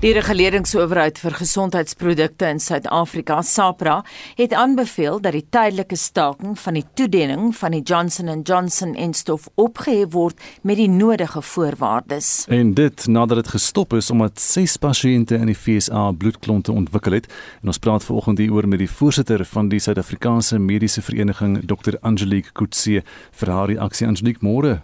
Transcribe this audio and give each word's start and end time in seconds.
Die 0.00 0.14
reguleringsowerheid 0.16 1.18
vir 1.20 1.34
gesondheidsprodukte 1.36 2.46
in 2.48 2.60
Suid-Afrika, 2.64 3.42
SAPRA, 3.44 3.98
het 4.38 4.54
aanbeveel 4.56 5.18
dat 5.20 5.34
die 5.36 5.44
tydelike 5.52 5.98
staking 6.00 6.54
van 6.56 6.78
die 6.78 6.86
toediening 6.96 7.50
van 7.58 7.74
die 7.76 7.82
Johnson 7.84 8.30
& 8.40 8.48
Johnson 8.48 8.94
enstof 8.96 9.50
opgehef 9.60 10.14
word 10.14 10.40
met 10.64 10.80
die 10.80 10.88
nodige 10.88 11.42
voorwaardes. 11.44 12.46
En 12.48 12.72
dit 12.78 13.04
nadat 13.12 13.42
dit 13.42 13.52
gestop 13.52 13.92
is 13.92 14.08
omdat 14.10 14.40
6 14.40 14.78
pasiënte 14.80 15.36
in 15.36 15.52
die 15.52 15.58
FSA 15.58 16.06
bloedklonte 16.16 16.72
ontwikkel 16.72 17.18
het. 17.18 17.28
En 17.60 17.68
ons 17.68 17.78
praat 17.78 18.04
vanoggend 18.04 18.40
hieroor 18.40 18.68
met 18.72 18.80
die 18.80 18.88
voorsitter 18.88 19.44
van 19.44 19.68
die 19.68 19.82
Suid-Afrikaanse 19.84 20.56
Mediese 20.58 21.04
Vereniging, 21.04 21.60
Dr. 21.68 22.00
Angelique 22.00 22.56
Kutse, 22.56 23.04
vir 23.36 23.52
haar 23.52 23.68
reaksie. 23.68 24.08
Angelique, 24.08 24.40
môre. 24.40 24.78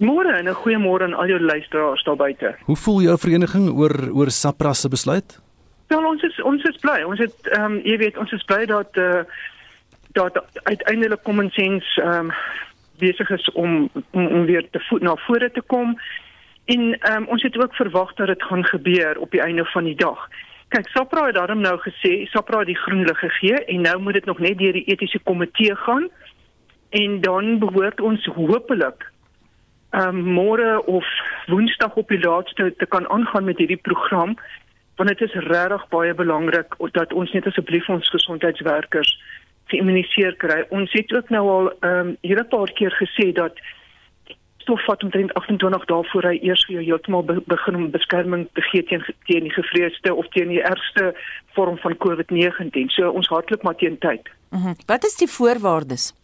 Môre 0.00 0.32
en 0.38 0.48
'n 0.48 0.54
goeiemôre 0.54 1.02
aan 1.02 1.14
al 1.14 1.26
jou 1.26 1.40
luisteraars 1.40 2.02
daar 2.04 2.16
buite. 2.16 2.56
Hoe 2.64 2.76
voel 2.76 3.00
jou 3.00 3.18
vereniging 3.18 3.68
oor 3.78 4.10
oor 4.12 4.30
SAPRA 4.30 4.72
se 4.72 4.88
besluit? 4.88 5.40
Wel 5.88 6.04
ons 6.04 6.22
is 6.22 6.42
ons 6.42 6.62
is 6.62 6.76
bly. 6.76 7.02
Ons 7.02 7.18
het 7.18 7.36
ehm 7.48 7.64
um, 7.64 7.80
jy 7.84 7.96
weet 7.96 8.16
ons 8.16 8.32
is 8.32 8.44
bly 8.44 8.64
dat 8.64 8.96
eh 8.96 9.04
uh, 9.04 9.22
dat 10.12 10.44
uiteindelik 10.62 11.22
common 11.22 11.50
sense 11.50 12.00
ehm 12.00 12.14
um, 12.14 12.32
besig 12.98 13.30
is 13.30 13.50
om, 13.52 13.90
om 14.10 14.26
om 14.26 14.44
weer 14.44 14.70
te 14.70 14.80
voet 14.88 15.02
na 15.02 15.16
vore 15.16 15.50
te 15.50 15.62
kom. 15.66 15.98
En 16.64 16.98
ehm 16.98 17.16
um, 17.16 17.26
ons 17.28 17.42
het 17.42 17.62
ook 17.62 17.74
verwag 17.74 18.14
dat 18.14 18.26
dit 18.26 18.42
gaan 18.42 18.64
gebeur 18.64 19.18
op 19.18 19.30
die 19.30 19.40
einde 19.40 19.64
van 19.64 19.84
die 19.84 19.96
dag. 19.96 20.28
Kyk, 20.68 20.88
SAPRA 20.88 21.26
het 21.26 21.34
daarom 21.34 21.60
nou 21.60 21.78
gesê, 21.78 22.24
SAPRA 22.30 22.58
het 22.58 22.66
die 22.66 22.82
groen 22.84 23.04
lig 23.04 23.18
gegee 23.18 23.64
en 23.64 23.80
nou 23.80 23.98
moet 24.00 24.12
dit 24.12 24.24
nog 24.24 24.38
net 24.38 24.58
deur 24.58 24.72
die 24.72 24.84
etiese 24.84 25.18
komitee 25.18 25.76
gaan. 25.76 26.08
En 26.88 27.20
dan 27.20 27.58
behoort 27.58 28.00
ons 28.00 28.24
hopelik 28.26 29.09
um, 29.90 30.22
môre 30.22 30.80
of 30.86 31.04
woensdag 31.46 31.94
op 31.94 32.08
die 32.08 32.20
laatste 32.20 32.74
te 32.78 32.86
kan 32.86 33.08
aangaan 33.10 33.44
met 33.44 33.58
hierdie 33.58 33.80
program 33.82 34.36
want 35.00 35.08
dit 35.08 35.20
is 35.20 35.34
regtig 35.48 35.88
baie 35.88 36.14
belangrik 36.14 36.74
dat 36.92 37.12
ons 37.16 37.32
net 37.32 37.46
asseblief 37.48 37.88
ons 37.88 38.08
gesondheidswerkers 38.12 39.14
geïmmuniseer 39.72 40.34
kry. 40.36 40.64
Ons 40.76 40.92
het 40.92 41.12
ook 41.14 41.30
nou 41.32 41.44
al 41.48 41.70
ehm 41.70 42.08
um, 42.08 42.16
hier 42.20 42.40
'n 42.40 42.48
paar 42.48 42.72
keer 42.72 42.92
gesê 43.02 43.32
dat 43.32 43.56
stof 44.56 44.84
vat 44.84 45.02
omtrent 45.02 45.34
28 45.34 45.84
dae 45.84 46.04
voor 46.12 46.22
hy 46.22 46.38
eers 46.42 46.64
vir 46.66 46.74
jou 46.74 46.84
heeltemal 46.84 47.24
be 47.24 47.40
begin 47.46 47.74
om 47.74 47.90
beskerming 47.90 48.48
te 48.52 48.62
gee 48.62 48.82
teen 48.82 49.04
teen 49.24 49.42
die 49.48 49.56
gevreesde 49.56 50.14
of 50.14 50.28
teen 50.28 50.48
die 50.48 50.62
ergste 50.62 51.14
vorm 51.56 51.78
van 51.78 51.96
COVID-19. 51.96 52.92
So 52.96 53.10
ons 53.10 53.28
hartlik 53.28 53.62
maar 53.62 53.76
teen 53.76 53.98
tyd. 53.98 54.28
Mm 54.50 54.62
-hmm. 54.62 54.74
Wat 54.86 55.04
is 55.04 55.16
die 55.16 55.28
voorwaardes? 55.28 56.19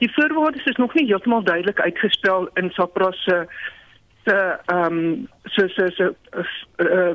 Die 0.00 0.12
voorwaardes 0.12 0.64
is 0.64 0.76
nog 0.80 0.94
nie 0.94 1.06
heeltemal 1.06 1.42
duidelik 1.44 1.80
uitgespel 1.80 2.48
in 2.54 2.70
SAPRA 2.76 3.10
se 3.12 3.46
se 4.24 4.36
ehm 4.66 4.98
um, 4.98 5.28
so 5.44 5.68
so 5.68 5.88
so 5.96 6.14
uh 6.78 7.14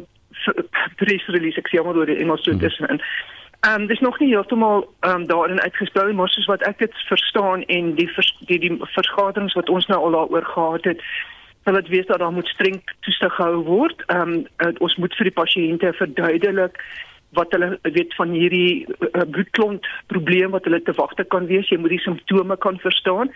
press 1.00 1.28
release 1.28 1.58
ek 1.62 1.70
sê 1.72 1.82
maar 1.84 1.98
oor 1.98 2.10
die 2.10 2.20
Engels 2.22 2.44
so 2.46 2.54
dis 2.64 2.78
en 2.80 3.00
ehm 3.00 3.82
um, 3.82 3.88
dis 3.88 4.04
nog 4.06 4.20
nie 4.20 4.30
heeltemal 4.34 4.86
ehm 5.00 5.22
um, 5.22 5.28
daarin 5.32 5.62
uitgespel 5.62 6.14
maar 6.14 6.30
soos 6.30 6.50
wat 6.52 6.66
ek 6.70 6.78
dit 6.84 7.00
verstaan 7.08 7.64
en 7.78 7.96
die 7.96 8.10
vers, 8.18 8.30
die 8.52 8.60
die 8.60 8.78
vergaderings 8.98 9.58
wat 9.58 9.70
ons 9.70 9.90
nou 9.90 10.00
al 10.02 10.18
daaroor 10.18 10.46
gehad 10.54 10.92
het 10.92 11.02
sal 11.66 11.74
dit 11.74 11.88
wees 11.88 12.06
dat 12.06 12.20
daar 12.20 12.32
moet 12.32 12.48
streng 12.48 12.78
toesig 13.00 13.34
gehou 13.36 13.64
word. 13.64 14.04
Ehm 14.08 14.46
um, 14.58 14.78
ons 14.86 14.96
moet 15.02 15.16
vir 15.18 15.32
die 15.32 15.38
pasiënte 15.42 15.94
verduidelik 15.98 16.78
wat 17.30 17.52
hulle 17.52 17.80
weet 17.82 18.16
van 18.16 18.30
hierdie 18.30 18.86
uh, 18.86 19.22
bloedklont 19.30 19.88
probleem 20.08 20.52
wat 20.52 20.64
hulle 20.64 20.82
te 20.82 20.94
wagte 20.96 21.24
kan 21.24 21.46
wees. 21.46 21.70
Jy 21.70 21.78
moet 21.78 21.96
die 21.96 22.04
simptome 22.04 22.58
kan 22.58 22.80
verstaan. 22.80 23.32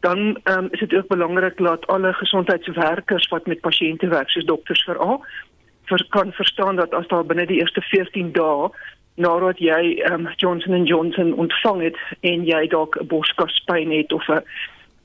Dan 0.00 0.38
um, 0.44 0.68
is 0.70 0.80
dit 0.80 0.94
ook 0.94 1.08
belangrik 1.08 1.56
dat 1.56 1.86
alle 1.86 2.12
gesondheidswerkers 2.12 3.28
wat 3.28 3.46
met 3.46 3.60
pasiënte 3.60 4.08
werk, 4.08 4.30
soos 4.30 4.44
dokters 4.44 4.84
veral, 4.84 5.20
vir 5.90 6.06
kan 6.08 6.32
verstaan 6.32 6.76
dat 6.76 6.94
as 6.94 7.08
daar 7.08 7.26
binne 7.26 7.46
die 7.46 7.60
eerste 7.60 7.82
14 7.90 8.32
dae 8.32 8.70
nadat 9.20 9.58
jy 9.60 10.00
um, 10.08 10.28
Johnson 10.40 10.84
& 10.86 10.90
Johnson 10.90 11.34
ontvang 11.34 11.82
het 11.82 11.98
en 12.20 12.44
jy 12.48 12.66
dalk 12.72 12.96
'n 12.96 13.08
borskaspyn 13.10 13.90
het 13.92 14.12
of 14.12 14.28
'n 14.28 14.42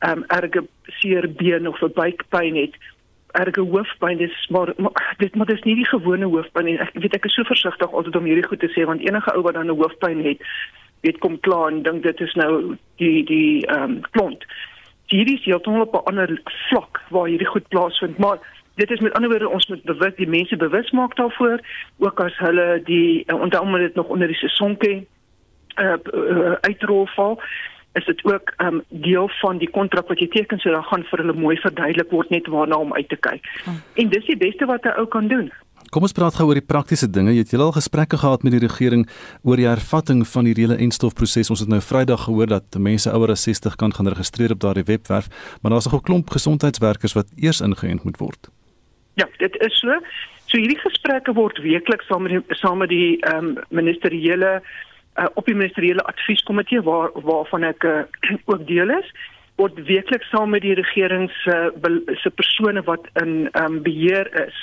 um, 0.10 0.24
erge 0.28 0.64
seer 1.00 1.28
been 1.32 1.68
of 1.68 1.82
'n 1.82 1.92
buikpyn 1.94 2.56
het, 2.56 2.76
erge 3.40 3.62
hoofpyn 3.62 4.18
dis 4.18 4.48
maar, 4.50 4.74
maar 4.78 5.16
dit 5.18 5.36
maar 5.36 5.50
dis 5.50 5.64
nie 5.68 5.76
die 5.76 5.88
gewone 5.88 6.26
hoofpyn 6.26 6.66
nie. 6.66 6.78
Ek 6.80 6.94
weet 6.94 7.16
ek 7.18 7.28
is 7.30 7.36
so 7.38 7.48
versigtig 7.48 7.92
altyd 7.92 8.16
om 8.16 8.30
hierdie 8.30 8.48
goed 8.48 8.64
te 8.64 8.72
sê 8.74 8.86
want 8.90 9.04
enige 9.06 9.34
ou 9.36 9.44
wat 9.46 9.58
dan 9.60 9.72
'n 9.72 9.80
hoofpyn 9.82 10.24
het, 10.26 10.42
weet 11.02 11.20
kom 11.24 11.40
klaar 11.40 11.72
en 11.72 11.84
dink 11.84 12.04
dit 12.04 12.22
is 12.22 12.34
nou 12.34 12.78
die 13.02 13.24
die 13.24 13.66
ehm 13.68 13.84
um, 13.84 14.02
klont. 14.12 14.46
Hierdie 15.14 15.38
is 15.38 15.46
heeltemal 15.46 15.88
op 15.88 15.96
'n 15.96 16.08
ander 16.12 16.42
vlak 16.70 17.02
waar 17.10 17.28
hierdie 17.28 17.54
goed 17.54 17.68
plaasvind, 17.68 18.18
maar 18.18 18.40
dit 18.76 18.92
is 18.92 19.00
met 19.00 19.14
ander 19.14 19.30
woorde 19.30 19.50
ons 19.50 19.68
moet 19.68 19.84
bewus 19.84 20.16
die 20.16 20.28
mense 20.28 20.58
bewus 20.58 20.92
maak 20.92 21.16
daarvoor 21.16 21.60
ook 21.98 22.20
as 22.20 22.38
hulle 22.38 22.82
die 22.84 23.24
uh, 23.28 23.42
onder 23.42 23.60
andere 23.60 23.84
dit 23.84 23.96
nog 23.96 24.08
onder 24.08 24.28
die 24.28 24.36
sesonke 24.36 25.06
uh, 25.76 25.96
uh, 26.14 26.52
uitrol 26.62 27.08
val 27.16 27.40
is 27.96 28.06
dit 28.06 28.24
ook 28.26 28.54
um 28.64 28.82
deel 28.90 29.30
van 29.42 29.58
die 29.58 29.70
kontrak 29.70 30.08
wat 30.12 30.20
jy 30.20 30.28
teken 30.28 30.60
so 30.60 30.72
dan 30.72 30.84
gaan 30.84 31.06
vir 31.10 31.24
hulle 31.24 31.34
mooi 31.34 31.56
verduidelik 31.64 32.12
word 32.12 32.30
net 32.34 32.48
waarna 32.48 32.80
om 32.82 32.94
uit 32.94 33.10
te 33.10 33.20
kyk. 33.28 33.46
Hmm. 33.64 33.80
En 33.94 34.10
dis 34.10 34.26
die 34.26 34.38
beste 34.38 34.66
wat 34.66 34.86
'n 34.86 34.98
ou 35.00 35.08
kan 35.08 35.28
doen. 35.28 35.52
Kom 35.94 36.04
ons 36.04 36.12
praat 36.12 36.36
gou 36.36 36.48
oor 36.48 36.58
die 36.58 36.66
praktiese 36.66 37.08
dinge. 37.08 37.32
Jy 37.32 37.44
het 37.46 37.52
julle 37.54 37.64
al 37.64 37.76
gesprekke 37.76 38.18
gehad 38.18 38.44
met 38.44 38.52
die 38.52 38.60
regering 38.60 39.06
oor 39.44 39.56
die 39.56 39.68
hervatting 39.68 40.26
van 40.28 40.44
die 40.44 40.54
hele 40.58 40.76
enstofproses. 40.76 41.50
Ons 41.50 41.60
het 41.60 41.70
nou 41.70 41.82
Vrydag 41.82 42.26
gehoor 42.26 42.48
dat 42.48 42.78
mense 42.78 43.12
ouer 43.12 43.32
as 43.32 43.44
60 43.44 43.76
kan 43.76 43.94
gaan 43.94 44.08
registreer 44.08 44.52
op 44.52 44.60
daardie 44.60 44.84
webwerf, 44.84 45.30
maar 45.62 45.72
daar's 45.72 45.86
nog 45.86 46.02
'n 46.02 46.04
klomp 46.04 46.30
gesondheidswerkers 46.30 47.14
wat 47.14 47.28
eers 47.36 47.62
ingeënt 47.62 48.04
moet 48.04 48.18
word. 48.18 48.50
Ja, 49.14 49.28
dit 49.38 49.56
is 49.62 49.80
so. 49.80 50.00
So 50.46 50.58
hierdie 50.58 50.80
gesprekke 50.80 51.34
word 51.34 51.58
weekliks 51.58 52.06
saam 52.08 52.24
met 52.24 52.32
die 52.32 52.44
saam 52.50 52.78
met 52.78 52.90
die 52.90 53.22
ehm 53.22 53.46
um, 53.46 53.58
ministeriële 53.70 54.62
uh, 55.16 55.26
op 55.34 55.46
die 55.46 55.56
ministeriële 55.56 56.04
advieskomitee 56.04 56.82
waar 56.82 57.10
waarvan 57.14 57.64
ek 57.64 57.84
uh, 57.84 58.04
ook 58.52 58.68
deel 58.68 58.90
is 58.90 59.12
word 59.56 59.78
weekliks 59.88 60.30
saam 60.30 60.50
met 60.50 60.66
die 60.66 60.76
regering 60.76 61.30
se 61.44 61.56
uh, 61.90 62.16
se 62.24 62.30
persone 62.30 62.84
wat 62.84 63.08
in 63.22 63.48
um, 63.62 63.82
beheer 63.84 64.28
is 64.48 64.58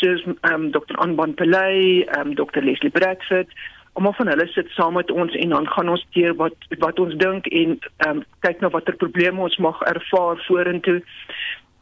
soos 0.00 0.24
um, 0.48 0.70
Dr. 0.72 0.96
Anban 0.96 1.34
Pelay, 1.34 2.08
um, 2.18 2.34
Dr. 2.34 2.64
Leslie 2.64 2.90
Bradford 2.90 3.52
almal 3.92 4.14
van 4.16 4.30
hulle 4.32 4.46
sit 4.48 4.68
saam 4.76 4.94
met 4.96 5.10
ons 5.10 5.34
en 5.36 5.48
dan 5.56 5.66
gaan 5.68 5.88
ons 5.92 6.06
deur 6.16 6.36
wat 6.38 6.68
wat 6.78 7.00
ons 7.02 7.16
dink 7.20 7.46
en 7.62 7.78
um, 8.08 8.22
kyk 8.46 8.60
na 8.60 8.70
watter 8.72 8.96
probleme 8.96 9.42
ons 9.48 9.58
mag 9.68 9.82
ervaar 9.94 10.40
vorentoe 10.48 11.00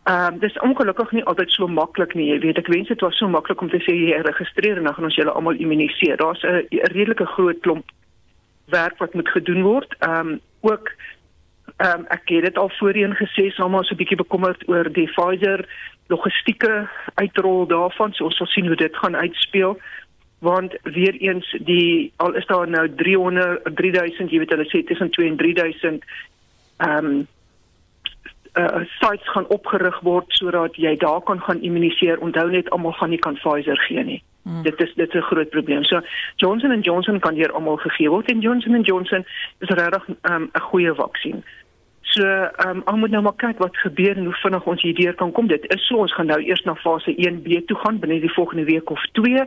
Ehm 0.08 0.34
um, 0.34 0.38
dis 0.40 0.54
ongelukkig 0.64 1.10
nie 1.12 1.24
altyd 1.28 1.50
so 1.52 1.66
maklik 1.68 2.14
nie. 2.16 2.30
Jy 2.30 2.38
weet, 2.40 2.58
ek 2.62 2.70
wens 2.72 2.88
dit 2.88 3.02
was 3.04 3.16
so 3.20 3.28
maklik 3.28 3.60
om 3.60 3.68
te 3.68 3.76
sê 3.84 3.92
jy 3.92 4.20
registreer 4.24 4.78
en 4.80 4.86
dan 4.88 4.94
gaan 4.96 5.04
ons 5.04 5.18
julle 5.20 5.34
almal 5.36 5.58
immuniseer. 5.60 6.16
Daar's 6.16 6.44
'n 6.48 6.64
redelike 6.94 7.26
groot 7.34 7.60
klomp 7.60 7.84
werk 8.70 8.98
wat 8.98 9.14
moet 9.14 9.28
gedoen 9.28 9.62
word. 9.62 9.94
Ehm 9.98 10.28
um, 10.28 10.40
ook 10.60 10.90
ehm 11.76 12.00
um, 12.00 12.06
ek 12.08 12.28
het 12.28 12.44
dit 12.44 12.58
al 12.58 12.70
voorheen 12.78 13.14
gesê, 13.14 13.50
soms 13.50 13.88
so 13.88 13.94
'n 13.94 14.00
bietjie 14.00 14.16
bekommerd 14.16 14.68
oor 14.68 14.92
die 14.92 15.10
Pfizer 15.12 15.68
logistieke 16.06 16.88
uitrol 17.14 17.66
daarvan. 17.66 18.12
So 18.12 18.24
ons 18.24 18.36
sal 18.36 18.46
sien 18.46 18.66
hoe 18.66 18.76
dit 18.76 18.96
gaan 18.96 19.16
uitspeel 19.16 19.78
want 20.38 20.76
weer 20.82 21.14
eens 21.14 21.56
die 21.60 22.12
al 22.16 22.34
is 22.34 22.46
daar 22.46 22.68
nou 22.68 22.94
300 22.94 23.76
3000 23.76 24.30
jy 24.30 24.38
weet 24.38 24.50
hulle 24.54 24.68
sê 24.70 24.84
tussen 24.86 25.10
2 25.10 25.28
en 25.28 25.36
3000 25.36 26.04
ehm 26.76 27.04
um, 27.04 27.26
uh, 28.54 28.84
sites 29.00 29.28
gaan 29.28 29.48
opgerig 29.48 30.00
word 30.00 30.24
sodat 30.28 30.76
jy 30.76 30.96
daar 30.96 31.20
kan 31.20 31.40
gaan 31.40 31.62
immuniseer. 31.62 32.18
Onthou 32.18 32.50
net 32.50 32.70
almal 32.70 32.92
gaan 32.92 33.10
nie 33.10 33.18
kan 33.18 33.34
Pfizer 33.34 33.78
gee 33.86 34.04
nie. 34.04 34.22
Hmm. 34.42 34.62
Dit 34.62 34.80
is 34.80 34.94
dit 34.94 35.14
is 35.14 35.20
'n 35.20 35.28
groot 35.30 35.50
probleem. 35.50 35.84
So 35.84 36.00
Johnson 36.36 36.80
& 36.80 36.88
Johnson 36.88 37.18
kan 37.18 37.34
hier 37.34 37.52
almal 37.52 37.76
gegee 37.76 38.10
word 38.10 38.30
en 38.30 38.40
Johnson 38.40 38.82
& 38.82 38.88
Johnson 38.90 39.24
is 39.58 39.68
regtig 39.68 40.04
ehm, 40.22 40.42
'n 40.42 40.50
um, 40.52 40.60
goeie 40.60 40.94
vaksin. 40.94 41.44
So 42.00 42.24
ehm 42.24 42.68
um, 42.68 42.82
ons 42.84 42.98
moet 42.98 43.10
nou 43.10 43.22
maar 43.22 43.36
kyk 43.36 43.58
wat 43.58 43.76
gebeur 43.76 44.16
en 44.16 44.24
hoe 44.24 44.34
vinnig 44.34 44.64
ons 44.64 44.82
hierdeur 44.82 45.14
kan 45.14 45.32
kom. 45.32 45.46
Dit 45.46 45.74
is 45.74 45.86
so 45.86 45.96
ons 45.96 46.14
gaan 46.14 46.26
nou 46.26 46.40
eers 46.42 46.64
na 46.64 46.74
fase 46.74 47.14
1B 47.16 47.64
toe 47.66 47.76
gaan 47.76 47.98
binne 47.98 48.20
die 48.20 48.32
volgende 48.32 48.64
week 48.64 48.90
of 48.90 49.02
2 49.12 49.44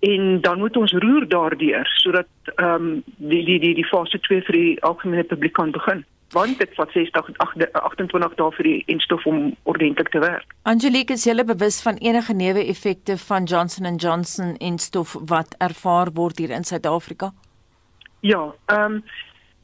en 0.00 0.40
dan 0.40 0.58
moet 0.58 0.76
ons 0.76 0.92
roer 0.92 1.28
daardeur 1.28 1.86
sodat 1.86 2.28
ehm 2.54 2.74
um, 2.74 3.02
die 3.16 3.44
die 3.44 3.58
die 3.58 3.74
die 3.74 3.86
fase 3.86 4.18
2 4.20 4.40
vir 4.42 4.52
die 4.52 4.82
algemene 4.82 5.24
publiek 5.24 5.52
kan 5.52 5.70
begin 5.70 6.04
want 6.32 6.58
dit 6.58 6.74
vat 6.74 6.90
60 6.92 7.30
28 7.72 8.36
dae 8.38 8.50
vir 8.56 8.68
die 8.68 8.82
enstof 8.94 9.26
om 9.26 9.56
ordentlik 9.68 10.08
te 10.12 10.22
werk. 10.22 10.54
Angelique, 10.62 11.14
is 11.14 11.26
jy 11.26 11.44
bewus 11.44 11.82
van 11.82 12.00
enige 12.00 12.34
neeweffekte 12.34 13.18
van 13.26 13.44
Johnson 13.44 13.96
& 13.96 14.04
Johnson 14.04 14.56
enstof 14.56 15.16
wat 15.28 15.54
ervaar 15.58 16.12
word 16.14 16.38
hier 16.38 16.50
in 16.50 16.64
Suid-Afrika? 16.64 17.32
Ja, 18.20 18.54
ehm 18.66 18.98
um, 18.98 19.04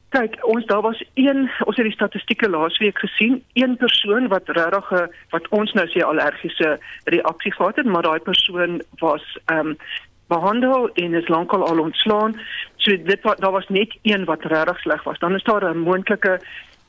kyk, 0.08 0.38
ons 0.48 0.64
daar 0.66 0.80
was 0.80 1.02
een 1.14 1.50
ons 1.64 1.76
het 1.76 1.84
die 1.84 1.92
statistieke 1.92 2.48
laasweek 2.48 2.98
gesien, 2.98 3.42
een 3.52 3.76
persoon 3.76 4.28
wat 4.32 4.48
regtig 4.48 4.88
wat 5.34 5.48
ons 5.48 5.72
nou 5.76 5.84
sê 5.92 6.00
allergiese 6.04 6.78
reaksie 7.04 7.52
gehad 7.52 7.76
het, 7.76 7.86
maar 7.86 8.02
daai 8.02 8.20
persoon 8.20 8.80
was 9.04 9.24
ehm 9.46 9.74
um, 9.74 9.76
behandel 10.28 10.88
en 10.94 11.14
is 11.14 11.28
lankal 11.28 11.66
al 11.66 11.78
ontslaan. 11.80 12.40
So 12.76 12.96
dit 13.02 13.22
wat 13.22 13.40
daar 13.40 13.52
was 13.52 13.68
net 13.68 13.96
een 14.02 14.24
wat 14.24 14.44
regtig 14.44 14.80
sleg 14.80 15.02
was. 15.02 15.18
Dan 15.18 15.34
is 15.34 15.42
daar 15.42 15.74
'n 15.74 15.78
moontlike 15.78 16.40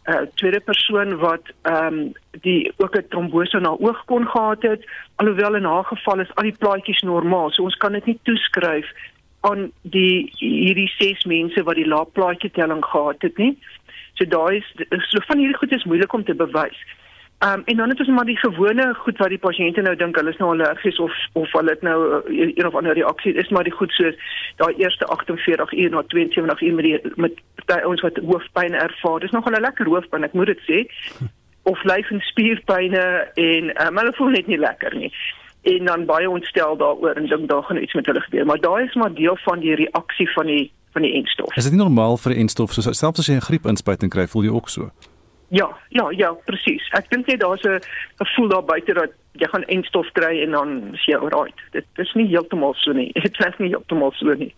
uh, 0.06 0.22
tweede 0.36 0.60
persoon 0.60 1.18
wat 1.18 1.42
ehm 1.62 1.86
um, 1.86 2.14
die 2.42 2.72
ook 2.78 2.96
'n 2.96 3.08
trombose 3.10 3.60
na 3.60 3.70
oog 3.70 4.06
kon 4.06 4.28
gehad 4.28 4.62
het 4.62 4.86
alhoewel 5.16 5.56
in 5.56 5.64
haar 5.64 5.86
geval 5.86 6.20
is 6.20 6.36
al 6.36 6.44
die 6.44 6.58
plaatjies 6.60 7.02
normaal 7.02 7.52
so 7.52 7.64
ons 7.64 7.78
kan 7.78 7.92
dit 7.92 8.06
nie 8.06 8.20
toeskryf 8.24 8.88
aan 9.40 9.72
die 9.82 10.32
hierdie 10.38 10.92
ses 10.98 11.24
mense 11.24 11.64
wat 11.64 11.76
die 11.76 11.88
lae 11.88 12.06
plaatjie 12.06 12.52
telling 12.52 12.86
gehad 12.86 13.22
het 13.22 13.38
nie 13.38 13.58
so 14.14 14.26
daai 14.26 14.64
is 14.90 15.10
so 15.10 15.20
van 15.28 15.38
hierdie 15.38 15.58
goed 15.58 15.72
is 15.72 15.84
moeilik 15.84 16.14
om 16.14 16.24
te 16.24 16.34
bewys 16.34 16.80
Ehm 17.40 17.60
um, 17.60 17.62
en 17.66 17.78
dan 17.78 17.90
het 17.90 18.00
ons 18.00 18.08
maar 18.08 18.26
die 18.26 18.38
gewone 18.38 18.94
goed 18.94 19.18
wat 19.18 19.30
die 19.30 19.40
pasiënte 19.40 19.82
nou 19.82 19.96
dink 19.96 20.16
hulle 20.20 20.30
is 20.30 20.38
nou 20.38 20.50
allergies 20.52 20.98
of 21.00 21.14
of 21.40 21.52
hulle 21.56 21.72
het 21.72 21.82
nou 21.82 22.00
uh, 22.16 22.48
een 22.56 22.66
of 22.68 22.76
ander 22.76 22.94
reaksie 22.94 23.34
is 23.34 23.50
maar 23.50 23.64
die 23.64 23.72
goed 23.72 23.92
soos 23.96 24.16
daai 24.56 24.74
eerste 24.76 25.06
48 25.06 25.72
uur 25.74 25.90
na 25.90 26.04
72 26.08 26.62
uur 26.62 26.74
met 26.76 26.84
die 26.84 27.14
met 27.16 27.38
daai 27.66 27.84
ouens 27.84 28.02
wat 28.02 28.18
hoofpyn 28.18 28.74
ervaar. 28.74 29.20
Dis 29.20 29.32
nogal 29.32 29.56
'n 29.56 29.62
lekker 29.62 29.88
hoofpyn, 29.88 30.24
ek 30.24 30.34
moet 30.34 30.52
dit 30.52 30.62
sê. 30.68 30.80
Of 31.64 31.84
lyf 31.84 32.12
en 32.12 32.20
spierpynne 32.20 33.06
en 33.34 33.88
um, 33.88 33.98
hulle 33.98 34.14
voel 34.18 34.30
net 34.30 34.48
nie 34.48 34.60
lekker 34.60 34.96
nie. 34.96 35.12
En 35.62 35.86
dan 35.86 36.06
baie 36.06 36.30
ontstel 36.30 36.78
daaroor 36.78 37.16
en 37.16 37.28
dink 37.28 37.48
daar 37.50 37.64
gaan 37.64 37.78
iets 37.78 37.94
met 37.94 38.06
hulle 38.06 38.22
gebeur, 38.22 38.46
maar 38.46 38.60
daai 38.60 38.84
is 38.86 38.96
maar 38.96 39.14
deel 39.14 39.38
van 39.44 39.60
die 39.60 39.76
reaksie 39.76 40.30
van 40.32 40.46
die 40.46 40.72
van 40.92 41.02
die 41.02 41.14
enstof. 41.14 41.56
Is 41.56 41.64
dit 41.64 41.74
nie 41.74 41.84
normaal 41.84 42.18
vir 42.18 42.34
'n 42.34 42.40
enstof 42.40 42.74
soos 42.74 42.98
selfs 42.98 43.20
as 43.20 43.28
jy 43.28 43.36
'n 43.36 43.48
griepinspuiting 43.48 44.12
kry, 44.12 44.28
voel 44.28 44.44
jy 44.44 44.52
ook 44.52 44.70
so? 44.70 44.92
Ja, 45.50 45.78
ja, 45.90 46.10
ja, 46.12 46.34
presies. 46.46 46.86
Ek 46.94 47.10
dink 47.10 47.28
net 47.28 47.40
daar's 47.42 47.64
'n 47.64 47.82
gevoel 48.22 48.50
daar 48.50 48.64
buite 48.64 48.94
dat 48.94 49.12
jy 49.34 49.48
gaan 49.48 49.64
enstof 49.64 50.12
kry 50.14 50.42
en 50.44 50.52
dan 50.52 50.94
is 50.94 51.06
jy 51.06 51.16
alright. 51.16 51.60
Dit 51.72 51.86
is 51.96 52.14
nie 52.14 52.28
heeltemal 52.28 52.74
so 52.74 52.92
nie. 52.92 53.12
Dit 53.26 53.40
is 53.40 53.58
nie 53.58 53.70
heeltemal 53.70 54.12
so 54.12 54.34
nie. 54.34 54.54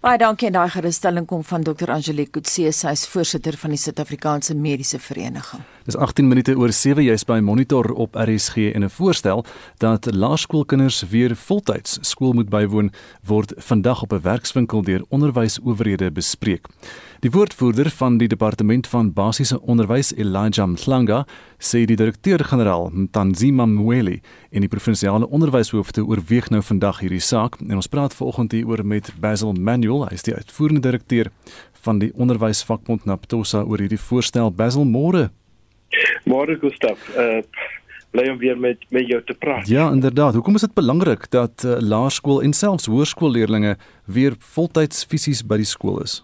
Baie 0.00 0.16
dankie 0.16 0.46
en 0.48 0.54
daai 0.56 0.70
gerusstelling 0.72 1.26
kom 1.28 1.42
van 1.44 1.60
Dr. 1.60 1.90
Angelique 1.92 2.32
Kutse, 2.32 2.70
sy 2.72 2.92
is 2.96 3.02
voorsitter 3.12 3.52
van 3.60 3.74
die 3.74 3.76
Suid-Afrikaanse 3.76 4.54
Mediese 4.56 4.96
Vereniging. 4.96 5.60
Dis 5.84 5.96
18 5.96 6.28
minute 6.28 6.54
oor 6.56 6.72
7 6.72 7.04
jy's 7.04 7.26
by 7.28 7.36
Monitor 7.44 7.92
op 7.92 8.16
RSG 8.16 8.72
en 8.72 8.84
'n 8.84 8.88
voorstel 8.88 9.44
dat 9.76 10.08
laerskoolkinders 10.08 11.02
weer 11.12 11.36
voltyds 11.36 11.98
skool 12.00 12.32
moet 12.32 12.48
bywoon 12.48 12.90
word 13.28 13.52
vandag 13.56 14.02
op 14.02 14.12
'n 14.12 14.22
werkswinkel 14.22 14.82
deur 14.82 15.04
onderwysowerhede 15.10 16.10
bespreek. 16.10 16.66
Die 17.20 17.30
woordvoerder 17.30 17.90
van 17.90 18.14
die 18.16 18.28
departement 18.28 18.86
van 18.88 19.12
basiese 19.12 19.58
onderwys, 19.60 20.14
Elijah 20.16 20.64
Mhlanga, 20.64 21.26
sê 21.60 21.82
die 21.84 21.96
direkteur-generaal, 22.00 22.86
Tanzima 23.12 23.66
Mweli, 23.68 24.22
en 24.48 24.64
die 24.64 24.70
provinsiale 24.72 25.28
onderwyshoofde 25.28 26.00
oorweeg 26.00 26.48
nou 26.48 26.62
vandag 26.64 27.02
hierdie 27.04 27.20
saak 27.20 27.58
en 27.60 27.74
ons 27.76 27.90
praat 27.92 28.16
vanoggend 28.16 28.56
hieroor 28.56 28.80
met 28.88 29.10
Basil 29.20 29.52
Manuel, 29.52 30.06
hy 30.08 30.16
is 30.16 30.24
die 30.24 30.32
uitvoerende 30.32 30.80
direkteur 30.86 31.28
van 31.84 32.00
die 32.00 32.08
onderwysvakbond 32.16 33.04
Naptosa 33.04 33.66
oor 33.68 33.84
hierdie 33.84 34.00
voorstel. 34.00 34.48
Basil, 34.48 34.88
môre. 34.88 35.28
Môre 36.24 36.56
Gustaf. 36.62 37.04
Uh 37.20 37.42
bly 38.10 38.24
om 38.26 38.40
weer 38.40 38.56
met 38.58 38.80
met 38.90 39.06
jou 39.06 39.20
te 39.22 39.36
praat. 39.38 39.68
Ja, 39.70 39.84
inderdaad. 39.94 40.34
Hoekom 40.34 40.56
is 40.58 40.64
dit 40.66 40.72
belangrik 40.74 41.28
dat 41.30 41.62
uh, 41.62 41.76
laerskool 41.78 42.42
en 42.42 42.52
selfs 42.52 42.88
hoërskoolleerdlinge 42.90 43.76
weer 44.10 44.34
voltyds 44.56 45.04
fisies 45.06 45.44
by 45.46 45.60
die 45.62 45.68
skool 45.68 46.00
is? 46.02 46.16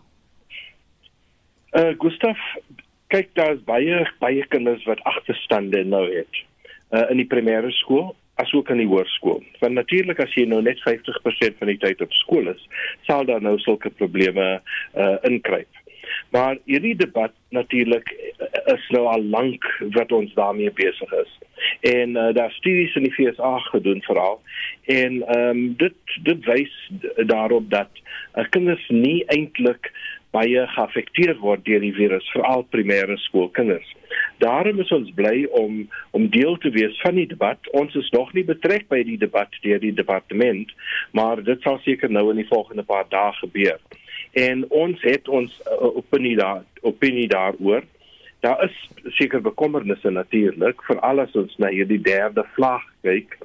Uh 1.77 1.93
Gustaf, 2.01 2.41
kyk 3.13 3.35
daar's 3.37 3.59
baie 3.69 3.99
baie 4.23 4.45
kinders 4.49 4.85
wat 4.89 5.03
agterstande 5.05 5.83
nou 5.85 6.07
het. 6.09 6.39
Uh 6.89 7.03
in 7.13 7.21
die 7.21 7.29
primêre 7.29 7.69
skool 7.83 8.15
asook 8.41 8.71
in 8.73 8.81
die 8.81 8.89
hoërskool. 8.89 9.43
Want 9.61 9.77
natuurlik 9.77 10.23
as 10.25 10.33
jy 10.37 10.47
nou 10.49 10.63
net 10.65 10.81
50% 10.85 11.59
van 11.61 11.73
die 11.73 11.81
tyd 11.83 12.01
op 12.05 12.15
skool 12.17 12.49
is, 12.53 12.63
sal 13.09 13.29
daar 13.29 13.45
nou 13.45 13.59
sulke 13.61 13.93
probleme 14.01 14.47
uh 14.97 15.17
inkruip. 15.29 15.83
Maar 16.33 16.57
hierdie 16.65 16.97
debat 16.97 17.33
natuurlik 17.49 18.09
is 18.73 18.89
nou 18.95 19.05
al 19.11 19.23
lank 19.23 19.69
wat 19.97 20.13
ons 20.13 20.33
daarmee 20.35 20.73
besig 20.73 21.13
is. 21.13 21.39
En 21.81 22.17
uh, 22.17 22.33
daar 22.35 22.51
studies 22.51 22.95
in 22.95 23.07
die 23.07 23.13
FSA 23.13 23.59
gedoen 23.69 24.03
veral 24.03 24.41
en 24.85 25.23
ehm 25.23 25.49
um, 25.49 25.63
dit 25.77 26.17
dit 26.23 26.45
wys 26.45 26.75
daarop 27.17 27.71
dat 27.71 27.91
uh, 28.35 28.45
kinders 28.51 28.89
nie 28.89 29.25
eintlik 29.27 29.93
baie 30.37 30.67
geaffekteer 30.75 31.39
word 31.41 31.65
deur 31.67 31.81
die 31.85 31.95
virus, 31.97 32.27
veral 32.35 32.67
primêre 32.73 33.17
skoolkinders. 33.25 33.89
Daarom 34.43 34.81
is 34.85 34.93
ons 34.93 35.13
bly 35.17 35.47
om 35.57 35.85
om 36.17 36.29
deel 36.33 36.59
te 36.61 36.73
wees 36.75 36.97
van 37.05 37.17
die 37.21 37.29
debat. 37.31 37.71
Ons 37.81 37.97
is 37.97 38.11
nog 38.15 38.33
nie 38.37 38.45
betrek 38.45 38.89
by 38.93 39.03
die 39.09 39.19
debat 39.21 39.53
deur 39.65 39.81
die 39.83 39.95
departement, 39.97 40.73
maar 41.17 41.43
dit 41.45 41.63
sal 41.65 41.81
seker 41.85 42.13
nou 42.13 42.29
in 42.33 42.43
die 42.43 42.51
volgende 42.51 42.85
paar 42.85 43.09
dae 43.13 43.33
gebeur. 43.41 43.81
En 44.37 44.65
ons 44.69 45.03
het 45.07 45.29
ons 45.29 45.53
uh, 45.65 45.93
opinie 45.97 46.37
daar 46.37 46.65
opinie 46.85 47.29
daaroor. 47.33 47.87
Daar 48.45 48.61
is 48.67 48.77
seker 49.17 49.41
bekommernisse 49.43 50.11
natuurlik 50.13 50.83
vir 50.87 51.01
alles 51.01 51.33
ons 51.35 51.57
na 51.63 51.73
hierdie 51.73 52.03
derde 52.03 52.45
vlak 52.55 52.85
kyk, 53.07 53.39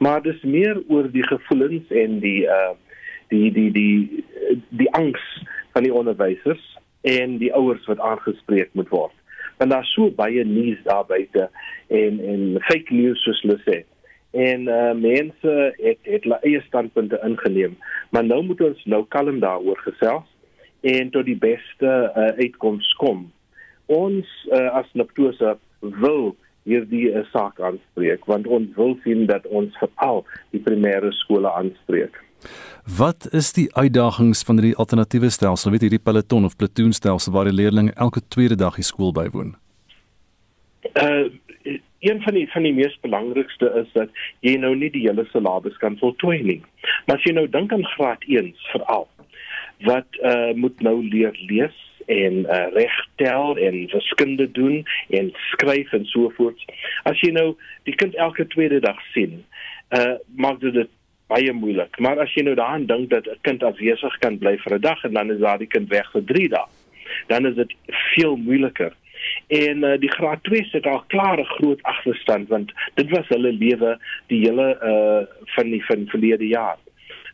maar 0.00 0.24
dis 0.24 0.40
meer 0.42 0.80
oor 0.88 1.10
die 1.12 1.26
gevoelens 1.26 1.92
en 1.92 2.20
die 2.24 2.42
uh 2.48 2.74
die 3.28 3.50
die 3.52 3.70
die 3.76 3.88
die, 4.08 4.60
die 4.80 4.90
angs 4.96 5.24
van 5.78 5.86
die 5.86 5.94
onderwysers 5.94 6.78
en 7.06 7.36
die 7.38 7.52
ouers 7.54 7.84
wat 7.86 8.00
aangespreek 8.02 8.72
moet 8.74 8.88
word. 8.90 9.14
Want 9.58 9.70
daar's 9.70 9.92
so 9.94 10.10
baie 10.10 10.42
nuus 10.44 10.80
daar 10.82 11.04
buite 11.06 11.46
en 11.86 12.18
en 12.32 12.58
fake 12.66 12.94
news 12.94 13.22
soos 13.22 13.42
hulle 13.46 13.60
sê. 13.62 13.78
En 14.34 14.66
uh 14.66 14.90
mense 14.98 15.54
het 15.78 16.02
het 16.02 16.26
hulle 16.26 16.40
eie 16.42 16.64
standpunte 16.66 17.20
ingeneem, 17.30 17.78
maar 18.10 18.26
nou 18.26 18.42
moet 18.50 18.64
ons 18.70 18.82
nou 18.90 19.04
kalm 19.14 19.38
daaroor 19.44 19.78
gesels 19.86 20.26
en 20.82 21.14
tot 21.14 21.26
die 21.30 21.38
beste 21.38 21.94
uh, 22.10 22.28
uitkoms 22.42 22.90
kom. 22.98 23.28
Ons 23.86 24.26
uh, 24.50 24.68
as 24.82 24.90
Naptosa 24.98 25.56
wil 26.02 26.32
hierdie 26.66 27.06
uh, 27.12 27.22
saak 27.30 27.62
aanspreek 27.62 28.26
want 28.26 28.50
ons 28.50 28.74
wil 28.74 28.98
sien 29.06 29.28
dat 29.30 29.46
ons 29.46 29.78
veral 29.78 30.24
die 30.50 30.62
primêre 30.66 31.14
skole 31.22 31.54
aanspreek. 31.54 32.18
Wat 32.98 33.28
is 33.32 33.52
die 33.52 33.68
uitdagings 33.74 34.42
van 34.42 34.56
die 34.56 34.76
alternatiewe 34.76 35.30
stelsel, 35.30 35.70
weet 35.70 35.84
hierdie 35.86 36.02
peloton 36.02 36.44
of 36.44 36.56
platoonstelsel 36.56 37.32
waar 37.32 37.44
die 37.44 37.52
leerlinge 37.52 37.92
elke 37.92 38.22
tweede 38.28 38.56
dag 38.56 38.78
die 38.80 38.86
skool 38.86 39.12
bywoon? 39.12 39.56
Uh 40.94 41.28
een 41.98 42.22
van 42.22 42.34
die 42.34 42.46
van 42.50 42.62
die 42.62 42.74
mees 42.74 42.98
belangrikste 43.00 43.72
is 43.74 43.88
dat 43.92 44.08
jy 44.46 44.54
nou 44.56 44.70
nie 44.76 44.90
die 44.94 45.02
hele 45.02 45.24
syllabus 45.32 45.76
kan 45.82 45.96
voltooi 45.98 46.42
nie. 46.42 46.60
Maar 47.06 47.18
as 47.18 47.24
jy 47.26 47.32
nou 47.34 47.48
dink 47.50 47.72
aan 47.74 47.86
graad 47.96 48.22
1 48.26 48.52
veral 48.70 49.08
wat 49.86 50.18
uh 50.22 50.54
moet 50.54 50.80
nou 50.80 51.02
leer 51.02 51.34
lees 51.50 51.74
en 52.06 52.38
uh, 52.46 52.66
regtel 52.72 53.58
en 53.58 53.74
wiskunde 53.92 54.50
doen 54.50 54.86
en 55.10 55.32
skryf 55.50 55.92
en 55.92 56.06
so 56.08 56.30
voort. 56.36 56.64
As 57.02 57.20
jy 57.20 57.30
nou 57.34 57.52
die 57.84 57.94
kind 57.94 58.14
elke 58.14 58.46
tweede 58.46 58.80
dag 58.80 59.00
sien, 59.12 59.42
uh 59.98 60.14
maak 60.36 60.62
dit 60.64 60.88
baie 61.28 61.52
moeilik. 61.52 61.98
Maar 61.98 62.22
as 62.24 62.32
jy 62.34 62.44
nou 62.46 62.54
daaraan 62.58 62.86
dink 62.86 63.10
dat 63.10 63.26
'n 63.26 63.38
kind 63.42 63.62
afwesig 63.62 64.18
kan 64.18 64.38
bly 64.38 64.56
vir 64.58 64.74
'n 64.74 64.80
dag 64.80 65.04
en 65.04 65.12
dan 65.12 65.30
is 65.30 65.40
daai 65.40 65.66
kind 65.66 65.88
weg 65.88 66.10
vir 66.12 66.24
3 66.24 66.48
dae, 66.48 66.66
dan 67.26 67.46
is 67.46 67.54
dit 67.54 67.74
veel 68.14 68.36
moeiliker. 68.36 68.92
En 69.46 69.84
uh, 69.84 69.98
die 69.98 70.10
graad 70.10 70.42
2 70.42 70.64
sit 70.64 70.86
al 70.86 71.04
klare 71.06 71.44
groot 71.44 71.82
agterstand 71.82 72.48
want 72.48 72.72
dit 72.94 73.10
was 73.10 73.28
hulle 73.28 73.52
lewe 73.52 73.98
die 74.26 74.40
hele 74.46 74.68
uh 74.82 75.26
van 75.54 75.70
die 75.70 75.84
van 75.84 76.06
verlede 76.06 76.46
jaar. 76.46 76.78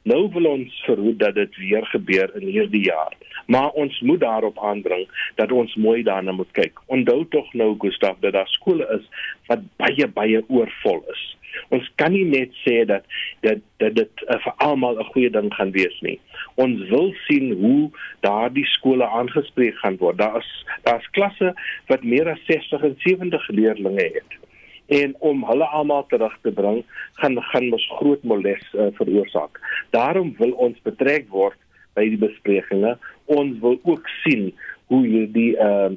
Nou 0.05 0.29
wil 0.33 0.45
ons 0.45 0.81
verhoed 0.85 1.19
dat 1.19 1.35
dit 1.35 1.57
weer 1.57 1.87
gebeur 1.87 2.33
in 2.37 2.49
hierdie 2.49 2.85
jaar. 2.85 3.15
Maar 3.47 3.71
ons 3.71 4.01
moet 4.01 4.21
daarop 4.21 4.59
aandring 4.59 5.07
dat 5.35 5.53
ons 5.53 5.75
mooi 5.75 6.03
daarna 6.03 6.33
moet 6.33 6.51
kyk. 6.53 6.81
Onthou 6.87 7.25
tog 7.29 7.53
nou 7.53 7.75
Gustaf 7.79 8.19
dat 8.21 8.33
daar 8.33 8.49
skole 8.49 8.89
is 8.99 9.09
wat 9.47 9.65
baie 9.81 10.09
baie 10.09 10.45
oorvol 10.49 11.01
is. 11.13 11.25
Ons 11.69 11.89
kan 11.95 12.13
nie 12.13 12.25
net 12.29 12.53
sê 12.67 12.83
dat 12.85 13.09
dat 13.47 13.65
dat 13.81 13.97
dit 13.97 14.25
uh, 14.29 14.39
vir 14.45 14.55
almal 14.67 15.01
'n 15.01 15.11
goeie 15.15 15.31
ding 15.31 15.53
gaan 15.55 15.73
wees 15.73 16.01
nie. 16.01 16.19
Ons 16.55 16.89
wil 16.89 17.15
sien 17.25 17.53
hoe 17.65 17.91
daardie 18.21 18.67
skole 18.77 19.09
aangespreek 19.09 19.77
gaan 19.81 19.97
word. 19.97 20.19
Daar 20.19 20.37
is 20.39 20.53
daar's 20.83 21.11
klasse 21.11 21.55
wat 21.87 22.03
meer 22.03 22.29
as 22.29 22.45
60 22.47 22.83
en 22.83 22.97
70 22.99 23.49
leerders 23.49 24.03
het. 24.13 24.44
En 24.93 25.15
om 25.19 25.45
hulle 25.49 25.65
almal 25.65 26.07
terug 26.11 26.35
te 26.43 26.53
bring, 26.53 26.83
gaan 27.21 27.39
gaan 27.51 27.73
ons 27.73 27.87
groot 27.99 28.23
moles 28.23 28.65
uh, 28.75 28.91
veroorsaak. 28.99 29.61
Daarom 29.97 30.35
wil 30.39 30.53
ons 30.53 30.81
betrek 30.85 31.29
word 31.33 31.57
by 31.95 32.09
die 32.11 32.21
besprekings. 32.21 32.99
Ons 33.25 33.61
wil 33.63 33.79
ook 33.83 34.09
sien 34.25 34.51
hoe 34.93 35.01
hierdie 35.07 35.55
uh, 35.57 35.93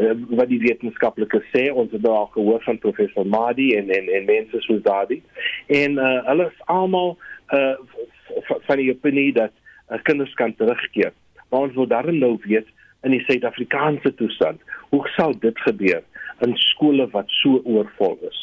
uh, 0.00 0.14
wat 0.38 0.50
die 0.50 0.60
wetenskaplikes 0.62 1.46
sê 1.54 1.68
ons 1.70 1.92
het 1.94 2.06
al 2.08 2.28
gehoor 2.34 2.62
van 2.64 2.80
professor 2.82 3.26
Madi 3.26 3.70
en 3.78 3.90
en 3.94 4.10
en 4.16 4.28
mense 4.28 4.62
soos 4.66 4.82
daardie 4.86 5.20
en 5.80 5.98
uh, 5.98 6.12
hulle 6.28 6.48
is 6.50 6.62
almal 6.72 7.16
uh, 7.56 7.74
van 8.68 8.80
die 8.80 8.90
opinie 8.92 9.30
dat 9.36 9.52
uh, 9.52 9.98
kinders 10.08 10.34
kan 10.40 10.54
terugkeer 10.56 11.12
maar 11.50 11.68
ons 11.68 11.76
wil 11.78 11.90
daarom 11.90 12.20
nou 12.22 12.36
weet 12.46 12.68
in 13.06 13.16
die 13.16 13.24
Suid-Afrikaanse 13.26 14.14
toestand 14.14 14.60
hoe 14.92 15.02
sal 15.16 15.36
dit 15.44 15.66
gebeur 15.66 16.02
in 16.46 16.56
skole 16.56 17.08
wat 17.12 17.28
so 17.40 17.60
oorvol 17.64 18.18
is. 18.30 18.40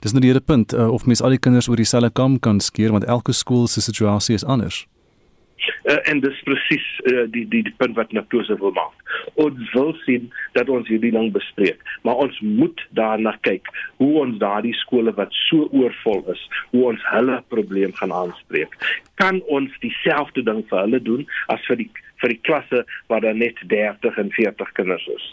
Dis 0.00 0.12
nou 0.12 0.22
die 0.24 0.32
hele 0.32 0.40
punt 0.40 0.72
uh, 0.72 0.88
of 0.92 1.06
mens 1.06 1.22
al 1.22 1.36
die 1.36 1.42
kinders 1.42 1.68
oor 1.68 1.76
dieselfde 1.76 2.10
kam 2.16 2.38
kan 2.40 2.60
skeer 2.60 2.94
want 2.96 3.04
elke 3.04 3.32
skool 3.36 3.66
se 3.68 3.84
situasie 3.84 4.34
is 4.34 4.44
anders 4.44 4.86
uh, 5.86 5.98
en 6.10 6.20
dis 6.20 6.42
presies 6.48 6.86
uh, 7.10 7.24
die, 7.32 7.44
die 7.52 7.62
die 7.66 7.74
punt 7.80 7.96
wat 7.98 8.12
Naptose 8.16 8.58
wil 8.60 8.74
maak. 8.76 9.14
Ons 9.42 9.72
wil 9.74 9.92
sien 10.04 10.30
dat 10.58 10.70
ons 10.72 10.88
hierdie 10.90 11.12
ding 11.14 11.32
bespreek, 11.34 11.82
maar 12.06 12.22
ons 12.26 12.38
moet 12.44 12.82
daarna 12.98 13.36
kyk 13.46 13.70
hoe 14.02 14.12
ons 14.24 14.38
daardie 14.42 14.74
skole 14.82 15.14
wat 15.18 15.34
so 15.46 15.68
oorvol 15.72 16.24
is, 16.34 16.42
hoe 16.74 16.88
ons 16.92 17.06
hulle 17.12 17.40
probleem 17.54 17.94
gaan 18.00 18.14
aanspreek. 18.14 18.74
Kan 19.22 19.40
ons 19.52 19.72
dieselfde 19.84 20.44
ding 20.44 20.64
vir 20.70 20.84
hulle 20.84 21.00
doen 21.02 21.24
as 21.52 21.62
vir 21.70 21.84
die 21.84 21.90
vir 22.20 22.32
die 22.32 22.40
klasse 22.48 22.82
waar 23.10 23.20
daar 23.24 23.36
net 23.36 23.58
30 23.68 24.16
en 24.20 24.30
40 24.32 24.72
kinders 24.78 25.04
is. 25.12 25.24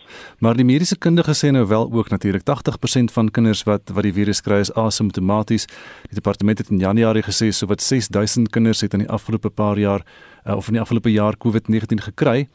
Maar 0.43 0.57
die 0.60 0.67
mediese 0.67 0.98
kundiges 1.00 1.43
sê 1.43 1.51
nou 1.55 1.63
wel 1.67 1.88
ook 1.91 2.12
natuurlik 2.12 2.43
80% 2.50 3.13
van 3.15 3.31
kinders 3.31 3.63
wat 3.69 3.93
wat 3.95 4.03
die 4.07 4.15
virus 4.15 4.43
kry 4.43 4.60
is 4.65 4.74
asymptomaties. 4.79 5.67
Die 6.10 6.19
departement 6.19 6.60
het 6.60 6.72
in 6.74 6.83
Januarie 6.83 7.24
gesê 7.24 7.51
so 7.51 7.72
wat 7.72 7.81
6000 7.81 8.51
kinders 8.51 8.83
het 8.83 8.93
in 8.93 9.05
die 9.05 9.10
afgelope 9.10 9.50
paar 9.50 9.79
jaar 9.79 10.03
uh, 10.45 10.55
of 10.55 10.67
in 10.67 10.77
die 10.77 10.81
afgelope 10.81 11.12
jaar 11.12 11.38
COVID-19 11.38 12.03
gekry 12.09 12.47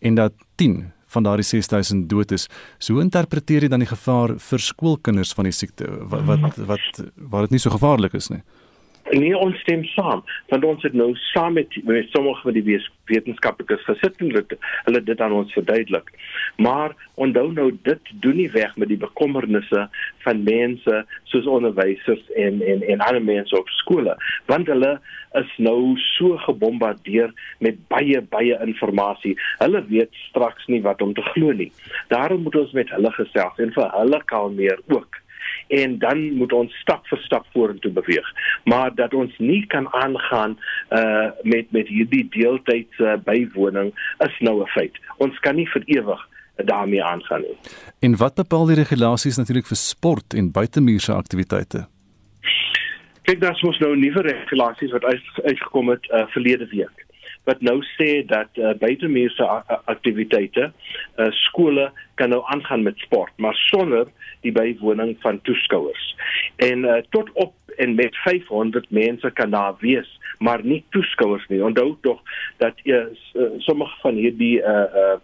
en 0.00 0.14
dat 0.14 0.32
10 0.54 0.92
van 1.14 1.22
daardie 1.22 1.46
6000 1.46 2.08
dood 2.10 2.32
is. 2.34 2.48
So 2.78 2.96
hoe 2.96 3.02
interpreteer 3.02 3.66
jy 3.66 3.70
dan 3.72 3.84
die 3.84 3.90
gevaar 3.90 4.34
vir 4.38 4.58
skoolkinders 4.58 5.34
van 5.36 5.48
die 5.48 5.54
siekte 5.54 5.90
wat 6.10 6.26
wat 6.26 6.60
wat 6.70 7.02
waar 7.16 7.46
dit 7.46 7.56
nie 7.56 7.62
so 7.62 7.70
gevaarlik 7.74 8.16
is 8.18 8.30
nie? 8.32 8.42
Nee, 9.12 9.34
ons 9.36 9.58
stem 9.60 9.82
saam, 9.92 10.22
want 10.48 10.64
ons 10.64 10.84
het 10.86 10.94
nou 10.96 11.10
saam 11.28 11.58
met, 11.58 11.74
met 11.84 12.08
sommige 12.14 12.40
van 12.46 12.54
die 12.56 12.78
wetenskaplikes 13.10 13.82
gesit 13.84 14.16
en 14.22 14.30
hulle, 14.32 14.58
hulle 14.86 15.02
dit 15.04 15.20
aan 15.20 15.34
ons 15.36 15.52
verduidelik. 15.52 16.08
Maar 16.56 16.94
onthou 17.20 17.50
nou 17.52 17.66
dit 17.84 18.12
doen 18.24 18.38
nie 18.40 18.48
weg 18.54 18.72
met 18.80 18.88
die 18.88 19.00
bekommernisse 19.00 19.82
van 20.24 20.40
mense 20.46 21.02
soos 21.30 21.48
onderwysers 21.50 22.22
en 22.46 22.62
en 22.64 22.86
en 22.94 23.04
ander 23.04 23.22
mense 23.22 23.58
op 23.58 23.68
skole, 23.76 24.16
want 24.48 24.72
hulle 24.72 24.94
is 25.40 25.52
nou 25.68 25.98
so 26.16 26.38
gebombardeer 26.46 27.34
met 27.58 27.76
baie 27.92 28.22
baie 28.32 28.56
inligting. 28.64 29.36
Hulle 29.60 29.84
weet 29.90 30.16
straks 30.30 30.64
nie 30.72 30.80
wat 30.82 31.02
om 31.04 31.12
te 31.14 31.26
glo 31.34 31.52
nie. 31.52 31.72
Daarom 32.08 32.46
moet 32.46 32.56
ons 32.56 32.72
met 32.72 32.90
hulle 32.96 33.12
gesels 33.18 33.60
en 33.60 33.76
vir 33.76 33.92
hulle 33.98 34.22
kalmeer 34.32 34.80
ook 34.88 35.20
en 35.68 35.98
dan 35.98 36.32
moet 36.38 36.52
ons 36.52 36.72
stap 36.80 37.06
vir 37.06 37.18
stap 37.18 37.46
vorentoe 37.52 37.92
beweeg. 37.92 38.28
Maar 38.64 38.94
dat 38.94 39.14
ons 39.14 39.32
nie 39.38 39.66
kan 39.66 39.88
aangaan 39.94 40.58
uh 40.90 41.30
met 41.42 41.72
met 41.72 41.88
hierdie 41.88 42.26
deeltydse 42.30 43.20
bywoning 43.24 43.92
is 44.18 44.38
nou 44.40 44.62
'n 44.62 44.66
feit. 44.76 44.98
Ons 45.16 45.38
kan 45.38 45.56
nie 45.56 45.68
vir 45.68 45.82
ewig 45.86 46.28
daarmee 46.56 47.04
aangaan 47.04 47.40
nie. 47.40 47.56
En 48.00 48.16
wat 48.16 48.34
bepaal 48.34 48.66
die 48.66 48.76
regulasies 48.76 49.36
natuurlik 49.36 49.66
vir 49.66 49.76
sport 49.76 50.34
en 50.34 50.52
buitemuurse 50.52 51.12
aktiwiteite? 51.12 51.86
Kyk, 53.22 53.40
daar's 53.40 53.62
mos 53.62 53.78
nou 53.78 53.96
nuwe 53.96 54.20
regulasies 54.20 54.92
wat 54.92 55.04
uitgekom 55.42 55.88
het 55.88 56.10
uh, 56.10 56.26
verlede 56.26 56.66
week 56.68 57.03
wat 57.44 57.60
nou 57.60 57.78
sê 57.94 58.24
dat 58.26 58.48
uh, 58.56 58.72
buitemuurse 58.80 59.46
aktiwiteite 59.84 60.70
uh, 60.70 61.30
skole 61.44 61.90
kan 62.14 62.32
nou 62.32 62.42
aangaan 62.54 62.82
met 62.82 62.98
sport, 62.98 63.32
maar 63.36 63.54
sonder 63.54 64.08
die 64.40 64.52
bywoning 64.52 65.16
van 65.20 65.40
toeskouers. 65.42 66.14
En 66.56 66.84
uh, 66.84 66.96
tot 67.10 67.30
op 67.32 67.54
en 67.76 67.94
met 67.94 68.16
500 68.16 68.90
mense 68.90 69.30
kan 69.30 69.50
daar 69.50 69.74
wees, 69.78 70.20
maar 70.38 70.64
nie 70.64 70.84
toeskouers 70.90 71.46
nie. 71.48 71.64
Onthou 71.64 71.96
tog 72.00 72.22
dat 72.56 72.74
uh, 72.84 73.04
sommige 73.58 73.96
van 74.00 74.14
hierdie 74.14 74.58
uh 74.60 74.86
uh 74.94 75.16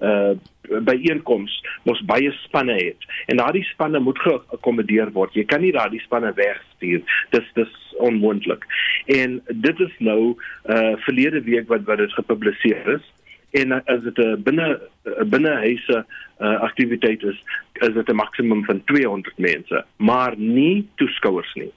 uh 0.00 0.36
byeenkoms 0.68 1.52
mos 1.88 2.00
baie 2.04 2.28
spanne 2.44 2.74
het 2.76 3.06
en 3.26 3.40
daardie 3.40 3.64
spanne 3.64 3.98
moet 3.98 4.18
geakkommodeer 4.18 5.12
word. 5.12 5.34
Jy 5.34 5.44
kan 5.48 5.62
nie 5.64 5.72
daardie 5.72 6.00
spanne 6.04 6.32
wegstuur. 6.36 7.00
Dis 7.30 7.46
dis 7.54 7.76
onmoontlik. 7.98 8.66
En 9.06 9.40
dit 9.48 9.80
is 9.80 9.94
nou 9.98 10.36
uh 10.68 10.92
verlede 11.06 11.42
week 11.42 11.68
wat 11.68 11.86
wat 11.88 11.98
dit 12.04 12.12
gepubliseer 12.12 12.94
is 12.98 13.06
en 13.50 13.72
as 13.72 14.02
dit 14.02 14.18
'n 14.18 14.42
binne 14.42 14.80
binnehuise 15.26 16.04
uh, 16.38 16.60
aktiwiteit 16.60 17.22
is, 17.22 17.42
is 17.72 17.94
dit 17.94 18.08
'n 18.08 18.14
maksimum 18.14 18.64
van 18.64 18.84
200 18.84 19.38
mense, 19.38 19.84
maar 19.96 20.34
nie 20.36 20.88
toeskouers 20.94 21.54
nie. 21.54 21.72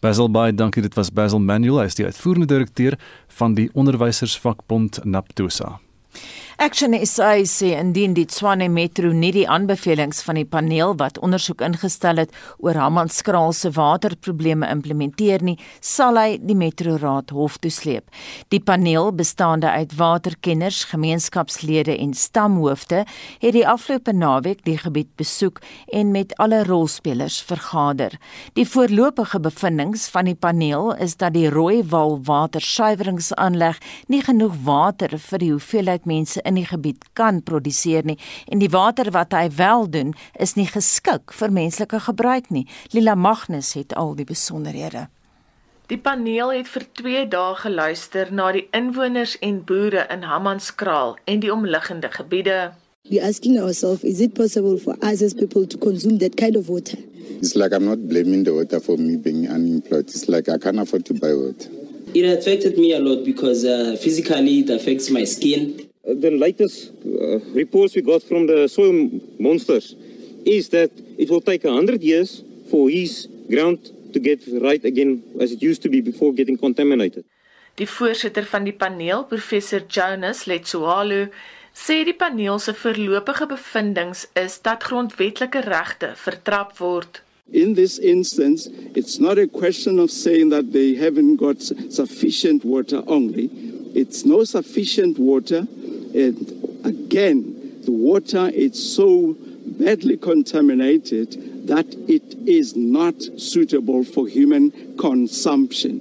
Basil 0.00 0.30
Bey, 0.30 0.54
dankie. 0.54 0.82
Dit 0.82 0.94
was 0.94 1.12
Basil 1.12 1.40
Manuel, 1.40 1.78
hy 1.78 1.84
is 1.84 1.94
die 1.94 2.04
uitvoerende 2.04 2.46
direkteur 2.46 2.94
van 3.28 3.54
die 3.54 3.70
onderwysersvakbond 3.72 5.04
Naptosa. 5.04 5.80
Action 6.58 6.94
SA 7.04 7.34
sê 7.44 7.74
indien 7.76 8.14
die 8.16 8.24
Tshwane 8.24 8.70
Metro 8.72 9.10
nie 9.12 9.28
die 9.34 9.42
aanbevelings 9.44 10.22
van 10.24 10.38
die 10.38 10.46
paneel 10.48 10.94
wat 10.96 11.18
ondersoek 11.20 11.60
ingestel 11.60 12.16
het 12.22 12.30
oor 12.64 12.78
Hammanskraal 12.80 13.52
se 13.52 13.68
waterprobleme 13.76 14.64
implementeer 14.72 15.44
nie, 15.44 15.58
sal 15.84 16.16
hy 16.16 16.38
die 16.40 16.56
Metro 16.56 16.94
Raad 16.96 17.34
hof 17.36 17.58
toe 17.60 17.68
sleep. 17.68 18.08
Die 18.48 18.62
paneel, 18.64 19.10
bestaande 19.12 19.68
uit 19.68 19.92
waterkenners, 19.98 20.86
gemeenskapslede 20.94 21.98
en 21.98 22.14
stamhoofde, 22.16 23.02
het 23.44 23.52
die 23.52 23.66
afgelope 23.68 24.16
naweek 24.16 24.64
die 24.64 24.78
gebied 24.80 25.12
besoek 25.20 25.60
en 25.92 26.16
met 26.16 26.32
alle 26.40 26.62
rolspelers 26.64 27.36
vergader. 27.44 28.16
Die 28.56 28.64
voorlopige 28.64 29.42
bevindinge 29.44 30.00
van 30.08 30.32
die 30.32 30.38
paneel 30.48 30.94
is 31.04 31.18
dat 31.20 31.36
die 31.36 31.50
Rooiwal 31.52 32.16
watersuiweringsaanleg 32.24 33.84
nie 34.08 34.24
genoeg 34.24 34.56
water 34.64 35.18
vir 35.20 35.44
die 35.44 35.52
hoeveelheid 35.52 36.08
mense 36.08 36.45
in 36.46 36.56
die 36.60 36.66
gebied 36.68 37.04
kan 37.18 37.42
produseer 37.42 38.06
nie 38.06 38.18
en 38.46 38.62
die 38.62 38.70
water 38.72 39.10
wat 39.14 39.34
hy 39.36 39.48
wel 39.58 39.90
doen 39.90 40.14
is 40.38 40.54
nie 40.56 40.68
geskik 40.70 41.34
vir 41.34 41.52
menslike 41.52 42.00
gebruik 42.08 42.50
nie. 42.50 42.66
Lila 42.94 43.14
Magnus 43.14 43.74
het 43.74 43.94
al 43.94 44.14
die 44.16 44.28
besonderhede. 44.28 45.08
Die 45.86 45.98
paneel 46.02 46.50
het 46.50 46.66
vir 46.66 46.82
2 46.98 47.26
dae 47.30 47.54
geluister 47.60 48.32
na 48.34 48.48
die 48.54 48.64
inwoners 48.74 49.36
en 49.38 49.60
boere 49.68 50.02
in 50.10 50.24
Hammanskraal 50.26 51.14
en 51.30 51.44
die 51.44 51.52
omliggende 51.52 52.10
gebiede. 52.10 52.72
We 53.08 53.20
asking 53.22 53.60
ourselves 53.62 54.02
is 54.02 54.20
it 54.20 54.34
possible 54.34 54.78
for 54.78 54.96
us 55.00 55.22
as 55.22 55.34
people 55.34 55.66
to 55.66 55.78
consume 55.78 56.18
that 56.18 56.36
kind 56.36 56.56
of 56.56 56.68
water? 56.68 56.98
It's 57.38 57.54
like 57.54 57.72
I'm 57.72 57.84
not 57.84 58.08
blaming 58.08 58.42
the 58.42 58.54
water 58.54 58.80
for 58.80 58.96
me 58.98 59.16
being 59.16 59.48
unemployed. 59.48 60.08
It's 60.08 60.26
like 60.28 60.48
I 60.48 60.58
can't 60.58 60.80
afford 60.80 61.04
to 61.06 61.14
buy 61.14 61.34
water. 61.34 61.70
It 62.14 62.24
affected 62.36 62.78
me 62.78 62.92
a 62.92 62.98
lot 62.98 63.24
because 63.24 63.64
uh, 63.64 63.96
physically 64.00 64.60
it 64.60 64.70
affects 64.70 65.08
my 65.10 65.22
skin. 65.22 65.85
The 66.06 66.30
latest 66.30 66.92
uh, 67.04 67.40
reports 67.54 67.94
we 67.94 68.02
got 68.02 68.22
from 68.22 68.46
the 68.46 68.68
soil 68.68 69.10
monsters 69.38 69.94
is 70.44 70.68
that 70.70 70.90
it 71.18 71.28
will 71.28 71.40
take 71.40 71.64
100 71.64 72.02
years 72.02 72.42
for 72.70 72.88
his 72.88 73.28
ground 73.50 73.90
to 74.12 74.20
get 74.20 74.40
right 74.62 74.84
again 74.84 75.22
as 75.40 75.52
it 75.52 75.60
used 75.60 75.82
to 75.82 75.88
be 75.88 76.00
before 76.00 76.32
getting 76.32 76.56
contaminated. 76.56 77.24
Die 77.76 77.86
voorsitter 77.86 78.46
van 78.48 78.64
die 78.64 78.72
paneel, 78.72 79.26
professor 79.28 79.82
Jonas 79.84 80.46
Letsoalo, 80.48 81.26
sê 81.76 81.98
die 82.08 82.16
paneel 82.16 82.56
se 82.58 82.72
voorlopige 82.72 83.46
bevindinge 83.50 84.24
is 84.40 84.56
dat 84.64 84.86
grondwetlike 84.88 85.60
regte 85.66 86.14
vertrap 86.16 86.78
word. 86.78 87.20
In 87.52 87.74
this 87.74 87.98
instance, 87.98 88.70
it's 88.94 89.18
not 89.18 89.38
a 89.38 89.46
question 89.46 90.00
of 90.00 90.10
saying 90.10 90.50
that 90.50 90.72
they 90.72 90.96
haven't 90.96 91.36
got 91.36 91.60
sufficient 91.90 92.64
water 92.64 93.02
only. 93.06 93.50
It's 94.02 94.24
no 94.24 94.44
sufficient 94.44 95.18
water 95.18 95.64
And 96.16 96.80
again, 96.84 97.82
the 97.84 97.92
water 97.92 98.48
is 98.48 98.74
so 98.96 99.36
badly 99.66 100.16
contaminated 100.16 101.66
that 101.68 101.86
it 102.08 102.34
is 102.46 102.74
not 102.74 103.14
suitable 103.36 104.02
for 104.04 104.26
human 104.26 104.72
consumption. 104.96 106.00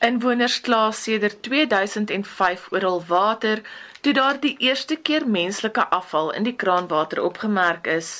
Inwoners 0.00 0.60
kla 0.62 0.92
sedert 0.92 1.42
2005 1.42 2.68
oor 2.72 2.84
al 2.90 3.02
water 3.08 3.62
toe 4.00 4.14
daar 4.16 4.38
die 4.40 4.54
eerste 4.68 4.96
keer 4.96 5.26
menslike 5.26 5.88
afval 5.98 6.30
in 6.38 6.46
die 6.46 6.56
kraanwater 6.62 7.20
opgemerk 7.24 7.90
is. 7.98 8.12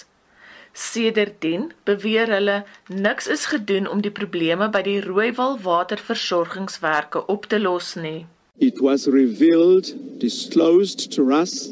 Sedertdien 0.73 1.71
beweer 1.85 2.29
hulle 2.35 2.59
niks 3.07 3.31
is 3.37 3.47
gedoen 3.55 3.89
om 3.89 4.03
die 4.03 4.13
probleme 4.21 4.69
by 4.69 4.83
die 4.91 4.99
Rooiwal 5.07 5.57
waterversorgingswerke 5.63 7.25
op 7.37 7.47
te 7.47 7.63
los 7.63 7.95
nie. 7.95 8.27
It 8.59 8.83
was 8.83 9.07
revealed, 9.09 10.19
disclosed 10.19 11.13
to 11.13 11.33
us 11.33 11.69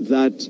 that 0.00 0.48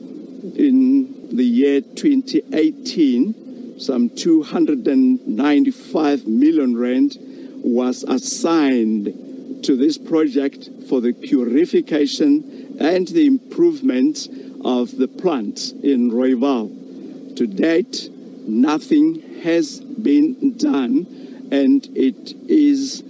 in 0.57 1.37
the 1.37 1.45
year 1.45 1.81
2018, 1.81 3.79
some 3.79 4.09
295 4.11 6.27
million 6.27 6.77
rand 6.77 7.17
was 7.65 8.03
assigned 8.05 9.63
to 9.65 9.77
this 9.77 9.99
project 9.99 10.69
for 10.89 11.01
the 11.01 11.13
purification 11.13 12.77
and 12.81 13.09
the 13.09 13.27
improvement 13.27 14.29
of 14.65 14.97
the 14.97 15.09
plant 15.09 15.73
in 15.83 16.11
Royval. 16.11 17.37
To 17.37 17.47
date, 17.47 18.09
nothing 18.47 19.41
has 19.43 19.81
been 19.81 20.57
done, 20.57 21.07
and 21.51 21.87
it 21.97 22.35
is 22.49 23.03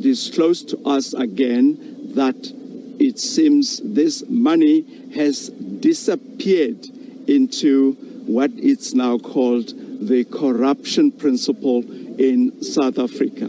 disclosed 0.00 0.68
to 0.70 0.78
us 0.84 1.12
again 1.14 1.91
that 2.14 2.52
it 2.98 3.18
seems 3.18 3.80
this 3.84 4.22
money 4.28 4.84
has 5.14 5.50
disappeared 5.80 6.86
into 7.26 7.92
what 8.26 8.50
it's 8.56 8.94
now 8.94 9.18
called 9.18 9.74
the 10.08 10.24
corruption 10.24 11.10
principle 11.10 11.82
in 12.18 12.62
South 12.62 12.98
Africa. 12.98 13.48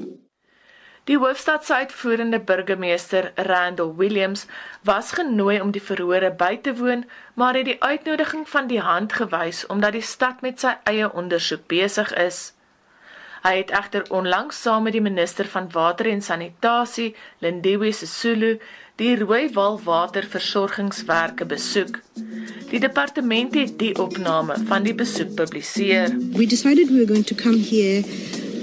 Die 1.04 1.18
hoofstad 1.20 1.66
se 1.66 1.74
uitvoerende 1.76 2.40
burgemeester, 2.40 3.32
Randall 3.36 3.96
Williams, 3.96 4.46
was 4.84 5.12
genooi 5.12 5.60
om 5.62 5.72
die 5.76 5.82
verhore 5.84 6.30
by 6.32 6.56
te 6.64 6.72
woon, 6.80 7.04
maar 7.36 7.58
het 7.60 7.66
die 7.66 7.82
uitnodiging 7.84 8.48
van 8.50 8.70
die 8.72 8.80
hand 8.80 9.14
gewys 9.20 9.66
omdat 9.68 9.98
die 9.98 10.06
stad 10.06 10.42
met 10.42 10.64
sy 10.64 10.78
eie 10.88 11.10
ondersoek 11.12 11.68
besig 11.68 12.14
is. 12.16 12.54
Hy 13.44 13.58
het 13.58 13.72
egter 13.76 14.06
onlangs 14.08 14.62
saam 14.64 14.86
met 14.88 14.96
die 14.96 15.04
minister 15.04 15.48
van 15.52 15.66
water 15.72 16.08
en 16.08 16.22
sanitasie, 16.24 17.10
Lindiwe 17.44 17.90
Sisulu, 17.92 18.54
die 18.96 19.18
Rooiwal 19.20 19.82
waterversorgingswerke 19.84 21.44
besoek. 21.46 22.00
Die 22.70 22.80
departement 22.80 23.58
het 23.60 23.76
die 23.82 23.92
opname 24.00 24.56
van 24.70 24.88
die 24.88 24.96
besoek 24.96 25.36
publiseer. 25.36 26.16
We 26.38 26.48
decided 26.48 26.88
we 26.88 27.04
were 27.04 27.12
going 27.12 27.28
to 27.28 27.36
come 27.36 27.60
here 27.60 28.06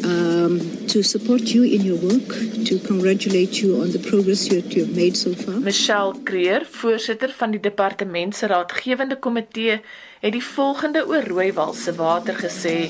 um, 0.05 0.57
to 0.89 1.03
support 1.03 1.53
you 1.53 1.65
in 1.65 1.85
your 1.85 2.01
work, 2.01 2.33
to 2.65 2.79
congratulate 2.87 3.61
you 3.61 3.83
on 3.83 3.91
the 3.91 4.01
progress 4.09 4.49
you, 4.49 4.63
you 4.71 4.87
have 4.87 4.97
made 4.97 5.17
so 5.17 5.35
far. 5.35 5.61
Michelle 5.61 6.15
Creer, 6.25 6.65
voorsitter 6.71 7.35
van 7.37 7.51
die 7.51 7.61
departement 7.61 8.37
se 8.37 8.47
raadgewende 8.47 9.19
komitee, 9.19 9.81
het 10.21 10.33
die 10.33 10.45
volgende 10.45 11.05
oor 11.09 11.29
Rooiwal 11.29 11.75
se 11.75 11.95
water 12.01 12.41
gesê: 12.41 12.89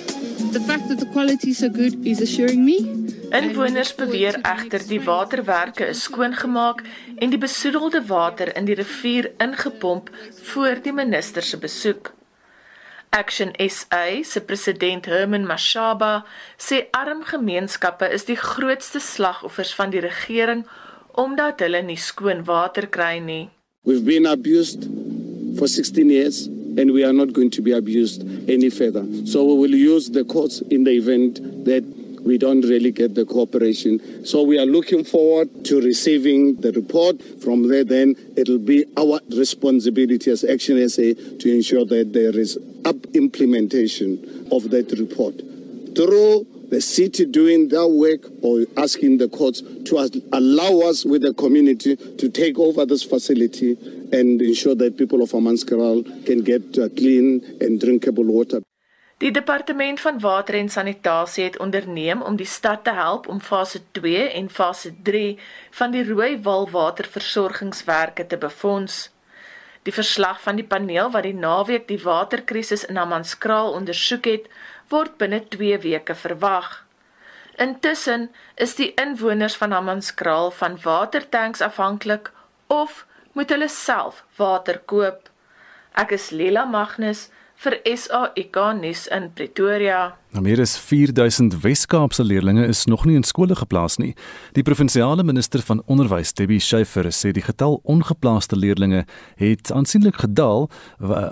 The 0.50 0.60
fact 0.66 0.88
that 0.88 0.98
the 0.98 1.06
quality 1.06 1.50
is 1.50 1.58
so 1.58 1.68
good 1.68 2.04
is 2.04 2.20
assuring 2.20 2.64
me 2.64 2.78
Inwoners 3.30 3.92
beweer 3.94 4.34
egter 4.42 4.82
die 4.82 4.98
waterwerke 5.06 5.86
is 5.86 6.02
skoongemaak 6.08 6.82
en 7.22 7.30
die 7.30 7.38
besoedelde 7.38 8.00
water 8.08 8.50
in 8.58 8.66
die 8.66 8.74
rivier 8.74 9.28
ingepomp 9.38 10.10
voor 10.50 10.82
die 10.82 10.92
minister 10.92 11.46
se 11.46 11.58
besoek. 11.62 12.10
Action 13.14 13.54
SA 13.68 14.22
se 14.26 14.42
president 14.42 15.06
Herman 15.06 15.46
Mashaba 15.46 16.24
sê 16.58 16.88
arm 16.90 17.22
gemeenskappe 17.30 18.10
is 18.10 18.26
die 18.26 18.38
grootste 18.42 18.98
slagoffers 18.98 19.70
van 19.78 19.94
die 19.94 20.02
regering 20.02 20.66
omdat 21.14 21.62
hulle 21.62 21.86
nie 21.86 21.98
skoon 21.98 22.42
water 22.50 22.90
kry 22.90 23.20
nie. 23.22 23.44
We've 23.86 24.04
been 24.04 24.26
abused 24.26 24.90
for 25.54 25.70
16 25.70 26.10
years 26.10 26.48
and 26.80 26.92
we 26.92 27.04
are 27.04 27.12
not 27.12 27.34
going 27.34 27.50
to 27.50 27.60
be 27.60 27.72
abused 27.72 28.22
any 28.48 28.70
further. 28.70 29.04
So 29.26 29.44
we 29.44 29.54
will 29.54 29.74
use 29.74 30.08
the 30.08 30.24
courts 30.24 30.62
in 30.62 30.84
the 30.84 30.92
event 30.92 31.34
that 31.66 31.84
we 32.24 32.38
don't 32.38 32.62
really 32.62 32.90
get 32.90 33.14
the 33.14 33.26
cooperation. 33.26 34.24
So 34.24 34.42
we 34.42 34.58
are 34.58 34.64
looking 34.64 35.04
forward 35.04 35.66
to 35.66 35.80
receiving 35.82 36.56
the 36.56 36.72
report. 36.72 37.22
From 37.42 37.68
there, 37.68 37.84
then 37.84 38.16
it'll 38.34 38.58
be 38.58 38.86
our 38.96 39.20
responsibility 39.36 40.30
as 40.30 40.42
Action 40.42 40.88
SA 40.88 41.12
to 41.40 41.54
ensure 41.54 41.84
that 41.84 42.14
there 42.14 42.38
is 42.38 42.58
up 42.86 42.96
implementation 43.12 44.48
of 44.50 44.70
that 44.70 44.90
report. 44.98 45.36
Through 45.94 46.46
the 46.70 46.80
city 46.80 47.26
doing 47.26 47.68
their 47.68 47.86
work 47.86 48.20
or 48.42 48.64
asking 48.76 49.18
the 49.18 49.28
courts 49.28 49.60
to 49.60 50.22
allow 50.32 50.88
us 50.88 51.04
with 51.04 51.22
the 51.22 51.34
community 51.34 51.96
to 51.96 52.28
take 52.30 52.58
over 52.58 52.86
this 52.86 53.02
facility 53.02 53.76
and 54.12 54.42
ensure 54.42 54.74
that 54.76 54.96
people 54.96 55.22
of 55.22 55.32
Amanskaral 55.32 56.04
can 56.26 56.42
get 56.42 56.78
uh, 56.78 56.88
clean 56.88 57.42
and 57.60 57.80
drinkable 57.80 58.24
water. 58.24 58.60
Die 59.20 59.30
departement 59.30 60.00
van 60.00 60.18
water 60.20 60.54
en 60.54 60.68
sanitasie 60.68 61.44
het 61.44 61.58
onderneem 61.58 62.22
om 62.22 62.36
die 62.36 62.46
stad 62.46 62.84
te 62.84 62.92
help 62.96 63.28
om 63.28 63.40
fase 63.40 63.82
2 63.92 64.28
en 64.28 64.48
fase 64.50 64.94
3 65.02 65.38
van 65.70 65.90
die 65.92 66.04
Rooiwal 66.04 66.70
waterversorgingswerke 66.70 68.26
te 68.26 68.38
befonds. 68.38 69.10
Die 69.82 69.92
verslag 69.92 70.40
van 70.40 70.56
die 70.56 70.64
paneel 70.64 71.10
wat 71.10 71.28
die 71.28 71.36
naweek 71.36 71.84
die 71.88 72.00
waterkrisis 72.00 72.86
in 72.88 72.98
Amanskraal 72.98 73.72
ondersoek 73.76 74.24
het, 74.24 74.48
word 74.88 75.18
binne 75.20 75.42
2 75.52 75.78
weke 75.84 76.16
verwag. 76.16 76.86
Intussen 77.60 78.30
is 78.56 78.74
die 78.80 78.94
inwoners 78.96 79.56
van 79.60 79.76
Amanskraal 79.76 80.50
van 80.50 80.78
watertanks 80.82 81.60
afhanklik 81.60 82.32
of 82.66 83.04
moet 83.32 83.50
hulle 83.50 83.68
self 83.68 84.24
water 84.38 84.80
koop. 84.86 85.28
Ek 85.98 86.14
is 86.16 86.30
Lela 86.30 86.64
Magnus 86.64 87.28
vir 87.60 87.76
SAIK 87.84 88.56
nuus 88.78 89.04
in 89.12 89.28
Pretoria. 89.36 90.14
Nou 90.32 90.40
meer 90.46 90.62
as 90.62 90.76
4000 90.80 91.58
Wes-Kaapse 91.60 92.24
leerders 92.24 92.62
is 92.70 92.84
nog 92.88 93.04
nie 93.04 93.18
in 93.18 93.26
skole 93.26 93.56
geplaas 93.58 93.98
nie. 94.00 94.14
Die 94.56 94.64
provinsiale 94.64 95.24
minister 95.26 95.60
van 95.66 95.82
onderwys, 95.90 96.32
Debbie 96.38 96.60
Schiefer, 96.62 97.10
sê 97.12 97.34
die 97.36 97.44
getal 97.44 97.80
ongeplaaste 97.84 98.56
leerders 98.56 99.04
het 99.36 99.72
aansienlik 99.74 100.22
gedaal 100.22 100.70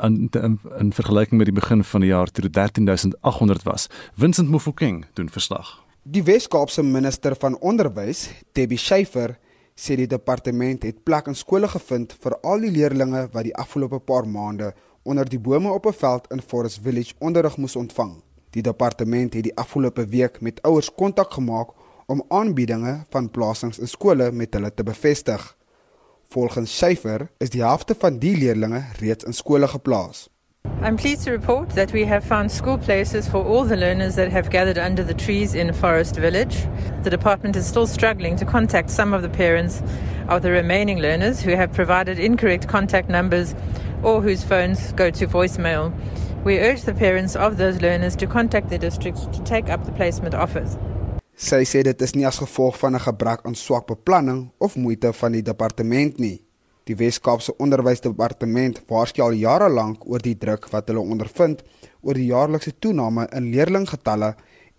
in, 0.05 0.29
in, 0.37 0.59
in 0.83 0.93
vergelyking 0.93 1.41
met 1.41 1.49
die 1.49 1.57
begin 1.57 1.85
van 1.85 2.05
die 2.05 2.13
jaar 2.13 2.29
toe 2.29 2.45
dit 2.45 2.53
13800 2.53 3.65
was. 3.65 3.89
Vincent 4.19 4.51
Mofokeng 4.53 5.07
doen 5.15 5.33
verslag. 5.33 5.79
Die 6.05 6.25
Wes-Kaapse 6.25 6.83
minister 6.85 7.37
van 7.41 7.57
onderwys, 7.61 8.29
Debbie 8.53 8.81
Schiefer, 8.81 9.39
sê 9.79 9.95
die 9.95 10.11
departement 10.11 10.83
het 10.83 11.05
plek 11.07 11.29
in 11.31 11.37
skole 11.39 11.69
gevind 11.71 12.15
vir 12.23 12.35
al 12.43 12.65
die 12.67 12.73
leerders 12.75 13.31
wat 13.35 13.45
die 13.47 13.55
afgelope 13.55 14.01
paar 14.11 14.27
maande 14.27 14.73
onder 15.07 15.29
die 15.29 15.39
bome 15.39 15.71
op 15.71 15.87
'n 15.87 15.99
veld 16.01 16.27
in 16.35 16.43
Forest 16.43 16.81
Village 16.83 17.15
onderrig 17.19 17.57
moes 17.57 17.77
ontvang. 17.77 18.23
Die 18.51 18.63
departement 18.63 19.35
het 19.35 19.43
die 19.43 19.57
afgelope 19.57 20.07
week 20.07 20.41
met 20.41 20.63
ouers 20.63 20.95
kontak 20.95 21.33
gemaak 21.33 21.69
om 22.07 22.25
aanbiedinge 22.29 23.05
van 23.11 23.31
plasings 23.31 23.79
in 23.79 23.89
skole 23.89 24.33
met 24.33 24.55
hulle 24.55 24.75
te 24.75 24.83
bevestig. 24.83 25.57
Volgens 26.29 26.79
Syfer 26.79 27.31
is 27.39 27.51
die 27.51 27.63
helfte 27.63 27.95
van 27.95 28.19
die 28.19 28.37
leerders 28.37 28.99
reeds 28.99 29.25
in 29.25 29.33
skole 29.33 29.69
geplaas. 29.69 30.29
I'm 30.81 30.97
pleased 30.97 31.25
to 31.25 31.33
report 31.33 31.71
that 31.71 31.93
we 31.93 32.05
have 32.05 32.25
found 32.25 32.53
school 32.53 32.79
places 32.79 33.29
for 33.29 33.45
all 33.45 33.65
the 33.65 33.77
learners 33.77 34.15
that 34.15 34.31
have 34.31 34.51
gathered 34.51 34.79
under 34.79 35.03
the 35.03 35.15
trees 35.15 35.55
in 35.55 35.73
Forest 35.73 36.17
Village. 36.17 36.67
The 37.03 37.11
department 37.11 37.57
is 37.57 37.67
still 37.67 37.87
struggling 37.87 38.37
to 38.37 38.45
contact 38.45 38.91
some 38.91 39.13
of 39.13 39.23
the 39.23 39.29
parents 39.29 39.83
of 40.29 40.43
the 40.43 40.51
remaining 40.51 40.99
learners 40.99 41.41
who 41.41 41.51
have 41.57 41.73
provided 41.73 42.19
incorrect 42.19 42.69
contact 42.69 43.09
numbers 43.09 43.55
or 44.03 44.23
whose 44.23 44.45
phones 44.45 44.93
go 44.93 45.11
to 45.11 45.27
voicemail. 45.27 45.93
We 46.45 46.61
urge 46.61 46.83
the 46.83 46.95
parents 46.95 47.35
of 47.35 47.57
those 47.57 47.83
learners 47.83 48.15
to 48.17 48.27
contact 48.27 48.69
their 48.69 48.79
districts 48.79 49.27
to 49.27 49.43
take 49.43 49.69
up 49.69 49.85
the 49.85 49.93
placement 49.93 50.35
offers. 50.35 50.79
Sy 51.39 51.63
sê 51.63 51.85
dit 51.87 52.01
is 52.03 52.17
nie 52.19 52.27
as 52.27 52.41
gevolg 52.43 52.79
van 52.81 52.95
'n 52.95 53.01
gebrek 53.01 53.47
aan 53.47 53.55
swak 53.55 53.87
beplanning 53.87 54.51
of 54.59 54.77
moeite 54.77 55.13
van 55.13 55.33
die 55.33 55.43
departement 55.43 56.19
nie. 56.19 56.48
Die 56.89 56.97
Wes-Kaapse 56.97 57.53
Onderwysdepartement 57.61 58.79
waarsku 58.89 59.21
al 59.21 59.35
jare 59.37 59.67
lank 59.69 60.07
oor 60.09 60.23
die 60.25 60.39
druk 60.41 60.71
wat 60.73 60.89
hulle 60.89 61.03
ondervind 61.05 61.61
oor 62.01 62.17
die 62.17 62.31
jaarlikse 62.31 62.73
toename 62.81 63.27
in 63.37 63.51
leerlinggetalle 63.53 64.31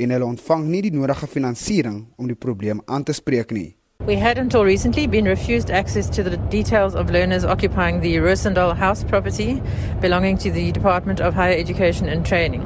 en 0.02 0.14
hulle 0.16 0.26
ontvang 0.26 0.64
nie 0.72 0.82
die 0.88 0.94
nodige 0.96 1.30
finansiering 1.30 2.00
om 2.18 2.32
die 2.32 2.40
probleem 2.48 2.82
aan 2.88 3.06
te 3.06 3.14
spreek 3.14 3.54
nie. 3.54 3.76
We 4.08 4.18
had 4.18 4.40
until 4.42 4.66
recently 4.66 5.06
been 5.06 5.30
refused 5.30 5.70
access 5.70 6.10
to 6.16 6.24
the 6.24 6.40
details 6.50 6.96
of 6.96 7.12
learners 7.12 7.46
occupying 7.46 8.02
the 8.02 8.18
Rosendal 8.18 8.74
House 8.74 9.04
property 9.04 9.62
belonging 10.02 10.40
to 10.40 10.50
the 10.50 10.72
Department 10.72 11.22
of 11.22 11.36
Higher 11.36 11.60
Education 11.60 12.10
and 12.10 12.26
Training. 12.26 12.66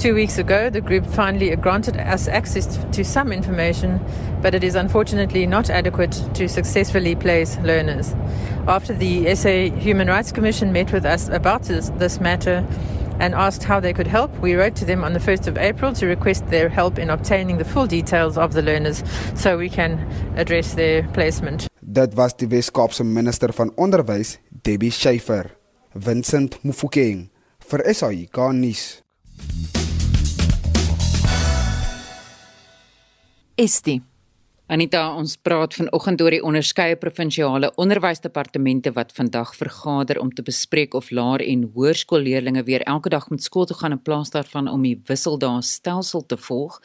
Two 0.00 0.14
weeks 0.14 0.38
ago, 0.38 0.70
the 0.70 0.80
group 0.80 1.04
finally 1.04 1.54
granted 1.56 1.98
us 1.98 2.26
access 2.26 2.78
to 2.90 3.04
some 3.04 3.32
information, 3.32 4.00
but 4.40 4.54
it 4.54 4.64
is 4.64 4.74
unfortunately 4.74 5.46
not 5.46 5.68
adequate 5.68 6.12
to 6.32 6.48
successfully 6.48 7.14
place 7.14 7.58
learners. 7.58 8.14
After 8.66 8.94
the 8.94 9.34
SA 9.34 9.68
Human 9.76 10.08
Rights 10.08 10.32
Commission 10.32 10.72
met 10.72 10.90
with 10.90 11.04
us 11.04 11.28
about 11.28 11.64
this, 11.64 11.90
this 11.98 12.18
matter, 12.18 12.66
and 13.18 13.34
asked 13.34 13.62
how 13.62 13.78
they 13.78 13.92
could 13.92 14.06
help. 14.06 14.34
We 14.40 14.54
wrote 14.54 14.74
to 14.76 14.86
them 14.86 15.04
on 15.04 15.12
the 15.12 15.18
1st 15.18 15.46
of 15.48 15.58
April 15.58 15.92
to 15.92 16.06
request 16.06 16.46
their 16.48 16.70
help 16.70 16.98
in 16.98 17.10
obtaining 17.10 17.58
the 17.58 17.66
full 17.66 17.86
details 17.86 18.38
of 18.38 18.54
the 18.54 18.62
learners 18.62 19.04
so 19.34 19.58
we 19.58 19.68
can 19.68 19.98
address 20.34 20.72
their 20.76 21.06
placement. 21.12 21.68
Dit 21.82 22.14
was 22.14 22.32
die 22.32 22.48
Wes-Kaapse 22.48 23.04
minister 23.04 23.52
van 23.52 23.72
onderwys, 23.76 24.38
Debbie 24.62 24.90
Schiefer. 24.90 25.50
Vincent 25.92 26.62
Mufokeng 26.64 27.28
vir 27.68 27.84
SAIK 27.92 28.36
nuus. 28.56 29.02
Estie 33.60 34.00
Anita, 34.70 35.00
ons 35.18 35.34
praat 35.36 35.74
vanoggend 35.74 36.20
oor 36.22 36.32
die 36.32 36.44
onderskeie 36.46 36.94
provinsiale 36.96 37.68
onderwysdepartemente 37.82 38.92
wat 38.96 39.10
vandag 39.12 39.50
vergader 39.58 40.20
om 40.22 40.30
te 40.32 40.44
bespreek 40.46 40.94
of 40.94 41.10
laer- 41.10 41.42
en 41.44 41.66
hoërskoolleerders 41.74 42.64
weer 42.68 42.84
elke 42.86 43.10
dag 43.12 43.26
met 43.30 43.42
skool 43.42 43.66
toe 43.66 43.76
gaan 43.76 43.96
in 43.96 44.02
plaas 44.02 44.30
daarvan 44.30 44.70
om 44.70 44.82
die 44.82 44.94
wisseldae 45.06 45.60
stelsel 45.62 46.22
te 46.26 46.36
volg. 46.36 46.80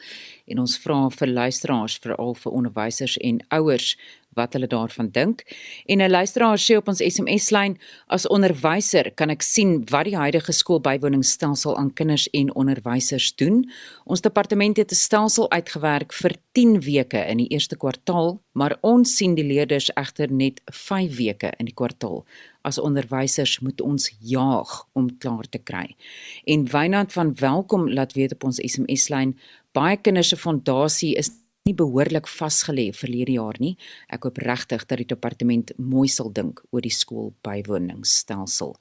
En 0.46 0.58
ons 0.58 0.76
vra 0.82 1.08
vir 1.08 1.28
luisteraars, 1.28 1.98
veral 2.02 2.34
vir 2.34 2.52
onderwysers 2.52 3.16
en 3.16 3.38
ouers, 3.48 3.96
wat 4.36 4.52
hulle 4.52 4.68
daarvan 4.70 5.08
dink. 5.10 5.42
En 5.86 5.98
'n 6.00 6.10
luisteraar 6.10 6.58
sê 6.58 6.76
op 6.76 6.88
ons 6.88 7.02
SMS-lyn: 7.02 7.78
As 8.06 8.28
onderwyser 8.28 9.10
kan 9.14 9.30
ek 9.30 9.42
sien 9.42 9.84
wat 9.90 10.04
die 10.04 10.16
huidige 10.16 10.52
skoolbywoningsstelsel 10.52 11.76
aan 11.76 11.92
kinders 11.92 12.28
en 12.30 12.54
onderwysers 12.54 13.34
doen. 13.34 13.70
Ons 14.04 14.20
departement 14.20 14.76
het 14.76 14.90
'n 14.90 14.94
stelsel 14.94 15.50
uitgewerk 15.50 16.12
vir 16.12 16.32
10 16.52 16.80
weke 16.80 17.18
in 17.28 17.36
die 17.36 17.48
eerste 17.48 17.76
kwartaal, 17.76 18.40
maar 18.52 18.78
ons 18.80 19.16
sien 19.16 19.34
die 19.34 19.44
leerders 19.44 19.90
egter 19.94 20.32
net 20.32 20.60
5 20.64 21.16
weke 21.16 21.52
in 21.58 21.64
die 21.64 21.74
kwartaal. 21.74 22.24
As 22.62 22.78
onderwysers 22.78 23.60
moet 23.60 23.80
ons 23.80 24.10
jaag 24.20 24.86
om 24.92 25.18
klaar 25.18 25.48
te 25.48 25.58
kry. 25.58 25.96
En 26.44 26.70
Wynand 26.70 27.12
van 27.12 27.34
Welkom 27.34 27.90
laat 27.90 28.12
weet 28.12 28.32
op 28.32 28.44
ons 28.44 28.56
SMS-lyn: 28.56 29.38
Baie 29.72 29.96
kinders 29.96 30.28
se 30.28 30.36
fondasie 30.36 31.14
is 31.14 31.30
nie 31.66 31.74
behoorlik 31.74 32.28
vasgelê 32.30 32.86
verlede 32.94 33.34
jaar 33.36 33.56
nie. 33.58 33.74
Ek 34.12 34.26
hoop 34.26 34.38
regtig 34.42 34.84
dat 34.86 35.00
die 35.00 35.08
departement 35.10 35.72
mooi 35.82 36.06
sal 36.10 36.30
dink 36.34 36.62
oor 36.70 36.84
die 36.84 36.94
skoolbywoningsstelsel. 36.94 38.76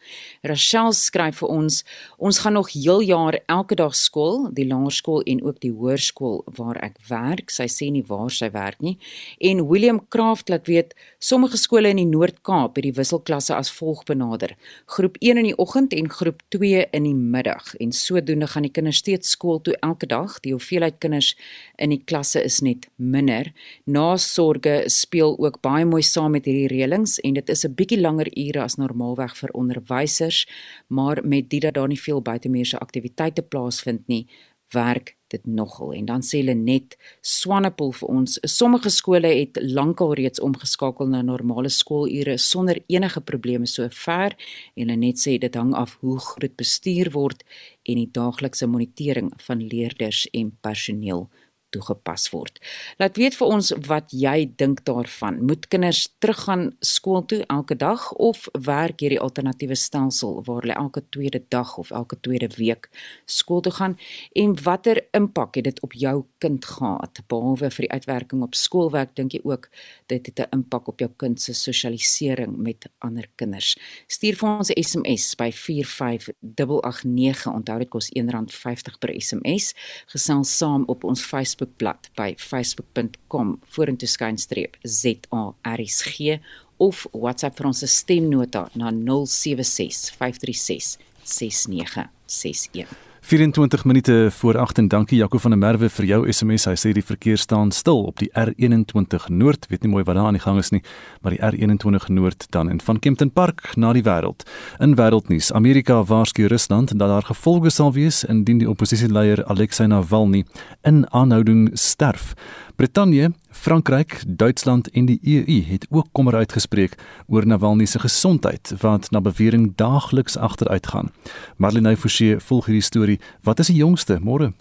Rachel 0.45 0.93
skryf 0.93 1.41
vir 1.41 1.49
ons: 1.49 1.83
"Ons 2.17 2.39
gaan 2.39 2.53
nog 2.53 2.69
heel 2.73 3.01
jaar 3.01 3.39
elke 3.47 3.75
dag 3.75 3.95
skool, 3.95 4.49
die 4.53 4.67
laerskool 4.67 5.23
en 5.25 5.43
ook 5.43 5.59
die 5.61 5.71
hoërskool 5.71 6.43
waar 6.57 6.77
ek 6.83 6.97
werk." 7.09 7.49
Sy 7.49 7.65
sê 7.65 7.91
nie 7.91 8.03
waar 8.03 8.29
sy 8.29 8.51
werk 8.51 8.81
nie. 8.81 8.97
En 9.39 9.67
William 9.67 10.07
Craft 10.09 10.49
laat 10.49 10.67
weet 10.67 10.93
sommige 11.19 11.57
skole 11.57 11.89
in 11.89 11.97
die 11.97 12.05
Noord-Kaap 12.05 12.75
het 12.75 12.83
die 12.83 12.93
wisselklasse 12.93 13.55
as 13.55 13.71
volg 13.71 14.03
benader: 14.05 14.55
Groep 14.85 15.17
1 15.21 15.37
in 15.37 15.45
die 15.45 15.57
oggend 15.57 15.93
en 15.93 16.09
groep 16.09 16.41
2 16.49 16.85
in 16.91 17.03
die 17.03 17.15
middag. 17.15 17.75
En 17.79 17.91
sodoende 17.91 18.47
gaan 18.47 18.63
die 18.63 18.71
kinders 18.71 18.97
steeds 18.97 19.29
skool 19.29 19.61
toe 19.61 19.75
elke 19.81 20.05
dag. 20.05 20.39
Die 20.39 20.51
hoeveelheid 20.51 20.99
kinders 20.99 21.35
in 21.77 21.89
die 21.89 22.03
klasse 22.05 22.43
is 22.43 22.61
net 22.61 22.74
net 22.75 22.89
minder. 22.95 23.51
Nasorge 23.85 24.83
speel 24.87 25.35
ook 25.39 25.61
baie 25.61 25.85
mooi 25.85 26.03
saam 26.03 26.31
met 26.35 26.45
hierdie 26.45 26.69
reëlings 26.71 27.19
en 27.23 27.33
dit 27.33 27.49
is 27.49 27.65
'n 27.65 27.75
bietjie 27.75 28.01
langer 28.01 28.29
ure 28.35 28.61
as 28.61 28.77
normaalweg 28.77 29.35
vir 29.37 29.49
onderwysers, 29.53 30.47
maar 30.87 31.21
met 31.23 31.49
dit 31.49 31.61
dat 31.61 31.73
daar 31.73 31.87
nie 31.87 31.99
veel 31.99 32.21
buitemuurse 32.21 32.79
aktiwiteite 32.79 33.41
plaasvind 33.41 34.07
nie, 34.07 34.27
werk 34.71 35.15
dit 35.27 35.45
nogal 35.45 35.93
en 35.93 36.05
dan 36.05 36.21
sê 36.21 36.41
hulle 36.41 36.55
net 36.55 36.95
Swanepoel 37.25 37.93
vir 37.99 38.09
ons 38.09 38.37
sommige 38.49 38.91
skole 38.93 39.27
het 39.27 39.57
lankal 39.61 40.13
reeds 40.19 40.41
omgeskakel 40.43 41.09
na 41.09 41.21
normale 41.25 41.71
skoolure 41.73 42.37
sonder 42.37 42.79
enige 42.87 43.21
probleme 43.21 43.67
sover 43.69 44.35
en 44.75 44.83
hulle 44.83 44.97
net 45.01 45.21
sê 45.21 45.37
dit 45.41 45.55
hang 45.55 45.73
af 45.73 45.97
hoe 46.01 46.19
goed 46.19 46.55
bestuur 46.61 47.11
word 47.17 47.41
en 47.85 48.01
die 48.01 48.11
daaglikse 48.19 48.69
monitering 48.69 49.31
van 49.47 49.65
leerders 49.73 50.25
en 50.33 50.53
personeel 50.61 51.27
toegepas 51.75 52.29
word. 52.33 52.59
Laat 53.01 53.19
weet 53.19 53.35
vir 53.37 53.51
ons 53.57 53.71
wat 53.89 54.13
jy 54.15 54.47
dink 54.59 54.83
daarvan. 54.87 55.41
Moet 55.45 55.67
kinders 55.71 56.05
teruggaan 56.23 56.69
skool 56.79 57.25
toe 57.27 57.43
elke 57.51 57.75
dag 57.75 58.07
of 58.15 58.47
werk 58.65 59.03
hierdie 59.03 59.21
alternatiewe 59.21 59.77
stelsel 59.79 60.41
waar 60.47 60.63
hulle 60.63 60.77
elke 60.79 61.03
tweede 61.11 61.43
dag 61.53 61.75
of 61.81 61.91
elke 61.91 62.17
tweede 62.21 62.49
week 62.57 62.89
skool 63.25 63.61
toe 63.61 63.73
gaan 63.75 63.97
en 64.33 64.55
watter 64.63 65.01
impak 65.17 65.55
het 65.59 65.67
dit 65.69 65.81
op 65.85 65.93
jou 65.93 66.15
kind 66.43 66.65
gehad 66.65 67.21
behalwe 67.31 67.69
vir 67.77 67.87
die 67.87 67.91
uitwerking 67.91 68.43
op 68.45 68.55
skoolwerk 68.55 69.15
dink 69.17 69.35
jy 69.35 69.41
ook 69.43 69.69
dit 70.05 70.25
het 70.25 70.39
'n 70.39 70.55
impak 70.55 70.87
op 70.87 70.99
jou 70.99 71.11
kind 71.17 71.41
se 71.41 71.53
sosialisering 71.53 72.57
met 72.57 72.89
ander 72.99 73.27
kinders. 73.35 73.77
Stuur 74.07 74.35
vir 74.35 74.49
ons 74.49 74.69
'n 74.69 74.83
SMS 74.83 75.35
by 75.35 75.51
45889. 75.51 77.53
Onthou 77.53 77.79
dit 77.79 77.89
kos 77.89 78.09
R1.50 78.09 78.97
per 78.99 79.21
SMS. 79.21 79.73
Gesels 80.05 80.57
saam 80.57 80.83
op 80.85 81.03
ons 81.03 81.21
Facebook 81.21 81.65
Facebookblad 81.65 82.09
by 82.15 82.33
facebook.com 82.37 83.55
vorentoe 83.75 84.07
skynstreep 84.07 84.77
ZARSG 84.83 86.39
of 86.77 87.05
WhatsApp 87.11 87.59
vir 87.59 87.71
ons 87.71 87.83
stemnota 87.91 88.67
na 88.75 88.91
076 88.91 90.11
536 90.19 90.97
6961. 91.23 93.14
24 93.25 93.85
minute 93.85 94.27
voor 94.31 94.57
8 94.57 94.77
en 94.77 94.87
dankie 94.87 95.17
Jaco 95.17 95.37
van 95.37 95.51
der 95.51 95.59
Merwe 95.59 95.87
vir 95.89 96.05
jou 96.05 96.17
SMS. 96.29 96.67
Hy 96.69 96.75
sê 96.77 96.91
die 96.93 97.01
verkeer 97.01 97.39
staan 97.41 97.71
stil 97.73 98.03
op 98.05 98.21
die 98.21 98.27
R21 98.37 99.31
Noord. 99.33 99.65
Weet 99.71 99.81
nie 99.81 99.89
mooi 99.89 100.03
wat 100.05 100.13
daar 100.13 100.27
aan 100.29 100.37
die 100.37 100.43
gang 100.43 100.59
is 100.61 100.69
nie, 100.69 100.83
maar 101.25 101.33
die 101.33 101.41
R21 101.41 102.05
Noord 102.13 102.45
dan 102.53 102.69
en 102.69 102.77
van 102.85 102.99
Kempton 103.01 103.31
Park 103.33 103.71
na 103.81 103.95
die 103.97 104.05
wêreld. 104.05 104.45
In 104.77 104.93
wêreldnuus, 104.93 105.49
Amerika 105.57 106.03
waarsku 106.05 106.45
Rusland 106.45 106.93
dat 106.93 107.09
daar 107.09 107.25
gevolge 107.25 107.73
sal 107.73 107.95
wees 107.97 108.21
indien 108.29 108.61
die 108.61 108.69
oppositieleier 108.69 109.41
Alexei 109.45 109.87
Navalny 109.89 110.45
in 110.83 111.07
aanhouding 111.09 111.71
sterf. 111.73 112.35
Brittanje, 112.75 113.31
Frankryk, 113.49 114.23
Duitsland 114.27 114.89
en 114.89 115.05
die 115.05 115.19
EU 115.23 115.61
het 115.63 115.87
ook 115.89 116.07
kommer 116.11 116.35
uitgespreek 116.35 116.97
oor 117.27 117.47
Navalny 117.47 117.85
se 117.85 117.99
gesondheid 117.99 118.73
wat 118.81 119.07
na 119.11 119.21
bewering 119.21 119.71
daagliks 119.75 120.37
agteruitgaan. 120.37 121.11
Marlene 121.57 121.95
Forsie 121.97 122.39
volg 122.39 122.65
hierdie 122.65 122.83
storie. 122.83 123.19
Wat 123.41 123.59
is 123.59 123.71
die 123.71 123.79
jongste? 123.79 124.19
Môre. 124.19 124.51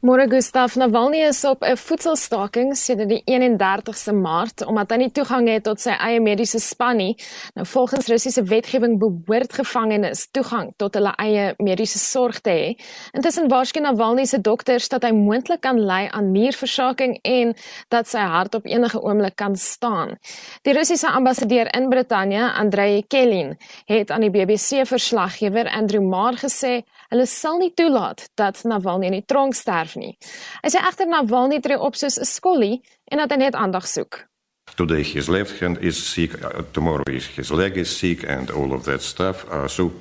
Môre 0.00 0.26
Gustaf 0.28 0.76
Navalny 0.76 1.22
is 1.26 1.44
op 1.44 1.62
'n 1.64 1.76
voedselstaking 1.76 2.76
sedert 2.76 3.08
die 3.08 3.22
31ste 3.24 4.12
Maart 4.12 4.64
omdat 4.66 4.90
hy 4.90 4.96
nie 4.96 5.10
toegang 5.10 5.48
het 5.48 5.62
tot 5.64 5.80
sy 5.80 5.90
eie 5.90 6.20
mediese 6.20 6.58
span 6.60 6.96
nie. 6.96 7.16
Nou 7.54 7.66
volgens 7.66 8.06
Russiese 8.06 8.42
wetgewing 8.42 8.98
behoort 8.98 9.52
gevangenes 9.52 10.28
toegang 10.30 10.72
tot 10.76 10.94
hulle 10.94 11.12
eie 11.16 11.54
mediese 11.58 11.98
sorg 11.98 12.40
te 12.40 12.50
hê. 12.50 12.76
Intussen 13.12 13.48
waarskynlik 13.48 13.92
Navalny 13.92 14.24
se 14.24 14.40
dokters 14.40 14.88
dat 14.88 15.02
hy 15.02 15.12
moontlik 15.12 15.60
kan 15.60 15.78
ly 15.78 16.08
aan 16.10 16.32
nierversaking 16.32 17.18
en 17.22 17.54
dat 17.88 18.08
sy 18.08 18.18
hart 18.18 18.54
op 18.54 18.66
enige 18.66 19.00
oomblik 19.02 19.36
kan 19.36 19.56
staan. 19.56 20.16
Die 20.62 20.72
Russiese 20.72 21.08
ambassadeur 21.08 21.68
in 21.74 21.88
Brittanje, 21.88 22.52
Andrei 22.52 23.02
Kelin, 23.08 23.56
het 23.86 24.10
aan 24.10 24.20
die 24.20 24.30
BBC 24.30 24.86
verslaggewer 24.86 25.68
Andrew 25.68 26.02
Marr 26.02 26.36
gesê 26.36 26.82
hulle 27.10 27.26
sal 27.26 27.58
nie 27.58 27.72
toelaat 27.74 28.28
dat 28.34 28.62
Navalny 28.64 29.06
in 29.06 29.18
die 29.18 29.24
tronk 29.26 29.54
sterf 29.54 29.96
nie. 29.96 30.16
Hy 30.62 30.70
sê 30.72 30.82
egter 30.82 31.08
Navalny 31.10 31.60
tree 31.60 31.78
op 31.78 31.96
soos 31.96 32.18
'n 32.18 32.24
skollie 32.24 32.82
en 33.10 33.18
dat 33.18 33.30
hy 33.30 33.36
net 33.36 33.54
aandag 33.54 33.86
soek. 33.86 34.26
Today 34.76 35.02
his 35.02 35.28
left 35.28 35.60
hand 35.60 35.78
is 35.80 35.96
sick, 36.12 36.34
uh, 36.42 36.62
tomorrow 36.72 37.04
his 37.06 37.50
leg 37.50 37.76
is 37.76 37.98
sick 37.98 38.28
and 38.28 38.50
all 38.50 38.72
of 38.72 38.84
that 38.84 39.02
stuff. 39.02 39.46
Uh, 39.50 39.68
so 39.68 39.92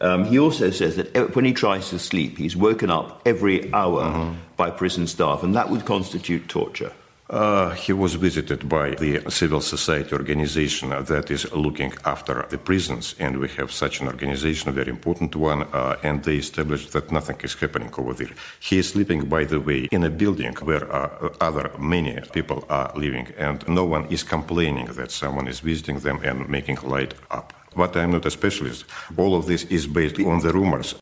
um, 0.00 0.24
he 0.24 0.38
also 0.38 0.70
says 0.70 0.96
that 0.96 1.34
when 1.34 1.44
he 1.44 1.52
tries 1.52 1.90
to 1.90 1.98
sleep, 1.98 2.38
he's 2.38 2.56
woken 2.56 2.90
up 2.90 3.20
every 3.24 3.72
hour 3.72 4.02
uh 4.02 4.14
-huh. 4.14 4.34
by 4.56 4.70
prison 4.70 5.06
staff 5.06 5.42
and 5.42 5.54
that 5.54 5.66
would 5.66 5.84
constitute 5.84 6.46
torture. 6.46 6.92
Uh, 7.30 7.70
he 7.70 7.92
was 7.92 8.16
visited 8.16 8.68
by 8.68 8.90
the 8.96 9.22
civil 9.30 9.60
society 9.60 10.12
organization 10.14 10.88
that 10.90 11.30
is 11.30 11.48
looking 11.52 11.92
after 12.04 12.44
the 12.50 12.58
prisons, 12.58 13.14
and 13.20 13.38
we 13.38 13.46
have 13.46 13.70
such 13.70 14.00
an 14.00 14.08
organization, 14.08 14.68
a 14.68 14.72
very 14.72 14.90
important 14.90 15.36
one, 15.36 15.62
uh, 15.72 15.96
and 16.02 16.24
they 16.24 16.38
established 16.38 16.90
that 16.90 17.12
nothing 17.12 17.36
is 17.44 17.54
happening 17.54 17.88
over 17.96 18.14
there. 18.14 18.34
He 18.58 18.78
is 18.78 18.88
sleeping, 18.88 19.28
by 19.28 19.44
the 19.44 19.60
way, 19.60 19.86
in 19.92 20.02
a 20.02 20.10
building 20.10 20.54
where 20.56 20.92
uh, 20.92 21.28
other 21.40 21.70
many 21.78 22.20
people 22.32 22.64
are 22.68 22.90
living, 22.96 23.28
and 23.38 23.62
no 23.68 23.84
one 23.84 24.06
is 24.06 24.24
complaining 24.24 24.86
that 24.86 25.12
someone 25.12 25.46
is 25.46 25.60
visiting 25.60 26.00
them 26.00 26.18
and 26.24 26.48
making 26.48 26.78
light 26.82 27.14
up. 27.30 27.52
But 27.76 27.96
I'm 27.96 28.10
not 28.10 28.26
a 28.26 28.30
specialist. 28.32 28.86
All 29.16 29.36
of 29.36 29.46
this 29.46 29.62
is 29.64 29.86
based 29.86 30.18
on 30.18 30.40
the 30.40 30.52
rumors 30.52 30.96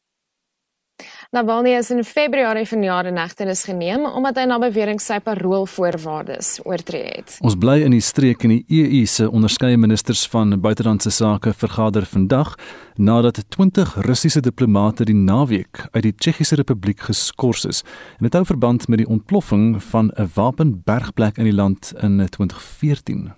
Navalny 1.31 1.75
is 1.77 1.91
in 1.93 2.05
Februarie 2.05 2.65
vanjaar 2.65 3.07
in 3.07 3.19
hegtenis 3.21 3.67
geneem 3.69 4.07
omdat 4.07 4.39
hy 4.41 4.47
na 4.49 4.57
bewering 4.63 4.97
sy 4.97 5.19
paroolvoorwaardes 5.21 6.55
oortree 6.65 7.03
het. 7.05 7.35
Ons 7.45 7.59
bly 7.61 7.83
in 7.85 7.93
die 7.93 8.01
streek 8.01 8.47
en 8.47 8.55
die 8.55 8.63
EU 8.79 9.03
se 9.05 9.27
onderskeie 9.29 9.77
ministers 9.77 10.23
van 10.33 10.57
buitelandse 10.65 11.13
sake 11.13 11.53
vergader 11.53 12.07
vandag 12.09 12.55
nadat 12.97 13.43
20 13.59 13.93
Russiese 14.09 14.41
diplomate 14.41 15.05
die 15.05 15.19
naweek 15.19 15.83
uit 15.91 16.07
die 16.07 16.15
Tsjechiese 16.17 16.57
Republiek 16.63 17.05
geskort 17.11 17.69
is. 17.69 17.83
En 18.17 18.25
dit 18.25 18.39
hou 18.41 18.47
verband 18.49 18.89
met 18.89 19.05
die 19.05 19.11
ontploffing 19.19 19.77
van 19.91 20.09
'n 20.17 20.31
wapenbergplek 20.33 21.37
in 21.37 21.45
die 21.45 21.59
land 21.61 21.93
in 22.01 22.25
2014. 22.25 23.38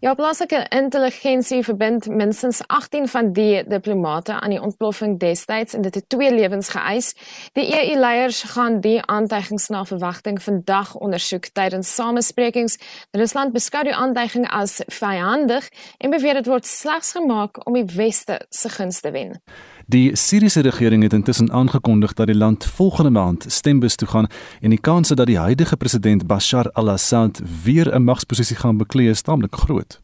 Ja, 0.00 0.14
plaaslike 0.14 0.66
intelligensie 0.68 1.62
verbind 1.64 2.08
minstens 2.08 2.60
18 2.66 3.08
van 3.08 3.32
die 3.32 3.62
diplomate 3.68 4.40
aan 4.40 4.50
die 4.50 4.60
ontploffing 4.62 5.18
destyds 5.18 5.74
en 5.74 5.82
dit 5.82 5.94
het 5.94 6.08
twee 6.08 6.34
lewens 6.34 6.68
geëis. 6.68 7.14
Die 7.52 7.66
EU-leiers 7.72 8.42
gaan 8.42 8.80
die 8.80 8.98
aantuigings 9.02 9.68
na 9.68 9.84
verwagting 9.84 10.42
vandag 10.42 10.94
ondersoek 10.94 11.46
tydens 11.52 11.94
samesprekings. 11.94 12.78
Rusland 13.10 13.52
beskou 13.52 13.84
die 13.84 13.94
aantuiging 13.94 14.48
as 14.50 14.80
vyandig 14.86 15.68
en 15.98 16.10
beweer 16.10 16.34
dit 16.42 16.50
word 16.50 16.66
slegs 16.66 17.12
gemaak 17.16 17.66
om 17.66 17.78
die 17.78 17.88
weste 17.96 18.40
se 18.50 18.68
gunste 18.68 19.04
te 19.04 19.10
wen. 19.10 19.40
Die 19.86 20.16
Siriëse 20.16 20.60
regering 20.60 21.02
het 21.02 21.12
intussen 21.12 21.52
aangekondig 21.52 22.12
dat 22.12 22.26
die 22.26 22.36
land 22.36 22.64
volgende 22.64 23.10
maand 23.10 23.44
stembus 23.48 23.94
toe 23.96 24.08
gaan 24.08 24.26
en 24.60 24.70
die 24.70 24.80
kanse 24.80 25.14
dat 25.14 25.26
die 25.26 25.38
huidige 25.38 25.76
president 25.76 26.26
Bashar 26.26 26.70
al-Assad 26.72 27.42
weer 27.64 27.94
'n 27.94 28.04
magsposisie 28.04 28.56
gaan 28.56 28.76
beklee 28.76 29.08
is 29.08 29.22
taamlik 29.22 29.56
groot. 29.56 30.00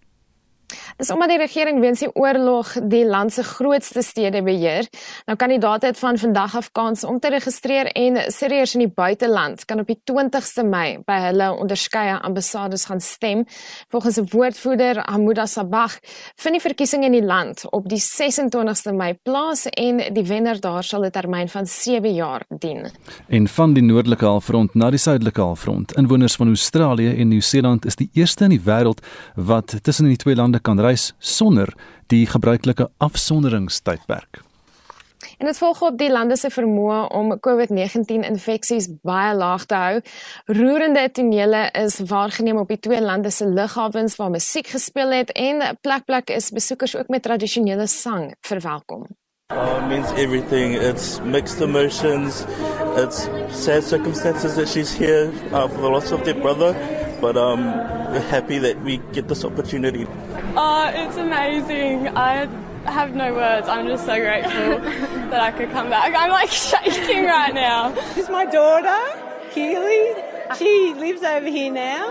Dis 1.01 1.11
omdat 1.11 1.31
die 1.33 1.39
regering 1.41 1.79
weens 1.81 2.03
die 2.05 2.11
oorlog 2.13 2.75
die 2.93 3.07
land 3.09 3.33
se 3.33 3.41
grootste 3.43 4.03
stede 4.05 4.43
beheer. 4.45 4.85
Nou 5.25 5.37
kandidaate 5.41 5.89
het 5.89 5.99
van 5.99 6.19
vandag 6.21 6.57
af 6.59 6.67
kans 6.77 7.05
om 7.09 7.17
te 7.19 7.31
registreer 7.33 7.89
en 7.97 8.19
Siriërs 8.29 8.75
in 8.77 8.83
die 8.85 8.93
buiteland 8.93 9.65
kan 9.65 9.81
op 9.81 9.89
die 9.89 9.97
20ste 10.11 10.61
Mei 10.69 10.99
by 11.09 11.17
hulle 11.25 11.47
onderskeie 11.57 12.19
ambassades 12.21 12.85
gaan 12.91 13.01
stem. 13.01 13.47
Volgens 13.89 14.19
'n 14.21 14.29
woordvoerder, 14.31 15.01
Hamuda 15.09 15.47
Sabah, 15.47 15.91
vind 16.37 16.55
die 16.55 16.61
verkiesing 16.61 17.05
in 17.05 17.13
die 17.13 17.25
land 17.25 17.65
op 17.71 17.89
die 17.89 18.01
26ste 18.01 18.93
Mei 18.93 19.15
plaas 19.23 19.67
en 19.67 20.15
die 20.15 20.27
wenner 20.27 20.61
daar 20.61 20.85
sal 20.85 21.05
'n 21.05 21.11
termyn 21.11 21.49
van 21.49 21.67
7 21.67 22.15
jaar 22.15 22.45
dien. 22.49 22.91
En 23.29 23.49
van 23.49 23.73
die 23.73 23.83
noordelike 23.83 24.25
halfrond 24.25 24.75
na 24.75 24.91
die 24.91 24.99
suidelike 24.99 25.41
halfrond, 25.41 25.97
inwoners 25.97 26.37
van 26.37 26.47
Australië 26.47 27.17
en 27.17 27.29
Nieu-Seeland 27.29 27.87
is 27.87 27.97
die 27.97 28.11
eerste 28.13 28.45
in 28.45 28.51
die 28.51 28.63
wêreld 28.65 29.07
wat 29.35 29.83
tussen 29.83 30.05
die 30.05 30.17
twee 30.17 30.35
lande 30.35 30.61
kan 30.61 30.81
reis 30.81 30.89
sonder 31.18 31.74
die 32.07 32.26
gebruikelike 32.26 32.90
afsonderingstydperk. 32.98 34.42
En 35.38 35.46
dit 35.46 35.59
volg 35.59 35.83
op 35.83 35.98
die 35.98 36.11
lande 36.12 36.37
se 36.37 36.50
vermoë 36.53 36.98
om 37.16 37.33
COVID-19 37.46 38.26
infeksies 38.29 38.88
baie 39.03 39.35
laag 39.35 39.64
te 39.64 39.74
hou. 39.74 40.00
Roerende 40.44 41.07
tonele 41.12 41.62
is 41.81 42.00
waargeneem 42.11 42.61
op 42.61 42.68
die 42.68 42.81
twee 42.81 43.00
lande 43.00 43.31
se 43.31 43.48
lughawens 43.48 44.16
waar 44.16 44.31
musiek 44.31 44.66
gespeel 44.66 45.11
het 45.11 45.33
en 45.33 45.64
plek 45.81 46.05
plek 46.05 46.31
is 46.31 46.50
besoekers 46.50 46.96
ook 46.96 47.09
met 47.09 47.22
tradisionele 47.22 47.87
sang 47.87 48.35
verwelkom. 48.40 49.07
Uh, 49.53 49.88
means 49.88 50.12
everything. 50.12 50.74
It's 50.74 51.20
mixed 51.24 51.61
emotions. 51.61 52.44
It's 52.96 53.29
sad 53.50 53.83
circumstances 53.83 54.55
that 54.55 54.68
she's 54.68 54.92
here 54.92 55.33
uh, 55.53 55.68
for 55.68 55.81
the 55.81 55.88
loss 55.88 56.12
of 56.12 56.22
their 56.22 56.40
brother, 56.40 56.74
but 57.20 57.37
um, 57.37 57.64
we're 58.12 58.20
happy 58.20 58.59
that 58.59 58.80
we 58.83 58.98
get 59.12 59.28
this 59.28 59.44
opportunity. 59.44 60.06
Uh, 60.56 60.92
it's 60.94 61.16
amazing. 61.16 62.09
I 62.16 62.46
have 62.87 63.14
no 63.14 63.35
words. 63.35 63.68
I'm 63.68 63.87
just 63.87 64.06
so 64.06 64.16
grateful 64.18 64.78
that 65.30 65.40
I 65.40 65.50
could 65.52 65.70
come 65.70 65.90
back. 65.90 66.14
I'm 66.16 66.30
like 66.30 66.50
shaking 66.50 67.24
right 67.24 67.54
now. 67.54 67.90
This 67.90 68.18
is 68.18 68.30
my 68.30 68.46
daughter, 68.46 68.98
Keely. 69.52 70.14
She 70.56 70.94
lives 70.96 71.22
over 71.22 71.46
here 71.46 71.72
now. 71.72 72.09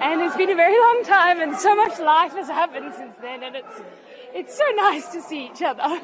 And 0.00 0.20
it's 0.22 0.36
been 0.36 0.50
a 0.50 0.54
very 0.54 0.78
long 0.78 1.02
time 1.04 1.40
and 1.40 1.56
so 1.56 1.74
much 1.74 1.98
life 1.98 2.32
has 2.32 2.46
happened 2.46 2.94
since 2.96 3.16
then 3.20 3.42
and 3.42 3.56
it's 3.56 3.82
it's 4.32 4.56
so 4.56 4.64
nice 4.76 5.08
to 5.08 5.20
see 5.20 5.46
each 5.46 5.60
other. 5.62 6.00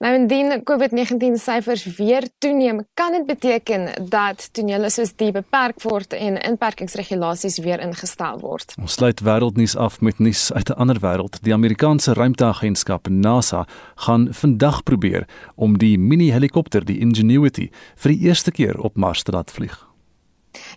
Nou 0.00 0.14
indien 0.16 0.62
COVID-19 0.64 1.34
syfers 1.36 1.82
weer 1.96 2.24
toeneem, 2.38 2.78
kan 2.94 3.12
dit 3.12 3.26
beteken 3.26 3.82
dat 4.08 4.46
tonele 4.56 4.88
soos 4.88 5.10
die 5.20 5.28
beperk 5.32 5.82
word 5.84 6.16
en 6.16 6.38
inperkingsregulasies 6.40 7.58
weer 7.60 7.82
ingestel 7.84 8.40
word. 8.40 8.72
Ons 8.80 8.96
sluit 8.96 9.20
wêreldnuus 9.20 9.76
af 9.76 10.00
met 10.00 10.18
nuus 10.18 10.46
uit 10.56 10.72
'n 10.72 10.78
ander 10.80 11.00
wêreld. 11.04 11.42
Die 11.42 11.52
Amerikaanse 11.52 12.14
ruimteagentskap 12.14 13.08
NASA 13.08 13.66
gaan 13.94 14.28
vandag 14.30 14.82
probeer 14.82 15.28
om 15.54 15.78
die 15.78 15.98
mini-helikopter, 15.98 16.84
die 16.84 16.98
Ingenuity, 16.98 17.70
vir 17.96 18.12
die 18.12 18.20
eerste 18.20 18.50
keer 18.50 18.80
op 18.80 18.96
Mars 18.96 19.22
te 19.22 19.32
laat 19.32 19.50
vlieg. 19.50 19.89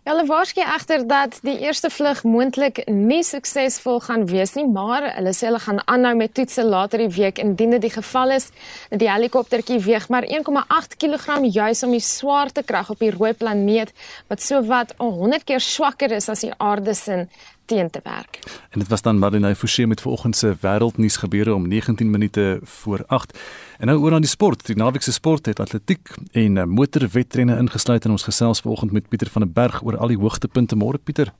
Hulle 0.03 0.25
waarsku 0.27 0.59
egter 0.59 1.05
dat 1.07 1.37
die 1.47 1.53
eerste 1.63 1.87
vlug 1.87 2.25
moontlik 2.27 2.81
nie 2.91 3.21
suksesvol 3.23 4.01
gaan 4.03 4.25
wees 4.27 4.51
nie, 4.57 4.65
maar 4.67 5.05
hulle 5.15 5.31
sê 5.31 5.45
hulle 5.47 5.61
gaan 5.63 5.79
aanhou 5.87 6.11
met 6.19 6.33
toetse 6.35 6.65
later 6.67 6.99
die 6.99 7.13
week 7.15 7.39
indien 7.39 7.71
dit 7.77 7.85
die 7.85 7.91
geval 7.93 8.33
is. 8.35 8.49
Die 8.91 9.07
helikoptertjie 9.07 9.79
weeg 9.85 10.09
maar 10.11 10.27
1,8 10.27 10.97
kg 10.99 11.39
juis 11.47 11.85
om 11.87 11.95
die 11.95 12.03
swaartekrag 12.03 12.91
op 12.91 12.99
die 12.99 13.13
rooi 13.15 13.31
planeet 13.31 13.95
wat 14.27 14.43
sowat 14.43 14.91
100 14.99 15.47
keer 15.47 15.63
swakker 15.63 16.11
is 16.19 16.27
as 16.27 16.43
die 16.43 16.51
aarde 16.57 16.97
se 16.99 17.21
teen 17.65 17.89
te 17.89 17.99
werk. 18.03 18.39
En 18.69 18.79
dit 18.79 18.87
was 18.87 19.01
dan 19.01 19.19
Marlene 19.19 19.55
Forsie 19.55 19.87
met 19.87 20.01
vanoggend 20.01 20.35
se 20.35 20.55
wêreldnuus 20.61 21.17
gebeure 21.17 21.53
om 21.53 21.67
19 21.67 22.09
minute 22.09 22.59
voor 22.63 23.03
8. 23.07 23.39
En 23.77 23.87
nou 23.87 23.99
oor 23.99 24.13
aan 24.13 24.21
die 24.21 24.29
sport. 24.29 24.65
Die 24.65 24.75
naweek 24.75 25.01
se 25.01 25.11
sport 25.11 25.45
het 25.45 25.59
atletiek 25.59 26.09
en 26.31 26.57
eh, 26.57 26.63
motorwedrenne 26.63 27.57
ingesluit 27.57 28.05
in 28.05 28.11
ons 28.11 28.23
gesels 28.23 28.59
vanoggend 28.59 28.91
met 28.91 29.09
Pieter 29.09 29.29
van 29.29 29.41
der 29.41 29.51
Berg 29.51 29.83
oor 29.83 29.97
al 29.97 30.07
die 30.07 30.17
hoogtepunte. 30.17 30.75
Môre 30.75 30.97
Pieter. 30.97 31.33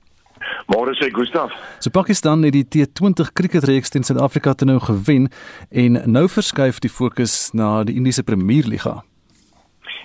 Môre 0.68 0.96
sê 0.96 1.12
Gustaf. 1.12 1.52
So 1.80 1.90
Pakistan 1.90 2.44
het 2.44 2.54
die 2.54 2.66
T20 2.66 3.32
cricketreeks 3.34 3.90
teen 3.90 4.04
Suid-Afrika 4.04 4.54
te 4.54 4.66
nou 4.66 4.80
gewen 4.80 5.30
en 5.70 6.02
nou 6.12 6.28
verskuif 6.30 6.80
die 6.80 6.92
fokus 6.92 7.50
na 7.54 7.84
die 7.84 7.96
Indiese 7.96 8.24
Premierliga. 8.24 9.04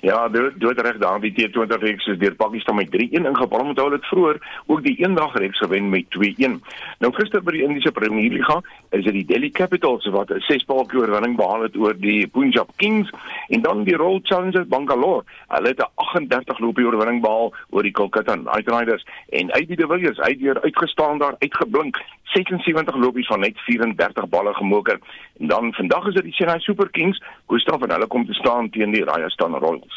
Ja, 0.01 0.29
dood 0.29 0.81
reg 0.81 0.99
daar 1.03 1.21
die 1.21 1.33
T20 1.35 1.81
reeks 1.83 2.07
is 2.07 2.19
deur 2.19 2.35
Pakistan 2.35 2.77
met 2.79 2.91
3-1 2.95 3.11
ingepaal 3.11 3.65
met 3.65 3.81
hulle 3.81 3.97
het 3.97 4.07
vroeër 4.07 4.37
ook 4.67 4.83
die 4.83 4.95
eendag 5.03 5.35
reeks 5.35 5.59
gewen 5.59 5.89
met 5.89 6.07
2-1. 6.15 6.61
Nou 7.03 7.11
gister 7.17 7.43
by 7.43 7.57
die 7.57 7.65
Indiese 7.67 7.91
Premier 7.93 8.31
Liga 8.31 8.61
is 8.95 9.03
dit 9.05 9.13
die 9.13 9.25
Delhi 9.27 9.51
Capitals 9.51 10.07
wat 10.15 10.31
'n 10.31 10.45
6-paltjie 10.47 11.01
oorwinning 11.01 11.37
behaal 11.37 11.63
het 11.67 11.77
oor 11.77 11.99
die 11.99 12.27
Punjab 12.27 12.71
Kings 12.77 13.11
en 13.49 13.63
dan 13.63 13.83
die 13.85 13.97
Royal 13.97 14.21
Challengers 14.23 14.69
Bangalore. 14.69 15.25
Hulle 15.49 15.69
het 15.69 15.83
'n 15.83 15.91
38 15.95 16.59
loopie 16.59 16.87
oorwinning 16.87 17.21
behaal 17.21 17.53
oor 17.71 17.83
die 17.83 17.93
Kolkata 17.93 18.37
Knight 18.37 18.71
Riders 18.71 19.05
en 19.29 19.53
uit 19.53 19.69
die 19.69 19.87
Villiers 19.87 20.21
uit 20.21 20.39
weer 20.39 20.63
uitgestaan 20.63 21.19
daar 21.19 21.35
uitgeblink 21.39 21.99
76 22.23 22.97
lopies 22.97 23.27
van 23.27 23.41
net 23.41 23.59
34 23.59 24.29
balle 24.29 24.55
gemoker. 24.55 24.99
En 25.39 25.47
dan 25.47 25.73
vandag 25.75 26.07
is 26.07 26.15
dit 26.15 26.23
die 26.23 26.33
Chennai 26.33 26.61
Super 26.61 26.91
Kings, 26.91 27.23
Gustav 27.47 27.83
en 27.83 27.91
hulle 27.91 28.07
kom 28.07 28.27
te 28.27 28.35
staan 28.35 28.71
teen 28.71 28.93
die 28.93 29.05
Rajasthan 29.05 29.55
Royals. 29.55 29.88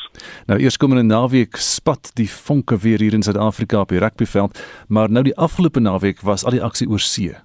Nou 0.48 0.60
eers 0.60 0.78
kom 0.78 0.92
in 0.92 1.06
'n 1.06 1.08
naweek 1.08 1.56
spat 1.56 2.12
die 2.16 2.30
vonke 2.30 2.78
weer 2.78 3.00
hier 3.00 3.14
in 3.14 3.24
Suid-Afrika 3.24 3.80
op 3.80 3.90
die 3.90 4.00
rugbyveld, 4.00 4.64
maar 4.88 5.10
nou 5.10 5.24
die 5.24 5.38
afgelope 5.38 5.80
naweek 5.80 6.22
was 6.22 6.46
al 6.46 6.52
die 6.52 6.64
aksie 6.64 6.90
oor 6.90 7.00
see. 7.00 7.36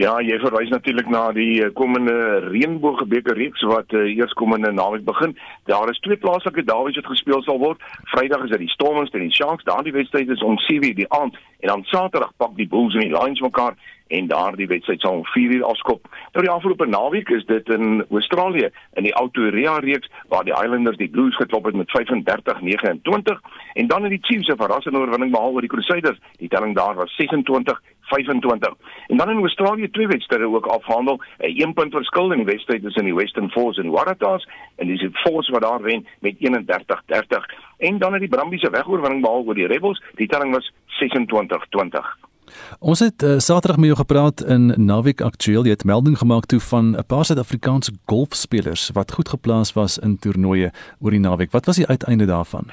Ja, 0.00 0.14
jy 0.24 0.38
verwys 0.40 0.70
natuurlik 0.72 1.10
na 1.12 1.26
die 1.36 1.58
eh, 1.60 1.72
komende 1.76 2.14
reënboogbeker 2.46 3.36
reeks 3.36 3.60
wat 3.68 3.92
uh, 3.92 4.06
eers 4.08 4.32
komende 4.32 4.70
naweek 4.72 5.04
begin. 5.04 5.34
Daar 5.68 5.90
is 5.92 6.00
twee 6.00 6.16
plaaslike 6.16 6.64
dawies 6.64 6.96
wat 6.96 7.10
gespeel 7.10 7.42
sal 7.44 7.58
word. 7.60 7.82
Vrydag 8.14 8.46
is 8.46 8.54
dit 8.54 8.62
die 8.64 8.72
Stormers 8.72 9.12
teen 9.12 9.26
die 9.26 9.36
Sharks. 9.36 9.66
Daardie 9.68 9.92
wedstryd 9.92 10.32
is 10.32 10.40
om 10.40 10.56
7:00 10.70 10.96
die 11.02 11.10
aand 11.12 11.36
en 11.60 11.68
dan 11.68 11.84
Saterdag 11.92 12.32
pak 12.40 12.56
die 12.56 12.68
Bulls 12.68 12.96
en 12.96 13.04
die 13.04 13.12
Lions 13.12 13.44
mekaar 13.44 13.76
en 14.10 14.26
daardie 14.26 14.66
wedstryd 14.66 15.00
sal 15.00 15.18
om 15.20 15.26
4:00 15.26 15.62
afskop. 15.62 16.08
Nou 16.32 16.44
die 16.44 16.54
afgelope 16.54 16.86
naweek 16.86 17.28
is 17.28 17.44
dit 17.46 17.68
in 17.68 18.04
Australië 18.10 18.70
in 18.98 19.02
die 19.02 19.12
Autorea 19.12 19.78
reeks 19.78 20.10
waar 20.28 20.44
die 20.44 20.56
Islanders 20.62 20.96
die 20.96 21.10
Blues 21.10 21.36
geklop 21.36 21.64
het 21.64 21.74
met 21.74 21.90
35-29 21.90 23.40
en 23.74 23.86
dan 23.86 24.02
het 24.02 24.10
die 24.10 24.22
Chiefs 24.22 24.48
'n 24.48 24.56
verrassende 24.56 24.98
oorwinning 24.98 25.32
behaal 25.32 25.52
oor 25.52 25.60
die 25.60 25.74
Crusaders. 25.76 26.18
Die 26.36 26.48
telling 26.48 26.76
daar 26.76 26.94
was 26.94 27.14
26 27.16 27.80
25. 28.10 28.74
En 29.06 29.16
dan 29.16 29.30
in 29.30 29.38
Australië 29.38 29.90
twee 29.90 30.06
wedstryde 30.06 30.54
ook 30.54 30.66
afhandel, 30.66 31.20
'n 31.38 31.62
1 31.62 31.72
punt 31.72 31.92
verskil 31.92 32.32
in 32.32 32.36
die 32.36 32.52
wedstryd 32.54 32.82
tussen 32.82 33.04
die 33.04 33.14
Western 33.14 33.50
Force 33.50 33.80
en 33.80 33.90
Waratahs 33.90 34.48
en 34.76 34.86
dis 34.86 35.00
die 35.00 35.10
Force 35.12 35.52
wat 35.52 35.62
daar 35.62 35.82
wen 35.82 36.06
met 36.20 36.34
31-30. 36.38 37.46
En 37.78 37.98
dan 37.98 38.12
het 38.12 38.20
die 38.20 38.28
Brumbies 38.28 38.60
se 38.60 38.70
wegoorwinning 38.70 39.22
behaal 39.22 39.44
oor 39.44 39.54
die 39.54 39.66
Rebels. 39.66 40.02
Die 40.14 40.26
telling 40.26 40.54
was 40.54 40.72
26-20. 40.86 42.29
Ons 42.78 42.98
het 42.98 43.22
uh, 43.22 43.38
Saterdag 43.38 43.76
met 43.76 43.86
jou 43.86 43.96
gepraat 43.96 44.44
in 44.44 44.72
Naweek 44.76 45.20
Aktueel. 45.20 45.64
Jy 45.64 45.70
het 45.70 45.84
melding 45.84 46.18
gemaak 46.18 46.46
toe 46.46 46.60
van 46.60 46.96
'n 46.96 47.06
paar 47.06 47.24
Suid-Afrikaanse 47.24 47.92
golfspelers 48.04 48.90
wat 48.92 49.12
goed 49.12 49.28
geplaas 49.28 49.72
was 49.72 49.98
in 49.98 50.18
toernooie 50.18 50.72
oor 51.00 51.10
die 51.10 51.20
naweek. 51.20 51.52
Wat 51.52 51.66
was 51.66 51.76
die 51.76 51.86
uiteinde 51.86 52.26
daarvan? 52.26 52.70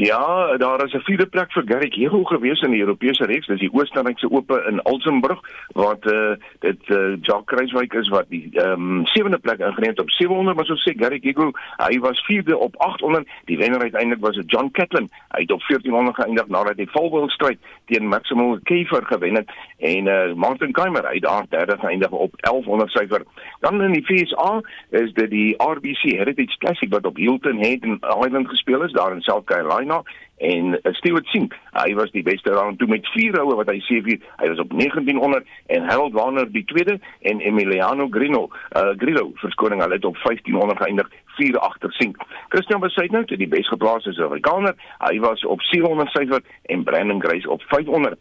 Ja, 0.00 0.56
daar 0.56 0.84
is 0.84 0.92
'n 0.92 1.00
vierde 1.00 1.26
plek 1.26 1.52
vir 1.52 1.62
Garrick 1.66 1.94
Hego 1.94 2.24
gewees 2.24 2.60
in 2.60 2.70
die 2.70 2.80
Europese 2.80 3.24
reeks. 3.24 3.46
Dis 3.46 3.58
die 3.58 3.72
Oostenrykse 3.72 4.30
Ope 4.30 4.64
in 4.68 4.82
Alsenburg 4.82 5.40
wat 5.72 6.06
eh 6.06 6.12
uh, 6.12 6.36
dit 6.58 6.78
eh 6.86 6.96
uh, 6.96 7.16
Jacques 7.20 7.44
Kruiswyk 7.44 7.92
is 7.92 8.08
wat 8.08 8.24
die 8.28 8.48
ehm 8.52 8.72
um, 8.72 9.06
sewende 9.06 9.38
plek 9.38 9.58
ingeneem 9.58 9.90
het 9.90 10.00
op 10.00 10.10
700, 10.10 10.56
maar 10.56 10.66
so 10.66 10.74
sê 10.74 10.94
Garrick 10.96 11.24
Hego, 11.24 11.50
hy 11.76 11.98
was 11.98 12.24
vierde 12.24 12.58
op 12.58 12.76
800. 12.76 13.28
Die 13.44 13.58
wenner 13.58 13.80
uiteindelik 13.80 14.20
was 14.20 14.40
John 14.46 14.70
Catlin. 14.70 15.10
Hy 15.28 15.40
het 15.40 15.52
op 15.52 15.62
1400 15.66 16.16
geëindig 16.16 16.46
nadat 16.46 16.76
hy 16.76 16.86
volwil 16.86 17.28
stryd 17.28 17.58
teen 17.84 18.08
Maximal 18.08 18.58
Kiefer 18.62 19.06
gewen 19.06 19.34
het 19.34 19.48
en 19.78 20.06
eh 20.06 20.28
uh, 20.28 20.34
Martin 20.34 20.72
Keimer 20.72 21.08
hy 21.10 21.18
daar 21.18 21.44
derde 21.48 21.78
geëindig 21.78 22.10
op 22.10 22.32
1100 22.36 22.90
syfer. 22.90 23.22
Dan 23.60 23.82
in 23.82 23.92
die 23.92 24.04
FSA 24.04 24.60
is 24.90 25.12
dit 25.12 25.30
die 25.30 25.54
RBC 25.56 26.02
Heritage 26.02 26.58
Classic 26.58 26.90
wat 26.90 27.06
op 27.06 27.16
Hilton 27.16 27.58
Head 27.58 27.84
Island 28.24 28.48
gespeel 28.48 28.82
is 28.82 28.92
daar 28.92 29.12
in 29.12 29.20
South 29.20 29.44
Carolina 29.44 29.87
China 29.88 30.02
en 30.36 30.66
uh, 30.66 30.92
Stewart 30.94 31.26
Sink. 31.26 31.54
Hy 31.72 31.94
was 31.94 32.10
die 32.10 32.22
beste 32.22 32.50
round 32.50 32.78
toe 32.78 32.88
met 32.88 33.06
4 33.14 33.34
houe 33.40 33.56
wat 33.58 33.70
hy 33.72 33.80
vir 33.88 34.20
hy 34.38 34.48
was 34.52 34.60
op 34.62 34.70
1900 34.70 35.46
en 35.74 35.88
Harold 35.88 36.14
Warner 36.14 36.46
die 36.52 36.64
tweede 36.64 36.98
en 37.22 37.40
Emiliano 37.40 38.06
Grino 38.10 38.48
uh, 38.76 38.92
Grillo 39.00 39.32
verskoning 39.42 39.82
hulle 39.82 39.98
het 39.98 40.04
op 40.04 40.18
1500 40.22 40.78
geëindig 40.78 41.10
vier 41.38 41.58
agter 41.58 41.92
Sink. 41.98 42.22
Christian 42.54 42.80
Besuitnout 42.80 43.30
het 43.30 43.38
die 43.38 43.50
bes 43.50 43.68
geplaas 43.68 44.06
as 44.06 44.20
Afrikaner. 44.22 44.76
Hy 45.02 45.18
was 45.24 45.44
op 45.46 45.62
700 45.72 46.14
syfer 46.14 46.44
en 46.70 46.84
Brandon 46.86 47.22
Grace 47.22 47.50
op 47.50 47.62
500. 47.72 48.18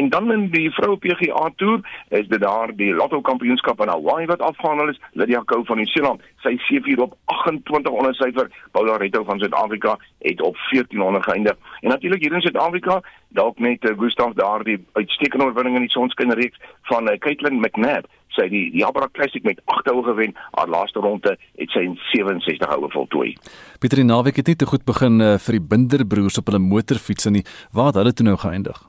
En 0.00 0.08
dan 0.08 0.32
in 0.32 0.46
die 0.50 0.70
vroue 0.72 0.96
PGA 0.96 1.50
Tour 1.56 1.80
is 2.08 2.28
dit 2.28 2.40
daar 2.40 2.70
die 2.76 2.94
Lotto 2.94 3.20
Kampioenskap 3.20 3.80
in 3.84 3.88
Hawaii 3.88 4.26
wat 4.26 4.40
afgehandel 4.40 4.88
is. 4.88 5.00
Lydia 5.12 5.42
Ko 5.44 5.58
van 5.68 5.76
Nieu-Seeland, 5.76 6.22
sy 6.40 6.54
seëvier 6.64 7.02
op 7.04 7.16
2800 7.26 8.16
syfer. 8.16 8.48
Paula 8.72 8.96
Retto 8.96 9.20
van 9.28 9.38
Suid-Afrika 9.38 9.98
het 10.24 10.40
op 10.40 10.56
1400 10.70 11.24
geëindig. 11.24 11.58
En 11.80 11.92
natuurlik 11.92 12.22
hier 12.24 12.32
in 12.32 12.40
Suid-Afrika, 12.40 13.00
dalk 13.28 13.58
net 13.58 13.84
uh, 13.84 13.92
Gustav 13.98 14.32
daar 14.38 14.64
die 14.64 14.78
uitstekende 14.92 15.50
oorwinning 15.50 15.76
in 15.76 15.84
die 15.84 15.92
sonskynreeks 15.92 16.72
van 16.88 17.10
uh, 17.10 17.18
Caitlin 17.18 17.60
McNabb 17.60 18.08
sy 18.38 18.46
die 18.48 18.70
Jabra 18.78 19.08
Classic 19.12 19.44
met 19.44 19.60
8 19.66 19.90
houe 19.90 20.04
gewen. 20.06 20.32
Haar 20.54 20.70
laaste 20.70 21.02
ronde 21.04 21.34
het 21.58 21.74
sy 21.74 21.82
in 21.90 21.98
67 22.14 22.72
houe 22.72 22.88
voltooi. 22.94 23.34
Pieter 23.82 24.00
Naweek 24.06 24.40
het 24.40 24.48
nie 24.48 24.56
te 24.56 24.70
goed 24.70 24.86
begin 24.88 25.20
uh, 25.20 25.34
vir 25.36 25.58
die 25.58 25.66
Binderbroers 25.74 26.40
op 26.40 26.48
hulle 26.48 26.62
motorfiets 26.62 27.28
nie. 27.28 27.44
Waar 27.76 27.92
het 27.92 28.00
hulle 28.00 28.14
toe 28.16 28.30
nou 28.30 28.38
geëindig? 28.40 28.80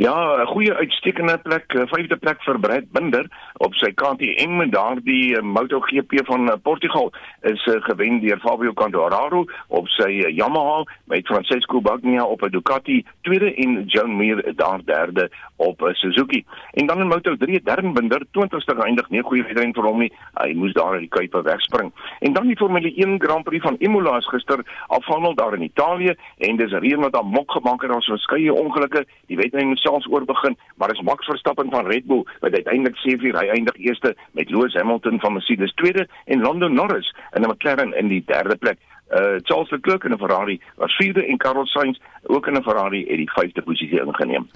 Ja, 0.00 0.42
'n 0.42 0.46
goeie 0.46 0.74
uitstekende 0.74 1.38
plek, 1.38 1.64
vyfde 1.92 2.16
plek 2.16 2.42
vir 2.42 2.58
Brad 2.58 2.86
Binder 2.92 3.26
op 3.60 3.74
sy 3.74 3.90
KTM 3.92 4.56
met 4.56 4.72
daardie 4.72 5.36
eh, 5.36 5.42
MotoGP 5.42 6.22
van 6.24 6.48
eh, 6.50 6.56
Portugal 6.62 7.12
is 7.40 7.60
gewen 7.64 8.20
deur 8.20 8.38
Fabio 8.40 8.72
Quartararo 8.72 9.44
op 9.68 9.88
sy 9.88 10.08
Yamaha 10.32 10.84
met 11.04 11.26
Francesco 11.26 11.80
Bagnaia 11.80 12.24
op 12.24 12.42
'n 12.42 12.50
Ducati 12.50 13.04
tweede 13.20 13.54
en 13.54 13.84
John 13.86 14.16
Mir 14.16 14.52
daar 14.56 14.80
derde 14.84 15.30
op 15.56 15.82
'n 15.82 15.92
Suzuki. 15.94 16.44
En 16.72 16.86
dan 16.86 17.00
in 17.00 17.12
Moto3 17.12 17.62
Darren 17.62 17.92
Binder 17.92 18.22
20ste 18.30 18.74
geëindig, 18.76 19.10
nie 19.10 19.22
goeie 19.22 19.44
wedren 19.44 19.74
vir 19.74 19.84
hom 19.84 19.98
nie. 19.98 20.12
Hy 20.34 20.52
moes 20.54 20.72
daar 20.72 20.94
in 20.94 21.00
die 21.00 21.08
kuipe 21.08 21.42
wegspring. 21.42 21.92
En 22.20 22.32
dan 22.32 22.46
die 22.46 22.56
Formule 22.56 22.92
1 22.96 23.20
Grand 23.20 23.44
Prix 23.44 23.62
van 23.62 23.76
Imola 23.78 24.16
is 24.16 24.28
gister 24.28 24.64
afhandel 24.86 25.34
daar 25.34 25.54
in 25.54 25.62
Italië 25.62 26.14
en 26.38 26.56
dis 26.56 26.72
reën 26.72 27.00
wat 27.00 27.12
daar 27.12 27.24
mok 27.24 27.50
gemaak 27.52 27.80
het, 27.82 27.90
daar's 27.90 28.06
verskeie 28.06 28.54
ongelukke. 28.54 29.06
Die 29.26 29.36
wedren 29.36 29.76
selfs 29.90 30.08
oorbegin, 30.08 30.56
maar 30.76 30.92
is 30.92 31.00
Max 31.00 31.26
Verstappen 31.26 31.70
van 31.70 31.86
Red 31.86 32.06
Bull 32.06 32.24
wat 32.40 32.54
uiteindelik 32.54 32.98
sê 33.02 33.16
vir 33.18 33.38
hy 33.38 33.48
eindig 33.56 33.76
eerste 33.78 34.14
met 34.38 34.50
Lewis 34.50 34.76
Hamilton 34.78 35.20
van 35.20 35.36
Mercedes 35.38 35.74
tweede 35.74 36.06
en 36.26 36.46
Lando 36.46 36.68
Norris 36.68 37.14
in 37.34 37.42
'n 37.42 37.50
McLaren 37.50 37.92
in 37.96 38.08
die 38.08 38.22
derde 38.26 38.56
plek. 38.56 38.78
Uh 39.10 39.42
Charles 39.42 39.70
Leclerc 39.70 40.04
in 40.04 40.12
'n 40.12 40.18
Ferrari 40.18 40.60
was 40.76 40.96
vierde 40.96 41.26
en 41.26 41.36
Carlos 41.36 41.70
Sainz 41.70 41.98
ook 42.22 42.46
in 42.46 42.54
'n 42.54 42.62
Ferrari 42.62 43.04
het 43.08 43.16
die 43.16 43.30
vyfde 43.30 43.62
posisie 43.62 44.00
ingeneem. 44.00 44.48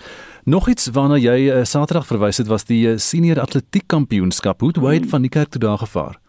Nog 0.44 0.68
iets 0.68 0.90
waarna 0.90 1.16
jy 1.16 1.38
uh, 1.50 1.64
Saterdag 1.64 2.06
verwys 2.06 2.38
het 2.38 2.46
was 2.46 2.64
die 2.64 2.86
uh, 2.88 2.96
senior 2.96 3.40
atletiek 3.40 3.86
kampioenskap. 3.86 4.60
Hoe 4.60 4.68
het 4.68 4.78
Wade 4.78 4.98
hmm. 4.98 5.08
van 5.08 5.20
die 5.20 5.30
kerk 5.30 5.48
toe 5.48 5.60
daar 5.60 5.78
gevaar? 5.78 6.23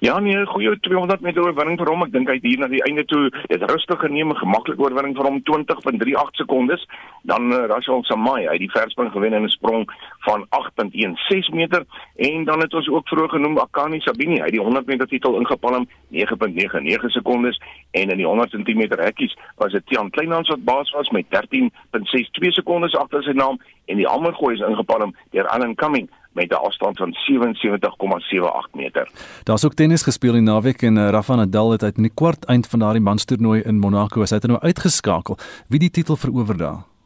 Ja 0.00 0.18
nee, 0.18 0.46
goeie 0.46 0.80
200 0.80 1.20
meter 1.20 1.42
oorwinning 1.42 1.78
vir 1.78 1.88
hom. 1.90 2.04
Ek 2.04 2.12
dink 2.14 2.28
hy 2.30 2.36
het 2.36 2.44
hier 2.46 2.60
na 2.62 2.68
die 2.70 2.82
einde 2.86 3.02
toe 3.10 3.24
dit 3.50 3.62
rustig 3.66 3.98
geneem, 3.98 4.30
'n 4.30 4.38
gemaklike 4.38 4.82
oorwinning 4.82 5.16
vir 5.16 5.26
hom 5.26 5.40
20.38 5.42 6.38
sekondes. 6.38 6.84
Dan 7.26 7.50
uh, 7.52 7.66
Rachel 7.66 8.04
Samai, 8.06 8.46
hy 8.46 8.52
het 8.52 8.62
die 8.62 8.70
verspring 8.70 9.10
gewen 9.10 9.34
in 9.34 9.42
'n 9.42 9.48
sprong 9.48 9.90
van 10.22 10.46
8.16 10.54 11.54
meter. 11.54 11.82
En 12.16 12.44
dan 12.44 12.60
het 12.60 12.74
ons 12.74 12.88
ook 12.88 13.08
vroeër 13.08 13.28
genoem 13.28 13.58
Akani 13.58 14.00
Sabini, 14.00 14.38
hy 14.38 14.46
het 14.46 14.54
die 14.54 14.62
100 14.62 14.86
meter 14.86 15.06
titel 15.06 15.34
ingepalm 15.40 15.88
9.99 16.10 17.10
sekondes. 17.10 17.60
En 17.90 18.10
in 18.10 18.16
die 18.16 18.26
100 18.26 18.50
cm 18.50 19.02
hekkies 19.02 19.36
was 19.56 19.72
dit 19.72 19.86
Tian 19.86 20.10
Kleinhans 20.10 20.48
wat 20.48 20.64
baas 20.64 20.90
was 20.90 21.10
met 21.10 21.26
13.62 21.26 22.54
sekondes 22.54 22.94
agter 22.94 23.22
sy 23.22 23.32
naam. 23.32 23.58
En 23.86 23.96
die 23.96 24.08
ander 24.08 24.34
gooi 24.34 24.54
is 24.54 24.62
ingepalm 24.62 25.14
deur 25.30 25.48
Allan 25.48 25.74
Cumming 25.74 26.08
met 26.32 26.50
'n 26.50 26.54
afstand 26.54 26.96
van 26.96 27.14
77,78 27.14 28.70
meter. 28.72 29.10
Daar's 29.42 29.64
ook 29.64 29.74
tennis 29.74 30.02
gespeel 30.02 30.34
in 30.34 30.44
naweek 30.44 30.82
en 30.82 30.96
uh, 30.96 31.08
Rafa 31.08 31.34
Nadal 31.34 31.70
het 31.70 31.82
uit 31.82 31.96
in 31.96 32.02
die 32.02 32.14
kwart 32.14 32.44
eind 32.44 32.66
van 32.66 32.78
daardie 32.78 33.02
manstoernooi 33.02 33.60
in 33.60 33.78
Monaco 33.78 34.22
as 34.22 34.30
hy 34.30 34.36
het 34.36 34.46
nou 34.46 34.60
uitgeskakel. 34.60 35.36
Wie 35.68 35.78
die 35.78 35.90
titel 35.90 36.16
verower 36.16 36.56
daar? 36.56 36.97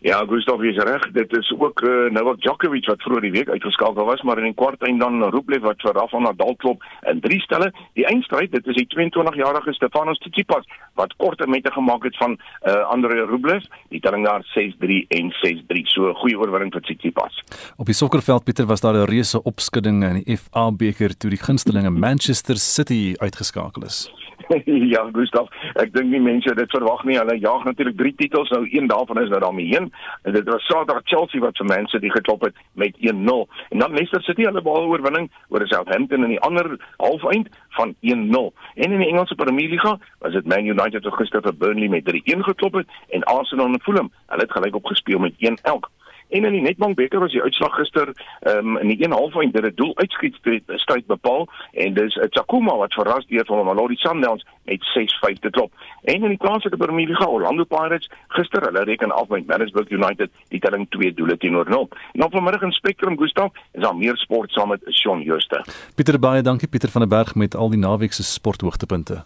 Ja, 0.00 0.24
Gustav 0.28 0.62
is 0.62 0.76
reg. 0.76 1.10
Dit 1.12 1.32
is 1.36 1.52
ook 1.58 1.80
uh, 1.80 2.10
Novak 2.10 2.40
Djokovic 2.40 2.86
wat 2.86 3.02
vroeër 3.02 3.24
die 3.26 3.32
week 3.34 3.48
uitgeskakel 3.50 4.04
was, 4.06 4.22
maar 4.22 4.38
in 4.38 4.44
die 4.50 4.54
kwart 4.54 4.82
eind 4.86 5.00
dan 5.00 5.24
Rublev 5.34 5.64
wat 5.66 5.82
vir 5.82 5.96
Rafa 5.96 6.20
Nadal 6.22 6.54
klop 6.62 6.84
in 7.10 7.18
drie 7.20 7.40
stelle. 7.42 7.72
Die 7.98 8.06
eindstryd, 8.06 8.52
dit 8.54 8.70
is 8.70 8.78
die 8.78 8.86
22-jarige 8.94 9.74
Stefanos 9.74 10.20
Tsitsipas 10.22 10.68
wat 11.00 11.16
korte 11.18 11.48
mette 11.50 11.72
gemaak 11.74 12.06
het 12.06 12.16
van 12.22 12.38
uh, 12.38 12.76
Andrei 12.94 13.26
Rublev. 13.26 13.66
Die 13.90 14.00
telling 14.00 14.26
daar 14.26 14.46
6-3 14.54 15.00
en 15.18 15.34
6-3. 15.42 15.82
So 15.90 16.12
'n 16.12 16.14
goeie 16.22 16.38
oorwinning 16.38 16.72
vir 16.72 16.86
Tsitsipas. 16.86 17.42
Op 17.76 17.86
die 17.86 17.98
sokkerveld 17.98 18.44
Pieter 18.44 18.66
was 18.66 18.80
daar 18.80 18.94
'n 18.94 19.10
reuse 19.10 19.42
opskudding 19.42 20.04
in 20.04 20.22
die 20.22 20.36
FA 20.36 20.70
beker 20.70 21.16
toe 21.16 21.30
die 21.30 21.42
gunstelinge 21.42 21.90
Manchester 21.90 22.56
City 22.56 23.14
uitgeskakel 23.18 23.82
is. 23.82 24.06
ja, 24.94 25.02
Gustav, 25.12 25.48
ek 25.82 25.92
dink 25.94 26.10
nie 26.12 26.20
mense 26.22 26.54
dit 26.54 26.74
verwag 26.74 27.04
nie. 27.08 27.18
Hulle 27.18 27.36
jaag 27.42 27.64
natuurlik 27.66 27.98
drie 27.98 28.14
titels, 28.18 28.50
nou 28.54 28.62
een 28.70 28.88
daarvan 28.90 29.22
is 29.22 29.32
nou 29.32 29.40
daarmee 29.42 29.66
heen. 29.72 29.90
En 30.22 30.36
dit 30.36 30.48
was 30.48 30.66
Saterdag 30.66 31.06
Chelsea 31.10 31.42
wat 31.44 31.58
vir 31.60 31.70
mense 31.70 32.00
die 32.02 32.12
geklop 32.14 32.46
het 32.46 32.56
met 32.72 32.96
1-0. 33.02 33.44
En 33.68 33.84
dan 33.84 33.96
Leicester 33.96 34.22
City 34.22 34.46
hulle 34.48 34.62
bal 34.62 34.88
oorwinning 34.88 35.30
oor 35.48 35.66
Southampton 35.66 36.24
in 36.24 36.36
die 36.36 36.40
ander 36.46 36.76
halfeind 36.96 37.50
van 37.78 37.94
1-0. 38.00 38.44
En 38.74 38.92
in 38.92 38.98
die 39.02 39.10
Engelse 39.10 39.34
Premier 39.34 39.68
League 39.74 39.98
was 40.24 40.32
dit 40.32 40.46
Man 40.46 40.66
United 40.66 41.04
wat 41.04 41.20
gister 41.20 41.44
vir 41.44 41.56
Burnley 41.56 41.88
met 41.88 42.08
3-1 42.08 42.46
geklop 42.50 42.80
het 42.82 42.98
en 43.14 43.24
Arsenal 43.24 43.72
en 43.72 43.82
Fulham, 43.82 44.12
hulle 44.26 44.46
het 44.46 44.52
gelyk 44.52 44.74
op 44.74 44.92
gespeel 44.92 45.18
met 45.18 45.34
1-1. 45.42 45.97
En 46.28 46.44
in 46.44 46.52
die 46.52 46.60
Nedbank 46.60 46.96
beker 46.96 47.20
was 47.20 47.32
die 47.32 47.42
uitslag 47.42 47.74
gister 47.74 48.12
um, 48.48 48.76
in 48.78 48.88
die 48.88 48.98
1/2 49.08 49.52
dit 49.52 49.64
'n 49.64 49.72
doel 49.74 49.96
uitskietstryd 49.96 51.06
bepaal 51.06 51.48
en 51.72 51.94
dis 51.94 52.16
'n 52.16 52.28
Tsakuma 52.28 52.76
wat 52.76 52.92
verras 52.92 53.26
deur 53.26 53.44
van 53.46 53.56
Mamelodi 53.56 53.96
Sundowns 53.96 54.44
met 54.64 54.84
6-5 54.94 55.38
te 55.38 55.50
klop. 55.50 55.72
En 56.04 56.22
in 56.22 56.28
die 56.28 56.36
plaaslike 56.36 56.76
Premier 56.76 57.06
League 57.06 57.28
Orlando 57.28 57.64
Pirates 57.64 58.10
gister 58.28 58.62
hulle 58.62 58.84
reken 58.84 59.10
af 59.10 59.28
met 59.28 59.46
Maritzburg 59.46 59.90
United 59.90 60.30
die 60.48 60.60
telling 60.60 60.86
2 60.90 61.14
doele 61.14 61.36
teenoor 61.36 61.68
0. 61.68 61.88
En 62.12 62.24
op 62.24 62.32
vanmiddag 62.32 62.62
in 62.62 62.72
Spectrum 62.72 63.18
Gustav 63.18 63.50
is 63.72 63.82
daar 63.82 63.96
meer 63.96 64.16
sport 64.16 64.50
saam 64.50 64.68
met 64.68 64.80
Shaun 64.90 65.22
Jooste. 65.22 65.64
Pieter 65.94 66.18
baie 66.18 66.42
dankie 66.42 66.68
Pieter 66.68 66.90
van 66.90 67.00
der 67.00 67.10
Berg 67.10 67.34
met 67.34 67.56
al 67.56 67.70
die 67.70 67.78
naweek 67.78 68.12
se 68.12 68.22
sporthoogtepunte. 68.22 69.24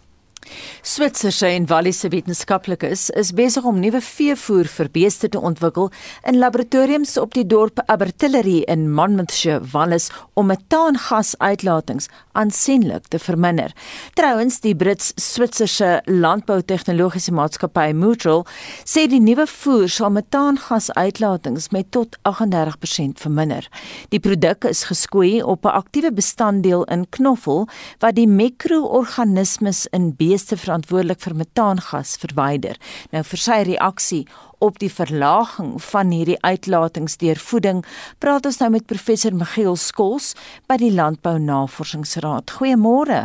Switserse 0.83 1.47
en 1.47 1.65
Walliese 1.65 2.09
wetenskaplikes 2.11 3.05
is 3.15 3.31
besig 3.31 3.63
om 3.63 3.79
nuwe 3.79 4.01
veevoer 4.03 4.67
vir 4.67 4.89
beeste 4.91 5.29
te 5.31 5.39
ontwikkel 5.39 5.87
in 6.27 6.37
laboratoriums 6.41 7.15
op 7.21 7.31
die 7.37 7.45
dorp 7.47 7.79
Abertillery 7.87 8.57
in 8.67 8.89
Monmouthshire, 8.91 9.63
Wallis 9.71 10.09
om 10.35 10.49
metaangasuitlatings 10.51 12.09
aansienlik 12.33 13.07
te 13.07 13.19
verminder. 13.19 13.71
Trouwens, 14.19 14.59
die 14.65 14.75
Brits-Switserse 14.75 16.01
landboutegnologiese 16.05 17.31
maatskappy 17.31 17.93
Mutual 17.95 18.43
sê 18.83 19.07
die 19.07 19.21
nuwe 19.23 19.47
voer 19.47 19.87
sal 19.87 20.11
metaangasuitlatings 20.17 21.69
met 21.71 21.91
tot 21.95 22.19
38% 22.27 23.23
verminder. 23.23 23.69
Die 24.11 24.19
produk 24.19 24.67
is 24.67 24.83
geskoei 24.91 25.41
op 25.41 25.65
'n 25.65 25.77
aktiewe 25.79 26.11
bestanddeel 26.11 26.83
in 26.91 27.07
knoffel 27.09 27.67
wat 27.99 28.15
die 28.15 28.27
mikroorganismes 28.27 29.87
in 29.91 30.11
beeste 30.15 30.32
beeste 30.33 30.57
verantwoordelik 30.57 31.21
vir 31.21 31.35
metaangas 31.37 32.15
verwyder. 32.21 32.79
Nou 33.13 33.21
vir 33.27 33.41
sy 33.41 33.59
reaksie 33.69 34.23
op 34.63 34.79
die 34.81 34.89
verlaging 34.89 35.75
van 35.91 36.13
hierdie 36.15 36.39
uitlatings 36.41 37.19
deur 37.21 37.39
voeding, 37.49 37.83
praat 38.23 38.47
ons 38.49 38.59
nou 38.63 38.71
met 38.73 38.89
professor 38.89 39.35
Miguel 39.35 39.77
Skols 39.77 40.33
by 40.71 40.79
die 40.81 40.93
Landbou 40.93 41.37
Navorsingsraad. 41.37 42.55
Goeiemôre. 42.57 43.21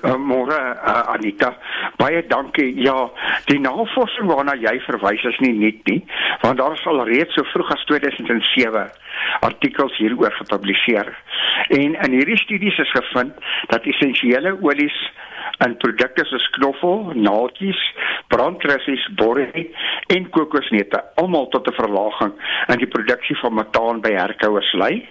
Uh, 0.00 0.16
Môre 0.16 0.56
uh, 0.56 1.12
Anita, 1.12 1.52
baie 2.00 2.22
dankie. 2.26 2.70
Ja, 2.82 3.10
die 3.50 3.60
navorsing 3.62 4.30
waarna 4.32 4.56
jy 4.58 4.74
verwys 4.86 5.24
is 5.28 5.40
nie 5.44 5.52
nuut 5.54 5.90
nie, 5.90 6.00
want 6.42 6.58
daar 6.60 6.74
is 6.76 6.86
al 6.88 7.04
reeds 7.08 7.36
so 7.36 7.46
vroeg 7.52 7.72
as 7.76 7.84
2007 7.92 8.88
artikels 9.40 9.96
hieroor 9.96 10.32
gepubliseer. 10.32 11.12
En 11.68 11.94
in 11.94 12.16
hierdie 12.18 12.38
studies 12.38 12.78
is 12.78 12.90
gevind 12.90 13.32
dat 13.72 13.86
essensiële 13.86 14.56
olies 14.60 14.98
in 15.64 15.76
produkte 15.76 16.24
soos 16.28 16.46
knoffel, 16.56 17.12
naaldjies, 17.14 17.80
brandrussies, 18.32 19.04
borrie 19.18 19.66
en 20.14 20.28
kokosneute 20.34 21.00
almal 21.20 21.48
tot 21.48 21.68
'n 21.68 21.78
verlaging 21.80 22.32
in 22.72 22.78
die 22.78 22.92
produksie 22.96 23.36
van 23.38 23.54
metaan 23.54 24.00
by 24.00 24.12
herkouers 24.12 24.72
lei. 24.72 25.08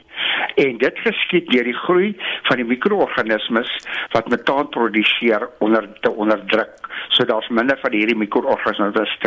En 0.56 0.78
dit 0.78 1.00
geskied 1.00 1.50
deur 1.52 1.64
die 1.64 1.80
groei 1.86 2.16
van 2.44 2.58
die 2.58 2.66
mikroorganismes 2.66 3.72
wat 4.12 4.30
metaan 4.30 4.70
produseer 4.70 5.50
onder 5.60 5.88
te 6.02 6.12
onderdruk. 6.12 6.84
So 7.08 7.26
daar's 7.26 7.48
minder 7.48 7.78
van 7.82 7.92
hierdie 7.92 8.16
mikroorganismes 8.16 9.18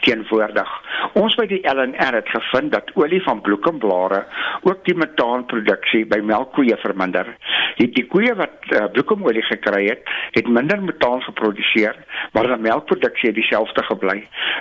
teenwoordig. 0.00 0.70
Ons 1.12 1.34
by 1.34 1.46
die 1.46 1.62
LNR 1.68 2.14
het 2.20 2.28
gevind 2.28 2.72
dat 2.72 2.90
olie 2.94 3.22
van 3.22 3.40
bloekomblare 3.40 4.24
ook 4.62 4.84
die 4.84 4.96
metaanproduksie 4.98 6.04
by 6.10 6.18
melkkoeë 6.24 6.78
verminder. 6.82 7.28
Die 7.80 7.88
die 7.96 8.06
koeë 8.10 8.34
wat 8.40 8.70
uh, 8.72 8.86
bloekomolie 8.92 9.44
gekry 9.48 9.84
het, 9.88 10.12
het 10.36 10.48
minder 10.48 10.82
metaan 10.82 11.22
geproduseer, 11.22 11.96
maar 12.32 12.48
die 12.50 12.58
melkproduksie 12.68 13.30
het 13.30 13.38
dieselfde 13.38 13.84
gebly. 13.88 14.18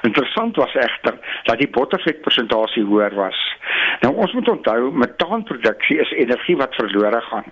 Interessant 0.07 0.55
was 0.61 0.75
egter 0.75 1.19
dat 1.49 1.59
die 1.59 1.69
bottervetpersentasie 1.69 2.83
hoër 2.83 3.15
was. 3.15 3.41
Nou 4.03 4.13
ons 4.21 4.33
moet 4.33 4.49
onthou 4.49 4.91
metaanproduksie 4.91 5.99
is 6.03 6.11
energie 6.11 6.57
wat 6.59 6.75
verlore 6.75 7.21
gaan. 7.29 7.51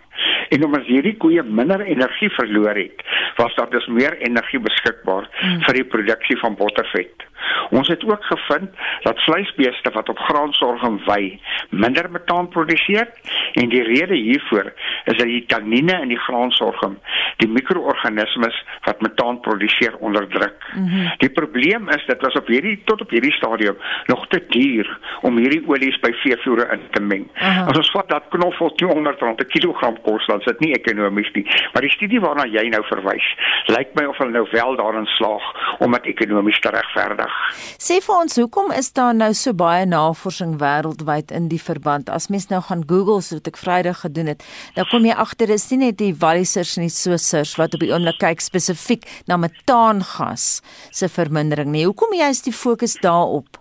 En 0.49 0.65
omdat 0.65 0.87
hierdie 0.87 1.15
koeie 1.17 1.43
minder 1.43 1.81
energie 1.81 2.29
verloor 2.29 2.75
het, 2.75 3.03
was 3.35 3.55
daar 3.55 3.69
dus 3.69 3.87
meer 3.87 4.17
energie 4.17 4.59
beskikbaar 4.59 5.29
hmm. 5.31 5.61
vir 5.67 5.79
die 5.79 5.87
produksie 5.95 6.37
van 6.41 6.57
bottervet. 6.59 7.27
Ons 7.69 7.87
het 7.87 8.05
ook 8.05 8.23
gevind 8.25 8.69
dat 9.01 9.23
vleisbeeste 9.23 9.91
wat 9.91 10.09
op 10.09 10.19
graansorgum 10.19 10.99
wy, 11.05 11.39
minder 11.69 12.11
metaan 12.11 12.47
produseer 12.49 13.07
en 13.53 13.69
die 13.69 13.83
rede 13.83 14.15
hiervoor 14.15 14.73
is 15.05 15.17
dat 15.17 15.27
die 15.27 15.45
tannine 15.45 16.01
in 16.01 16.13
die 16.13 16.19
graansorgum 16.19 16.97
die 17.37 17.49
mikroorganismes 17.49 18.57
wat 18.85 19.01
metaan 19.01 19.39
produseer 19.39 19.97
onderdruk. 19.99 20.57
Mm 20.75 20.87
-hmm. 20.87 21.13
Die 21.17 21.29
probleem 21.29 21.89
is 21.89 22.05
dit 22.05 22.21
was 22.21 22.33
op 22.33 22.47
hierdie 22.47 22.81
tot 22.85 23.01
op 23.01 23.09
hierdie 23.09 23.33
stadium 23.33 23.77
nog 24.05 24.27
te 24.27 24.43
duur 24.47 24.97
om 25.21 25.37
hierdie 25.37 25.63
olies 25.67 25.99
by 25.99 26.11
veevoere 26.11 26.67
in 26.71 26.81
te 26.91 27.01
meng. 27.01 27.27
-huh. 27.33 27.67
As 27.67 27.77
ons 27.77 27.91
vat 27.91 28.09
dat 28.09 28.29
knoffel 28.29 28.71
200 28.79 29.19
rand 29.19 29.35
per 29.35 29.45
kilogram 29.45 29.97
kos, 30.01 30.25
dan 30.27 30.39
is 30.39 30.45
dit 30.45 30.59
nie 30.59 30.73
ekonomies 30.77 31.31
nie. 31.33 31.45
Maar 31.73 31.85
die 31.85 31.91
studie 31.91 32.21
waarna 32.23 32.45
jy 32.49 32.65
nou 32.73 32.81
verwys, 32.89 33.27
lyk 33.75 33.93
my 33.97 34.05
of 34.09 34.17
hulle 34.21 34.35
nou 34.35 34.45
wel 34.51 34.75
daarin 34.79 35.07
slaag 35.17 35.45
om 35.79 35.97
dit 35.97 36.09
ekonomies 36.13 36.59
te 36.63 36.71
regverdig. 36.73 37.37
Sê 37.81 37.99
vir 38.05 38.15
ons, 38.15 38.37
hoekom 38.39 38.71
is 38.77 38.91
daar 38.93 39.15
nou 39.15 39.31
so 39.37 39.53
baie 39.57 39.85
navorsing 39.89 40.57
wêreldwyd 40.61 41.33
in 41.35 41.49
die 41.51 41.61
verband? 41.61 42.09
As 42.09 42.29
mens 42.33 42.49
nou 42.51 42.61
gaan 42.69 42.83
Google 42.87 43.21
so 43.21 43.39
wat 43.43 43.51
ek 43.51 43.59
Vrydag 43.59 44.03
gedoen 44.05 44.31
het, 44.31 44.43
dan 44.75 44.87
kom 44.87 45.03
jy 45.05 45.15
agter 45.19 45.51
dis 45.51 45.67
nie 45.71 45.79
net 45.89 45.97
die 45.99 46.13
Wallisers 46.15 46.77
en 46.77 46.87
die 46.87 46.93
Switsers 46.93 47.57
wat 47.59 47.75
op 47.75 47.83
die 47.83 47.91
oomblik 47.91 48.21
kyk 48.23 48.41
spesifiek 48.43 49.03
na 49.27 49.37
metaangas 49.37 50.61
se 50.91 51.09
vermindering 51.11 51.73
nie. 51.73 51.83
Hoekom 51.85 52.15
jy 52.15 52.31
is 52.31 52.43
die 52.47 52.55
fokus 52.55 52.95
daarop? 53.03 53.59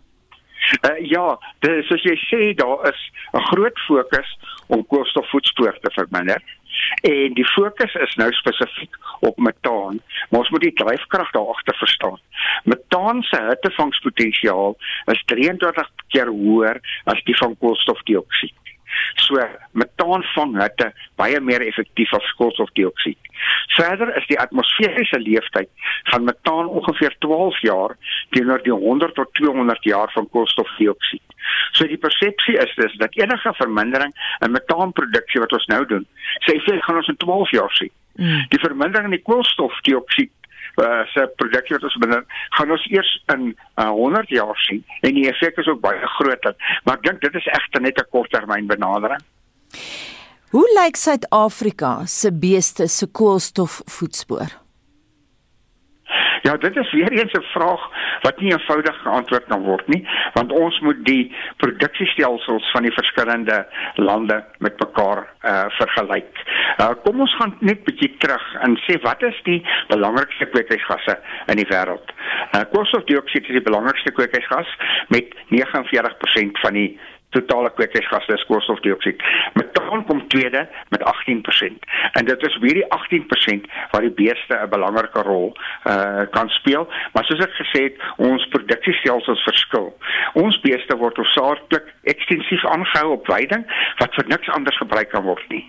Uh, 0.87 0.95
ja, 1.03 1.35
dis 1.67 1.89
soos 1.91 2.05
jy 2.07 2.15
sê, 2.29 2.55
daar 2.55 2.87
is 2.87 3.01
'n 3.35 3.43
groot 3.51 3.79
fokus 3.89 4.39
om 4.69 4.87
koolstofvoetspoor 4.87 5.79
te 5.83 5.91
verminder. 5.91 6.41
En 7.03 7.35
die 7.35 7.47
fokus 7.47 7.95
is 7.95 8.15
nou 8.15 8.31
spesifiek 8.33 8.97
op 9.21 9.37
metaan. 9.39 10.01
Maar 10.31 10.41
ons 10.41 10.51
moet 10.51 10.61
die 10.61 10.73
dryfkrag 10.73 11.31
daar 11.31 11.51
agter 11.55 11.77
verstaan. 11.77 12.19
Metaan 12.65 13.23
se 13.23 13.43
hittevangspotensiaal 13.49 14.77
is 15.13 15.23
23 15.27 15.91
keer 16.09 16.29
hoër 16.29 16.81
as 17.05 17.23
die 17.25 17.37
van 17.37 17.57
koolstofdioksied. 17.59 18.62
So 19.15 19.41
metaan 19.73 20.25
vang 20.35 20.57
hitte 20.61 20.93
baie 21.21 21.41
meer 21.41 21.65
effektief 21.67 22.13
as 22.17 22.33
koolstofdioksied. 22.39 23.19
Verder 23.77 24.13
is 24.17 24.27
die 24.31 24.39
atmosferiese 24.41 25.19
leeftyd 25.23 25.71
van 26.11 26.25
metaan 26.25 26.69
ongeveer 26.69 27.15
12 27.25 27.61
jaar 27.67 27.97
teenoor 28.37 28.63
die 28.63 28.73
100 28.73 29.15
tot 29.15 29.35
200 29.41 29.85
jaar 29.85 30.13
van 30.15 30.29
koolstofdioksied. 30.29 31.25
So 31.73 31.89
die 31.89 31.99
persepsie 31.99 32.59
is 32.59 32.75
dus 32.77 32.95
dat 33.01 33.17
enige 33.19 33.55
vermindering 33.59 34.13
in 34.45 34.55
metaanproduksie 34.55 35.41
wat 35.41 35.53
ons 35.57 35.67
nou 35.73 35.83
doen, 35.87 36.07
sê 36.47 36.59
sê 36.67 36.79
gaan 36.85 37.01
ons 37.01 37.11
in 37.11 37.19
12 37.25 37.57
jaar 37.57 37.75
sien. 37.79 37.93
Mm. 38.21 38.45
Die 38.53 38.61
vermindering 38.61 39.09
in 39.09 39.17
die 39.17 39.27
koolstofdioksied 39.27 40.33
uh, 40.77 41.03
se 41.13 41.27
produksie 41.37 41.77
wat 41.77 41.85
ons 41.89 41.99
binne 42.05 42.23
gaan 42.57 42.71
ons 42.71 42.87
eers 42.91 43.13
in 43.35 43.53
uh, 43.77 43.91
100 43.91 44.29
jaar 44.29 44.57
sien. 44.67 44.85
En 45.03 45.15
die 45.15 45.29
effek 45.29 45.59
is 45.59 45.69
ook 45.69 45.81
baie 45.81 46.07
groter. 46.17 46.57
Maar 46.85 47.01
ek 47.01 47.07
dink 47.09 47.21
dit 47.21 47.35
is 47.43 47.53
egter 47.59 47.81
net 47.81 47.99
'n 47.99 48.11
korttermyn 48.11 48.67
benadering. 48.67 49.23
Hoe 50.53 50.69
lyk 50.81 50.97
Suid-Afrika 50.97 52.07
se 52.07 52.33
beeste 52.33 52.87
se 52.89 53.07
koolstofvoetspoor? 53.07 54.62
Ja, 56.43 56.57
dit 56.57 56.77
is 56.77 56.93
weer 56.93 57.13
eens 57.13 57.33
'n 57.33 57.43
vraag 57.55 57.83
wat 58.21 58.41
nie 58.41 58.53
eenvoudig 58.53 58.97
geantwoord 59.03 59.47
kan 59.47 59.63
word 59.63 59.87
nie, 59.89 60.09
want 60.33 60.53
ons 60.53 60.81
moet 60.81 61.05
die 61.05 61.35
produksiestelsels 61.57 62.71
van 62.71 62.83
die 62.83 62.93
verskillende 62.93 63.67
lande 63.95 64.45
met 64.59 64.79
mekaar 64.79 65.27
uh 65.45 65.65
vergelyk. 65.69 66.35
Uh 66.79 66.91
kom 67.05 67.21
ons 67.21 67.37
gaan 67.37 67.57
net 67.61 67.85
bietjie 67.85 68.17
terug 68.19 68.55
en 68.55 68.77
sê 68.87 69.01
wat 69.03 69.23
is 69.23 69.41
die 69.43 69.67
belangrikste 69.89 70.47
kweekhuisgasse 70.47 71.19
in 71.47 71.57
die 71.57 71.71
wêreld? 71.71 72.11
Uh 72.55 72.65
koolstofdioksied 72.73 73.47
is 73.47 73.59
die 73.61 73.69
belangrikste 73.71 74.13
kweekhuisgas 74.13 74.77
met 75.09 75.35
49% 75.49 76.59
van 76.65 76.73
die 76.73 76.99
totale 77.37 77.71
kweekhuisgasse 77.77 78.37
is 78.37 78.45
koolstofdioksied. 78.49 79.23
Metaan 79.59 80.05
kom 80.07 80.29
tweede 80.29 80.69
met 80.89 81.03
18%. 81.03 81.89
En 82.13 82.25
dit 82.25 82.47
is 82.47 82.59
weer 82.59 82.75
die 82.81 82.89
18% 83.65 83.69
waar 83.91 84.05
die 84.07 84.17
beeste 84.23 84.55
'n 84.57 84.69
belangrike 84.69 85.23
rol 85.23 85.57
uh 85.85 86.25
kan 86.31 86.49
speel. 86.49 86.89
Maar 87.13 87.25
soos 87.25 87.45
ek 87.45 87.55
gesê 87.63 87.83
het, 87.83 87.97
ons 88.17 88.49
produksiestelsels 88.49 89.43
verskil. 89.43 89.97
Ons 90.33 90.61
beeste 90.61 90.97
word 90.97 91.17
hoofsaaklik 91.17 91.95
ekstensief 92.03 92.65
aangehou 92.65 93.13
op 93.13 93.27
weiding 93.27 93.65
wat 93.99 94.15
vir 94.15 94.27
niks 94.27 94.49
anders 94.49 94.77
gebruik 94.77 95.09
kan 95.09 95.23
word 95.23 95.49
nie. 95.49 95.65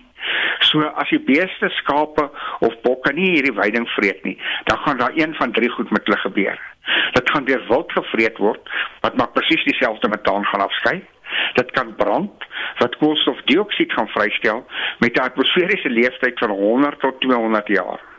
So 0.60 0.80
as 0.80 1.08
die 1.08 1.20
beeste 1.20 1.68
skape 1.68 2.30
of 2.60 2.76
bokke 2.82 3.12
nie 3.12 3.30
hierdie 3.34 3.56
weiding 3.56 3.88
vreet 3.96 4.24
nie, 4.24 4.38
dan 4.64 4.78
gaan 4.78 4.98
daar 4.98 5.12
een 5.14 5.34
van 5.34 5.52
drie 5.52 5.70
goed 5.70 5.90
met 5.90 6.04
hulle 6.04 6.18
gebeur. 6.18 6.60
Dit 7.12 7.30
gaan 7.30 7.44
deur 7.44 7.66
wild 7.68 7.92
gevreet 7.92 8.38
word 8.38 8.72
wat 9.00 9.16
maar 9.16 9.32
presies 9.36 9.64
dieselfde 9.64 10.08
metaan 10.08 10.44
gaan 10.44 10.60
afskei 10.60 11.02
dit 11.52 11.70
kan 11.70 11.94
brand 11.94 12.32
wat 12.78 12.96
koolstofdioksied 12.96 13.92
gaan 13.92 14.08
vrystel 14.08 14.66
met 14.98 15.16
'n 15.16 15.20
atmosferiese 15.20 15.88
lewensduur 15.88 16.32
van 16.34 16.50
100 16.50 17.00
tot 17.00 17.20
200 17.20 17.68
jaar 17.68 18.13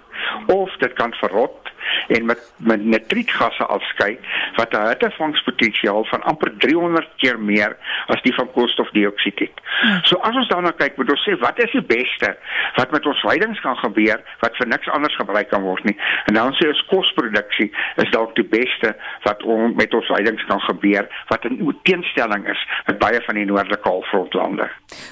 of 0.47 0.77
dit 0.77 0.93
kan 0.93 1.13
verrot 1.13 1.73
en 2.07 2.25
met 2.25 2.51
met 2.57 2.85
nitrietgasse 2.85 3.65
afskei 3.65 4.19
wat 4.55 4.73
'n 4.73 4.87
hittevangspotensiaal 4.87 6.05
van 6.05 6.23
amper 6.23 6.57
300 6.57 7.07
keer 7.17 7.39
meer 7.39 7.77
as 8.05 8.21
die 8.21 8.33
van 8.33 8.51
koolstofdioksied 8.51 9.39
het. 9.39 9.61
So 10.01 10.15
as 10.15 10.35
ons 10.35 10.47
daarna 10.47 10.71
kyk, 10.71 10.97
moet 10.97 11.09
ons 11.09 11.27
sê 11.27 11.39
wat 11.39 11.63
is 11.63 11.71
die 11.71 11.81
beste 11.81 12.37
wat 12.75 12.91
met 12.91 13.05
ons 13.05 13.19
veidings 13.19 13.59
kan 13.59 13.75
gebeur 13.75 14.21
wat 14.39 14.57
vir 14.57 14.67
niks 14.67 14.89
anders 14.89 15.15
gebruik 15.15 15.49
kan 15.49 15.61
word 15.61 15.83
nie. 15.83 15.97
En 16.25 16.33
dan 16.33 16.53
sê 16.53 16.67
ons 16.67 16.85
kosproduksie 16.85 17.71
is 17.95 18.11
dalk 18.11 18.35
die 18.35 18.47
beste 18.47 18.95
wat 19.23 19.43
on, 19.43 19.75
met 19.75 19.93
ons 19.93 20.05
veidings 20.05 20.45
kan 20.45 20.59
gebeur 20.59 21.07
wat 21.27 21.45
'n 21.45 21.79
teenstelling 21.83 22.47
is 22.47 22.67
met 22.85 22.99
baie 22.99 23.21
van 23.21 23.35
die 23.35 23.45
noordelike 23.45 23.89
halfrondlande. 23.89 24.69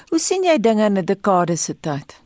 Hoe 0.08 0.18
sien 0.18 0.42
jy 0.42 0.58
dinge 0.58 0.84
in 0.84 0.98
'n 0.98 1.04
dekade 1.04 1.56
se 1.56 1.80
tyd? 1.80 2.23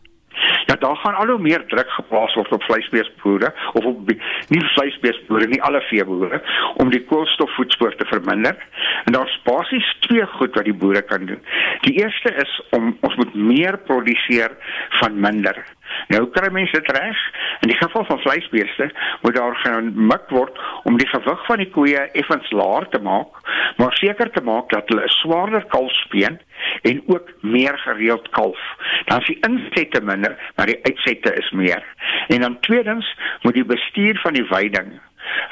Ja, 0.69 0.75
daar 0.77 0.97
gaan 0.97 1.15
al 1.15 1.31
hoe 1.33 1.39
meer 1.41 1.63
druk 1.67 1.91
geplaas 1.91 2.35
word 2.37 2.53
op 2.53 2.63
vleisbeesboere 2.63 3.49
of 3.73 3.85
op 3.85 4.11
nie 4.53 4.65
vleisbeesboere 4.75 5.47
nie, 5.49 5.63
alle 5.65 5.81
veeboere 5.89 6.43
om 6.83 6.91
die 6.93 7.01
koolstofvoetspoor 7.09 7.97
te 7.97 8.05
verminder. 8.11 8.57
En 9.05 9.17
daar's 9.17 9.39
basies 9.47 9.89
twee 10.05 10.27
goed 10.37 10.55
wat 10.61 10.69
die 10.69 10.77
boere 10.83 11.03
kan 11.03 11.25
doen. 11.31 11.41
Die 11.87 11.95
eerste 12.03 12.35
is 12.45 12.53
om 12.77 12.97
ons 13.01 13.17
moet 13.17 13.35
meer 13.35 13.79
produseer 13.89 14.53
van 15.01 15.21
minder. 15.21 15.65
Nou 16.09 16.27
kry 16.35 16.51
mense 16.53 16.73
dit 16.73 16.91
reg. 16.97 17.23
In 17.61 17.73
die 17.73 17.77
geval 17.77 18.05
van 18.05 18.21
vleisbeeste 18.21 18.91
moet 19.23 19.35
daar 19.35 19.57
gemik 19.57 20.31
word 20.35 20.59
om 20.85 20.99
die 20.99 21.09
gewig 21.09 21.47
van 21.47 21.63
die 21.63 21.71
koeie 21.71 22.05
effens 22.21 22.51
laer 22.51 22.89
te 22.89 23.01
maak, 23.03 23.41
maar 23.77 23.97
seker 24.01 24.31
te 24.31 24.43
maak 24.45 24.71
dat 24.75 24.89
hulle 24.89 25.05
'n 25.05 25.17
swaarder 25.21 25.65
kalfspeen 25.75 26.41
en 26.83 27.03
ook 27.07 27.29
meer 27.41 27.79
gereeld 27.79 28.29
kalf. 28.29 28.63
Dan 29.05 29.21
is 29.21 29.27
die 29.27 29.41
insette 29.49 30.01
minder, 30.01 30.37
maar 30.57 30.67
die 30.67 30.83
uitsette 30.83 31.35
is 31.35 31.51
meer. 31.51 31.85
En 32.29 32.41
dan 32.41 32.61
tweedens 32.61 33.17
moet 33.43 33.55
die 33.55 33.65
bestuur 33.65 34.19
van 34.21 34.33
die 34.33 34.47
weiding 34.49 35.01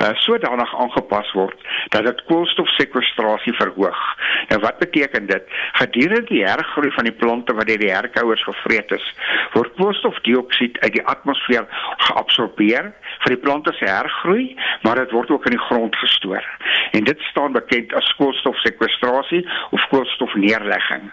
uh, 0.02 0.10
sodanig 0.24 0.74
aangepas 0.76 1.32
word 1.32 1.66
dat 1.94 2.04
dit 2.04 2.22
koolstofsekwestrasie 2.30 3.54
verhoog. 3.56 4.02
Nou 4.48 4.60
wat 4.60 4.78
beteken 4.78 5.26
dit? 5.26 5.42
Gedurende 5.80 6.28
die 6.30 6.44
hergroei 6.44 6.90
van 6.90 7.08
die 7.08 7.14
plante 7.14 7.54
wat 7.54 7.66
deur 7.66 7.80
die 7.80 7.92
herkouers 7.92 8.44
gevreet 8.44 8.92
is, 8.96 9.06
word 9.52 9.74
koolstofdioksied 9.80 10.78
uit 10.84 10.92
die 10.98 11.04
atmosfeer 11.06 11.66
geabsorbeer 12.08 12.92
vir 13.24 13.34
die 13.34 13.42
plante 13.42 13.72
se 13.78 13.88
hergroei, 13.88 14.54
maar 14.82 15.00
dit 15.00 15.12
word 15.14 15.30
ook 15.30 15.46
in 15.48 15.56
die 15.56 15.66
grond 15.68 15.96
gestoor. 15.96 16.44
En 16.92 17.04
dit 17.04 17.20
staan 17.30 17.52
bekend 17.56 17.94
as 17.94 18.14
koolstofsekwestrasie 18.20 19.42
of 19.70 19.88
koolstofneerlegging. 19.90 21.10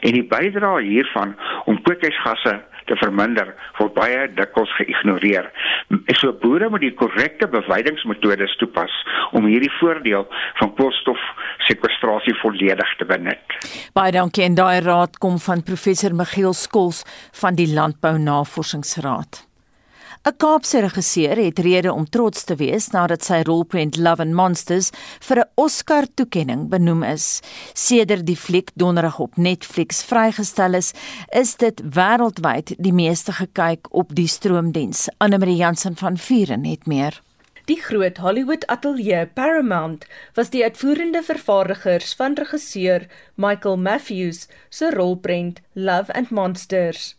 En 0.00 0.12
die 0.12 0.26
bydrae 0.30 0.82
hiervan 0.82 1.36
om 1.64 1.82
kweekhuisgasse 1.82 2.58
te 2.90 2.96
verminder 3.00 3.52
word 3.78 3.94
baie 3.96 4.26
dikwels 4.36 4.72
geïgnoreer. 4.78 5.50
So 6.20 6.32
boere 6.42 6.70
moet 6.72 6.84
die 6.86 6.94
korrekte 6.98 7.48
bewydingsmetodes 7.52 8.56
toepas 8.60 8.94
om 9.36 9.48
hierdie 9.50 9.72
voordeel 9.78 10.26
van 10.60 10.74
koolstofsekwestrasie 10.78 12.36
volledig 12.42 12.94
te 13.00 13.08
benut. 13.08 13.58
Baie 13.96 14.14
dankie 14.16 14.46
en 14.46 14.58
daai 14.58 14.80
raad 14.86 15.18
kom 15.22 15.40
van 15.48 15.64
professor 15.66 16.14
Miguel 16.14 16.54
Skols 16.54 17.04
van 17.40 17.58
die 17.58 17.68
Landbou 17.74 18.16
Navorsingsraad. 18.18 19.46
'n 20.26 20.36
Kaapse 20.42 20.80
regisseur 20.82 21.38
het 21.38 21.58
rede 21.62 21.92
om 21.92 22.08
trots 22.10 22.44
te 22.44 22.54
wees 22.58 22.88
nadat 22.90 23.22
sy 23.22 23.44
rolprent 23.46 23.94
Love 23.96 24.24
and 24.24 24.34
Monsters 24.34 24.88
vir 25.22 25.38
'n 25.38 25.50
Oscar-toekenning 25.54 26.64
benoem 26.68 27.04
is. 27.06 27.40
Sedert 27.74 28.26
die 28.26 28.36
fliek 28.36 28.70
donderdag 28.74 29.18
op 29.18 29.36
Netflix 29.36 30.02
vrygestel 30.02 30.74
is, 30.74 30.92
is 31.30 31.54
dit 31.56 31.80
wêreldwyd 31.80 32.74
die 32.78 32.92
meeste 32.92 33.32
gekyk 33.32 33.86
op 33.90 34.14
die 34.14 34.26
stroomdiens. 34.26 35.08
Anne-Marie 35.18 35.56
Jansen 35.56 35.96
van 35.96 36.18
Vuren 36.18 36.64
het 36.64 36.86
meer. 36.86 37.22
Die 37.64 37.80
groot 37.82 38.16
Hollywood 38.16 38.66
ateljee 38.66 39.26
Paramount 39.26 40.06
was 40.34 40.50
die 40.50 40.64
uitvoerende 40.64 41.22
vervaardigers 41.22 42.14
van 42.14 42.34
regisseur 42.34 43.06
Michael 43.34 43.76
Matthews 43.76 44.48
se 44.70 44.90
rolprent 44.90 45.60
Love 45.72 46.12
and 46.12 46.30
Monsters 46.30 47.14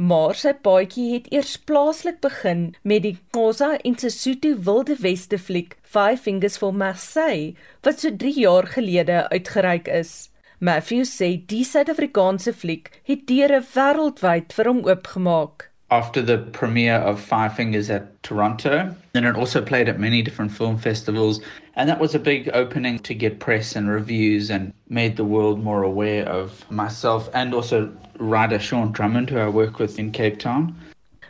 maar 0.00 0.32
sy 0.40 0.54
paadjie 0.64 1.10
het 1.12 1.26
eers 1.28 1.58
plaaslik 1.68 2.22
begin 2.24 2.62
met 2.88 3.02
die 3.04 3.16
Xhosa 3.34 3.74
en 3.84 3.98
Sesotho 4.00 4.56
Wilde 4.64 4.96
Weste 5.02 5.36
fliek 5.38 5.76
Five 5.82 6.22
Fingers 6.24 6.56
for 6.56 6.72
Marseille 6.72 7.52
wat 7.84 8.00
so 8.00 8.16
3 8.22 8.32
jaar 8.40 8.66
gelede 8.66 9.26
uitgereik 9.28 9.88
is. 9.92 10.30
Matthew 10.58 11.04
sê 11.08 11.34
die 11.52 11.64
Suid-Afrikaanse 11.64 12.52
fliek 12.56 12.88
het 13.08 13.26
deure 13.28 13.60
wêreldwyd 13.74 14.56
vir 14.56 14.72
hom 14.72 14.82
oopgemaak. 14.88 15.69
After 15.90 16.22
the 16.22 16.38
premiere 16.38 16.96
of 16.96 17.20
Five 17.20 17.54
Fingers 17.54 17.90
at 17.90 18.22
Toronto. 18.22 18.94
And 19.14 19.26
it 19.26 19.36
also 19.36 19.60
played 19.60 19.88
at 19.88 19.98
many 19.98 20.22
different 20.22 20.52
film 20.52 20.78
festivals. 20.78 21.40
And 21.74 21.88
that 21.88 22.00
was 22.00 22.14
a 22.14 22.18
big 22.18 22.50
opening 22.52 22.98
to 23.00 23.14
get 23.14 23.40
press 23.40 23.76
and 23.76 23.88
reviews 23.88 24.50
and 24.50 24.72
made 24.88 25.16
the 25.16 25.24
world 25.24 25.62
more 25.62 25.82
aware 25.82 26.26
of 26.28 26.70
myself 26.70 27.28
and 27.34 27.54
also 27.54 27.92
writer 28.18 28.58
Sean 28.58 28.92
Drummond, 28.92 29.30
who 29.30 29.38
I 29.38 29.48
work 29.48 29.78
with 29.78 29.98
in 29.98 30.12
Cape 30.12 30.38
Town. 30.38 30.76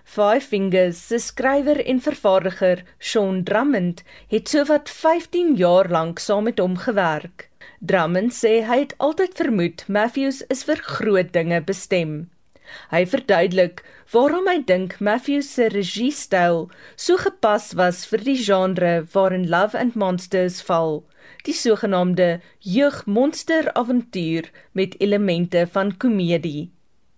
Five 0.04 0.42
Fingers 0.42 0.98
se 0.98 1.18
skrywer 1.18 1.86
en 1.86 2.00
vervaardiger 2.00 2.82
Sean 2.98 3.44
Drummond 3.44 4.02
het 4.28 4.48
sowat 4.48 4.90
15 4.90 5.54
jaar 5.54 5.88
lank 5.88 6.18
saam 6.18 6.44
met 6.44 6.58
hom 6.58 6.74
gewerk. 6.76 7.46
Drummond 7.78 8.34
sê 8.34 8.58
hy 8.66 8.80
het 8.82 8.96
altyd 8.98 9.38
vermoed 9.38 9.84
Matthews 9.86 10.42
is 10.50 10.64
vir 10.66 10.82
groot 10.82 11.30
dinge 11.32 11.62
bestem. 11.62 12.26
Hy 12.90 13.04
verduidelik 13.12 13.84
waarom 14.12 14.48
hy 14.50 14.58
dink 14.66 14.98
Matthews 15.00 15.52
se 15.54 15.68
regiestyl 15.72 16.66
so 16.96 17.16
gepas 17.20 17.72
was 17.78 18.02
vir 18.10 18.24
die 18.26 18.38
genre 18.40 18.92
waarin 19.14 19.48
Love 19.52 19.78
and 19.78 19.94
Monsters 19.94 20.60
val, 20.68 21.02
die 21.46 21.54
sogenaamde 21.54 22.40
jeugmonster 22.60 23.70
avontuur 23.74 24.50
met 24.72 24.98
elemente 25.00 25.66
van 25.72 25.96
komedie. 25.96 26.70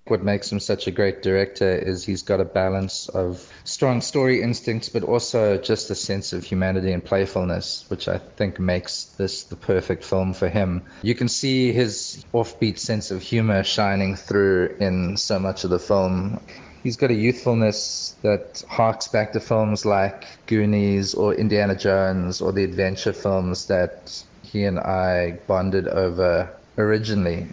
What 0.07 0.25
makes 0.25 0.51
him 0.51 0.59
such 0.59 0.89
a 0.89 0.91
great 0.91 1.23
director 1.23 1.77
is 1.77 2.05
he's 2.05 2.23
got 2.23 2.41
a 2.41 2.45
balance 2.45 3.09
of 3.11 3.49
strong 3.63 4.01
story 4.01 4.43
instincts, 4.43 4.89
but 4.89 5.05
also 5.05 5.57
just 5.59 5.91
a 5.91 5.95
sense 5.95 6.33
of 6.33 6.43
humanity 6.43 6.91
and 6.91 7.05
playfulness, 7.05 7.85
which 7.89 8.09
I 8.09 8.19
think 8.19 8.59
makes 8.59 9.05
this 9.05 9.45
the 9.45 9.55
perfect 9.55 10.05
film 10.05 10.35
for 10.35 10.49
him. 10.49 10.83
You 11.03 11.15
can 11.15 11.29
see 11.29 11.73
his 11.73 12.25
offbeat 12.35 12.79
sense 12.79 13.13
of 13.13 13.23
humor 13.23 13.63
shining 13.63 14.17
through 14.17 14.75
in 14.81 15.17
so 15.17 15.39
much 15.39 15.63
of 15.63 15.71
the 15.71 15.79
film. 15.79 16.41
He's 16.83 16.97
got 16.97 17.13
a 17.13 17.15
youthfulness 17.15 18.17
that 18.23 18.65
harks 18.69 19.07
back 19.07 19.33
to 19.35 19.41
films 19.41 19.87
like 19.87 20.27
Goonies 20.47 21.15
or 21.15 21.33
Indiana 21.35 21.77
Jones 21.77 22.41
or 22.41 22.51
the 22.51 22.65
adventure 22.65 23.13
films 23.13 23.67
that 23.67 24.25
he 24.43 24.65
and 24.65 24.81
I 24.81 25.39
bonded 25.47 25.87
over 25.87 26.51
originally. 26.77 27.47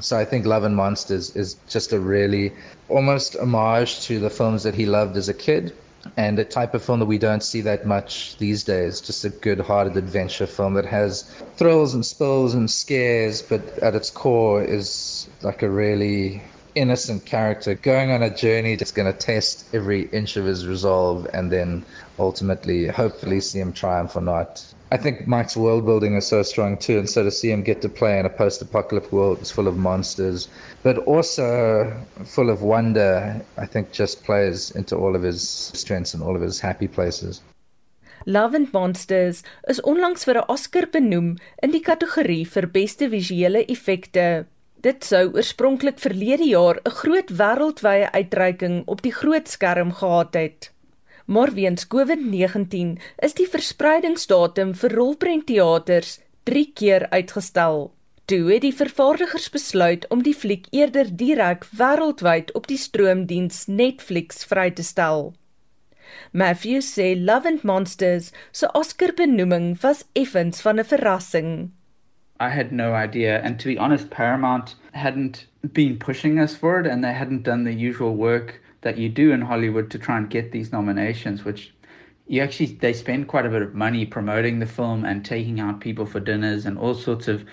So 0.00 0.16
I 0.16 0.24
think 0.24 0.46
Love 0.46 0.64
and 0.64 0.76
Monsters 0.76 1.34
is 1.34 1.54
just 1.68 1.92
a 1.92 1.98
really 1.98 2.52
almost 2.88 3.36
homage 3.36 4.00
to 4.02 4.20
the 4.20 4.30
films 4.30 4.62
that 4.62 4.74
he 4.74 4.86
loved 4.86 5.16
as 5.16 5.28
a 5.28 5.34
kid 5.34 5.74
and 6.16 6.38
a 6.38 6.44
type 6.44 6.74
of 6.74 6.84
film 6.84 7.00
that 7.00 7.06
we 7.06 7.18
don't 7.18 7.42
see 7.42 7.60
that 7.62 7.86
much 7.86 8.36
these 8.38 8.62
days. 8.62 9.00
Just 9.00 9.24
a 9.24 9.30
good 9.30 9.60
hearted 9.60 9.96
adventure 9.96 10.46
film 10.46 10.74
that 10.74 10.86
has 10.86 11.22
thrills 11.56 11.94
and 11.94 12.06
spills 12.06 12.54
and 12.54 12.70
scares, 12.70 13.42
but 13.42 13.60
at 13.80 13.94
its 13.94 14.10
core 14.10 14.62
is 14.62 15.28
like 15.42 15.62
a 15.62 15.68
really 15.68 16.42
innocent 16.74 17.24
character 17.24 17.74
going 17.74 18.12
on 18.12 18.22
a 18.22 18.34
journey 18.34 18.76
that's 18.76 18.92
going 18.92 19.12
to 19.12 19.18
test 19.18 19.66
every 19.74 20.02
inch 20.10 20.36
of 20.36 20.44
his 20.44 20.66
resolve 20.66 21.26
and 21.34 21.50
then 21.50 21.84
ultimately, 22.18 22.86
hopefully, 22.86 23.40
see 23.40 23.58
him 23.58 23.72
triumph 23.72 24.14
or 24.14 24.22
not. 24.22 24.64
I 24.90 24.96
think 24.96 25.26
Mike's 25.26 25.54
world 25.54 25.84
building 25.84 26.14
is 26.14 26.26
so 26.26 26.42
strong 26.42 26.78
too, 26.78 26.98
and 26.98 27.08
so 27.08 27.22
to 27.22 27.30
see 27.30 27.50
him 27.50 27.62
get 27.62 27.82
to 27.82 27.90
play 27.90 28.18
in 28.18 28.24
a 28.24 28.30
post 28.30 28.62
apocalyptic 28.62 29.12
world 29.12 29.38
that's 29.38 29.50
full 29.50 29.68
of 29.68 29.76
monsters, 29.76 30.48
but 30.82 30.96
also 30.98 31.92
full 32.24 32.48
of 32.48 32.62
wonder, 32.62 33.38
I 33.58 33.66
think 33.66 33.92
just 33.92 34.24
plays 34.24 34.70
into 34.70 34.96
all 34.96 35.14
of 35.14 35.22
his 35.22 35.46
strengths 35.74 36.14
and 36.14 36.22
all 36.22 36.34
of 36.34 36.40
his 36.40 36.58
happy 36.58 36.88
places. 36.88 37.42
Love 38.24 38.54
and 38.54 38.72
Monsters 38.72 39.42
is 39.68 39.80
onlangs 39.80 40.24
vir 40.24 40.38
'n 40.38 40.48
Oscar 40.48 40.86
benoem 40.86 41.36
in 41.62 41.70
die 41.70 41.84
kategorie 41.84 42.44
vir 42.44 42.66
beste 42.66 43.08
visuele 43.08 43.64
effekte. 43.68 44.46
Dit 44.80 45.04
sou 45.04 45.28
oorspronklik 45.34 46.00
verlede 46.00 46.48
jaar 46.48 46.80
'n 46.80 46.96
groot 47.02 47.30
wêreldwye 47.30 48.10
uitreiking 48.12 48.82
op 48.86 49.02
die 49.02 49.12
groot 49.12 49.48
skerm 49.48 49.92
gehad 49.92 50.34
het 50.34 50.72
maar 51.28 51.52
weens 51.52 51.84
COVID-19 51.92 52.96
is 53.26 53.34
die 53.36 53.46
verspreidingsdatum 53.52 54.72
vir 54.80 54.94
rolprentteaters 54.96 56.14
3 56.48 56.62
keer 56.72 57.04
uitgestel. 57.12 57.90
Toe 58.28 58.46
het 58.52 58.64
die 58.64 58.74
vervaardigers 58.76 59.50
besluit 59.52 60.06
om 60.12 60.22
die 60.24 60.34
fliek 60.36 60.66
eerder 60.72 61.10
direk 61.22 61.66
wêreldwyd 61.76 62.52
op 62.56 62.68
die 62.68 62.80
stroomdiens 62.80 63.66
Netflix 63.68 64.44
vry 64.48 64.70
te 64.70 64.84
stel. 64.84 65.34
Matthew 66.32 66.80
sê 66.80 67.12
Love 67.16 67.48
and 67.48 67.64
Monsters 67.64 68.32
se 68.52 68.70
Oscar-benoeming 68.72 69.74
was 69.82 70.04
effens 70.12 70.60
van 70.64 70.80
'n 70.80 70.84
verrassing. 70.84 71.72
I 72.40 72.48
had 72.48 72.72
no 72.72 72.94
idea 72.94 73.40
and 73.44 73.58
to 73.60 73.68
be 73.68 73.78
honest 73.78 74.08
Paramount 74.08 74.76
hadn't 74.92 75.46
been 75.72 75.98
pushing 75.98 76.40
us 76.40 76.56
for 76.56 76.80
it 76.80 76.86
and 76.86 77.02
they 77.04 77.12
hadn't 77.12 77.42
done 77.42 77.64
the 77.64 77.88
usual 77.88 78.16
work 78.16 78.60
that 78.82 78.98
you 78.98 79.08
do 79.08 79.32
in 79.32 79.40
Hollywood 79.40 79.90
to 79.90 79.98
try 79.98 80.16
and 80.16 80.30
get 80.30 80.52
these 80.52 80.72
nominations, 80.72 81.44
which 81.44 81.72
you 82.26 82.42
actually 82.42 82.66
they 82.66 82.92
spend 82.92 83.26
quite 83.26 83.46
a 83.46 83.50
bit 83.50 83.62
of 83.62 83.74
money 83.74 84.04
promoting 84.04 84.58
the 84.58 84.66
film 84.66 85.04
and 85.04 85.24
taking 85.24 85.60
out 85.60 85.80
people 85.80 86.06
for 86.06 86.20
dinners 86.20 86.66
and 86.66 86.78
all 86.78 86.94
sorts 86.94 87.26
of 87.26 87.44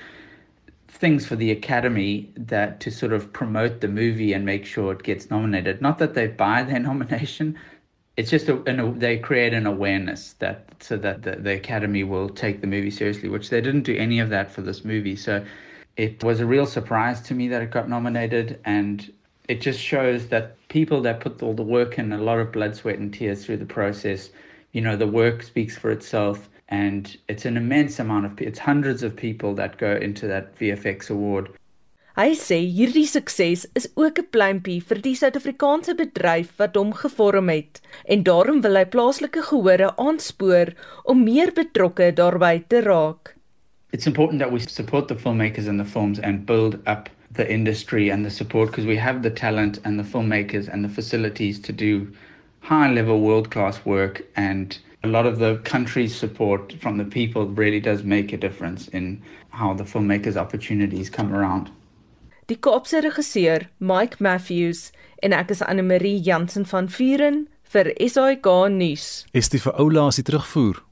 things 0.88 1.26
for 1.26 1.36
the 1.36 1.52
academy 1.52 2.32
that 2.36 2.80
to 2.80 2.92
sort 2.92 3.14
of 3.14 3.32
promote 3.34 3.82
the 3.82 3.88
movie 3.88 4.34
and 4.34 4.46
make 4.46 4.66
sure 4.66 4.92
it 4.92 5.04
gets 5.04 5.30
nominated. 5.30 5.82
Not 5.82 5.98
that 6.00 6.14
they 6.14 6.28
buy 6.28 6.64
their 6.64 6.80
nomination. 6.92 7.58
It's 8.18 8.30
just 8.30 8.48
a, 8.48 8.56
a, 8.56 8.92
they 8.94 9.18
create 9.18 9.54
an 9.54 9.66
awareness 9.66 10.34
that 10.34 10.70
so 10.80 10.96
that 10.98 11.24
the, 11.24 11.36
the 11.36 11.54
academy 11.54 12.04
will 12.04 12.30
take 12.30 12.62
the 12.62 12.68
movie 12.68 12.92
seriously 12.92 13.28
which 13.28 13.50
they 13.50 13.60
didn't 13.62 13.84
do 13.84 13.96
any 13.96 14.20
of 14.20 14.30
that 14.30 14.52
for 14.52 14.62
this 14.62 14.86
movie. 14.86 15.16
So 15.16 15.44
it 15.98 16.24
was 16.24 16.40
a 16.40 16.46
real 16.46 16.66
surprise 16.66 17.22
to 17.22 17.34
me 17.34 17.48
that 17.50 17.62
it 17.62 17.72
got 17.72 17.90
nominated 17.90 18.60
and 18.66 19.12
it 19.48 19.62
just 19.62 19.80
shows 19.80 20.28
that 20.28 20.56
people 20.70 21.02
that 21.02 21.20
put 21.20 21.42
all 21.42 21.54
the 21.54 21.64
work 21.64 21.98
in, 21.98 22.12
a 22.12 22.18
lot 22.18 22.40
of 22.40 22.52
blood, 22.52 22.76
sweat, 22.76 23.00
and 23.00 23.14
tears 23.14 23.46
through 23.46 23.58
the 23.58 23.66
process, 23.66 24.30
you 24.72 24.82
know, 24.82 24.96
the 24.96 25.08
work 25.08 25.44
speaks 25.44 25.78
for 25.78 25.92
itself. 25.92 26.50
And 26.70 27.16
it's 27.30 27.46
an 27.46 27.58
immense 27.58 28.00
amount 28.00 28.26
of 28.26 28.42
it's 28.42 28.58
hundreds 28.58 29.04
of 29.04 29.16
people 29.16 29.54
that 29.56 29.78
go 29.78 29.96
into 29.96 30.28
that 30.28 30.58
VFX 30.58 31.10
award. 31.12 31.50
Hy 32.16 32.32
sê 32.40 32.58
hierdie 32.72 33.10
sukses 33.12 33.66
is 33.76 33.90
ook 34.00 34.20
'n 34.20 34.30
pluimpie 34.32 34.80
vir 34.80 35.00
die 35.04 35.16
Suid-Afrikaanse 35.20 35.96
bedryf 36.00 36.54
wat 36.62 36.78
hom 36.80 36.94
gevorm 36.96 37.50
het 37.52 37.82
en 38.08 38.24
daarom 38.24 38.62
wil 38.64 38.80
hy 38.80 38.86
plaaslike 38.86 39.44
gehore 39.50 39.90
aanspoor 40.00 40.72
om 41.04 41.26
meer 41.28 41.52
betrokke 41.52 42.14
daarbey 42.16 42.64
te 42.70 42.80
raak. 42.88 43.36
It's 43.92 44.08
important 44.08 44.40
that 44.40 44.52
we 44.52 44.60
support 44.60 45.10
the 45.10 45.20
filmmakers 45.20 45.68
and 45.68 45.78
the 45.78 45.92
films 45.92 46.18
and 46.20 46.46
build 46.46 46.80
up 46.88 47.10
the 47.36 47.52
industry 47.52 48.10
and 48.10 48.26
the 48.26 48.30
support 48.30 48.72
because 48.72 48.86
we 48.86 48.98
have 48.98 49.22
the 49.22 49.30
talent 49.30 49.80
and 49.84 50.00
the 50.00 50.04
filmmakers 50.04 50.68
and 50.68 50.84
the 50.84 50.90
facilities 50.90 51.60
to 51.60 51.72
do 51.72 52.12
high 52.62 52.92
level 52.92 53.20
world 53.22 53.52
class 53.52 53.86
work 53.86 54.24
and 54.36 54.80
a 55.04 55.08
lot 55.08 55.26
of 55.26 55.38
the 55.38 55.58
country's 55.64 56.16
support 56.16 56.74
from 56.82 56.98
the 56.98 57.06
people 57.06 57.48
really 57.48 57.80
does 57.80 58.04
make 58.04 58.34
a 58.34 58.38
difference 58.38 58.88
in 58.88 59.22
how 59.50 59.74
the 59.74 59.84
filmmakers 59.84 60.36
opportunities 60.36 61.10
come 61.10 61.34
around. 61.34 61.70
Die 62.48 62.56
Kaapse 62.56 63.02
regisseur 63.02 63.68
Mike 63.80 64.18
Matthews 64.20 64.92
en 65.24 65.34
ek 65.34 65.52
is 65.52 65.62
Anne 65.62 65.84
Marie 65.84 66.18
Jansen 66.18 66.66
van 66.66 66.88
Vuren 66.88 67.48
vir 67.74 67.94
SAK 68.00 68.50
nuus. 68.70 69.26
Is 69.34 69.50
die 69.50 69.62
vir 69.62 69.74
oulaas 69.82 70.22
die 70.22 70.26
terugvoer? 70.26 70.85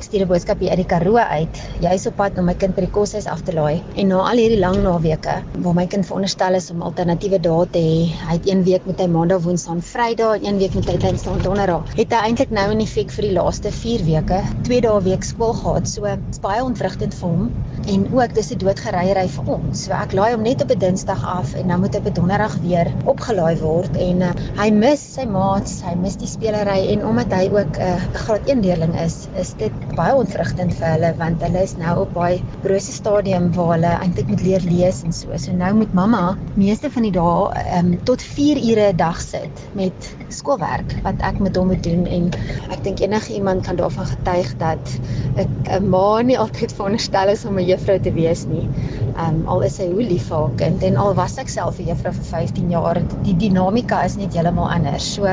Ek 0.00 0.06
stuur 0.06 0.22
'n 0.24 0.28
boodskap 0.30 0.60
hier 0.64 0.70
uit 0.72 0.80
die 0.80 0.88
Karoo 0.88 1.20
uit. 1.20 1.58
Jy's 1.84 2.06
op 2.08 2.14
pad 2.16 2.38
om 2.40 2.46
my 2.48 2.54
kind 2.56 2.72
by 2.72 2.86
die 2.86 2.92
koshuis 2.94 3.26
af 3.28 3.42
te 3.44 3.52
laai. 3.52 3.82
En 4.00 4.08
na 4.08 4.20
al 4.30 4.38
hierdie 4.40 4.58
lang 4.58 4.78
naweke 4.80 5.34
waar 5.60 5.74
my 5.76 5.84
kind 5.92 6.06
veronderstel 6.08 6.54
is 6.56 6.70
om 6.72 6.80
alternatiewe 6.86 7.36
dae 7.44 7.66
te 7.74 7.82
hê, 7.84 7.98
hy 8.28 8.36
het 8.38 8.48
een 8.48 8.62
week 8.64 8.86
met 8.88 9.02
hy 9.02 9.06
Maandag, 9.12 9.42
Woensdag 9.44 9.74
en 9.74 9.82
Vrydag 9.84 10.38
en 10.38 10.46
een 10.46 10.58
week 10.62 10.74
met 10.74 10.88
hy 10.88 10.96
Dinsdag 11.02 11.36
en 11.36 11.42
Donderdag. 11.42 11.92
Het 11.98 12.14
hy 12.16 12.20
eintlik 12.30 12.50
nou 12.50 12.64
in 12.72 12.80
effek 12.80 13.12
vir 13.12 13.26
die 13.28 13.32
laaste 13.36 13.72
4 13.80 14.04
weke, 14.06 14.38
2 14.70 14.80
dae 14.86 15.02
week 15.04 15.22
skool 15.22 15.52
gehad. 15.52 15.88
So 15.88 16.08
dit's 16.08 16.40
baie 16.40 16.64
ontwrigtend 16.64 17.18
vir 17.20 17.28
hom 17.28 17.52
en 17.92 18.08
ook 18.16 18.34
dis 18.34 18.50
'n 18.52 18.58
doodgereiery 18.64 19.26
vir 19.28 19.52
ons. 19.52 19.84
So 19.84 19.92
ek 19.92 20.16
laai 20.16 20.32
hom 20.32 20.42
net 20.48 20.62
op 20.62 20.70
'n 20.70 20.78
Dinsdag 20.78 21.20
af 21.24 21.54
en 21.54 21.68
dan 21.68 21.80
moet 21.80 21.92
hy 21.92 22.00
op 22.00 22.06
'n 22.06 22.14
Donderdag 22.14 22.56
weer 22.64 22.88
opgelaai 23.04 23.56
word 23.60 23.96
en 23.96 24.22
uh, 24.22 24.32
hy 24.56 24.70
mis 24.70 25.14
sy 25.14 25.28
maats, 25.28 25.82
hy 25.82 25.94
mis 25.94 26.16
die 26.16 26.26
spelery 26.26 26.88
en 26.96 27.04
omdat 27.04 27.32
hy 27.32 27.50
ook 27.52 27.76
'n 27.76 27.82
uh, 27.82 28.00
graad 28.12 28.48
1 28.48 28.60
leerling 28.62 28.96
is, 28.96 29.28
is 29.36 29.52
dit 29.58 29.72
baie 29.96 30.14
ontwrigtend 30.14 30.74
vir 30.78 30.88
hulle 30.94 31.10
want 31.18 31.42
hulle 31.44 31.62
is 31.66 31.76
nou 31.80 31.94
op 32.04 32.12
baie 32.16 32.40
brose 32.64 32.92
stadium 32.92 33.50
waar 33.56 33.74
hulle 33.74 33.92
eintlik 34.04 34.28
moet 34.32 34.44
leer 34.46 34.64
lees 34.68 35.02
en 35.06 35.12
so. 35.12 35.36
So 35.36 35.52
nou 35.56 35.72
moet 35.80 35.92
mamma 35.94 36.36
meeste 36.60 36.90
van 36.90 37.06
die 37.08 37.14
dae 37.14 37.64
um, 37.78 37.92
tot 38.08 38.22
4 38.22 38.60
ure 38.70 38.88
'n 38.92 38.96
dag 38.96 39.20
sit 39.20 39.64
met 39.74 40.10
skoolwerk 40.28 40.94
wat 41.06 41.20
ek 41.30 41.40
met 41.40 41.56
hom 41.56 41.72
moet 41.72 41.82
doen 41.82 42.06
en 42.06 42.30
ek 42.70 42.84
dink 42.84 43.00
enige 43.00 43.34
iemand 43.34 43.66
kan 43.66 43.76
daarvan 43.76 44.06
getuig 44.06 44.54
dat 44.58 44.94
'n 45.40 45.90
ma 45.90 46.20
nie 46.22 46.38
altyd 46.38 46.72
veronderstel 46.72 47.28
is 47.28 47.44
om 47.44 47.58
'n 47.58 47.66
juffrou 47.66 47.98
te 48.00 48.12
wees 48.12 48.46
nie. 48.46 48.68
Um 49.16 49.42
al 49.46 49.62
is 49.66 49.76
sy 49.76 49.86
hoe 49.90 50.02
lief 50.02 50.28
vir 50.28 50.36
haar 50.36 50.54
kind 50.56 50.82
en 50.82 50.96
al 50.96 51.14
was 51.14 51.38
ek 51.38 51.48
self 51.48 51.78
'n 51.78 51.86
juffrou 51.90 52.12
vir 52.12 52.24
15 52.24 52.70
jaar, 52.70 53.00
die 53.24 53.36
dinamika 53.36 54.02
is 54.04 54.16
net 54.16 54.34
heeltemal 54.34 54.70
anders. 54.70 55.14
So 55.14 55.24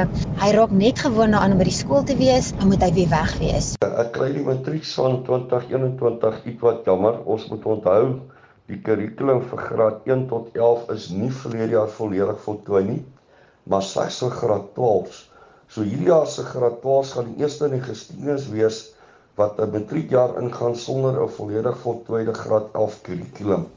hy 0.41 0.49
raak 0.51 0.71
net 0.71 0.99
gewoond 0.99 1.31
daaraan 1.31 1.51
om 1.51 1.57
by 1.57 1.67
die 1.69 1.79
skool 1.81 2.03
te 2.03 2.15
wees, 2.17 2.53
dan 2.59 2.67
moet 2.67 2.83
hy 2.83 2.91
weer 2.93 3.09
weg 3.09 3.37
wees. 3.39 3.75
Ek 3.81 4.11
kry 4.13 4.31
die 4.33 4.43
matriek 4.47 4.87
van 4.95 5.21
2021 5.27 6.41
ietwat 6.53 6.85
jammer. 6.85 7.21
Ons 7.25 7.49
moet 7.51 7.65
onthou 7.75 8.01
die 8.71 8.81
kurrikulum 8.87 9.43
vir 9.51 9.63
graad 9.69 10.09
1 10.15 10.27
tot 10.31 10.49
11 10.55 10.89
is 10.97 11.11
nie 11.19 11.31
verlede 11.43 11.79
jaar 11.79 11.93
volledig 11.99 12.43
voltooi 12.47 12.83
nie. 12.89 13.03
maar 13.67 13.83
slegs 13.83 14.19
vir 14.23 14.35
graad 14.41 14.67
12s. 14.75 15.23
So 15.67 15.83
hierdie 15.83 16.07
jaar 16.07 16.27
se 16.31 16.45
graad 16.47 16.79
12s 16.83 17.15
gaan 17.15 17.33
die 17.33 17.43
eerste 17.43 17.67
in 17.67 17.75
die 17.75 17.83
geskiedenis 17.87 18.47
wees 18.53 18.77
wat 19.39 19.59
'n 19.59 19.73
matriekjaar 19.73 20.37
ingaan 20.41 20.75
sonder 20.75 21.19
'n 21.23 21.35
volledig 21.39 21.77
voltooide 21.83 22.33
graad 22.33 22.71
11 22.73 23.01
kurrikulum. 23.09 23.67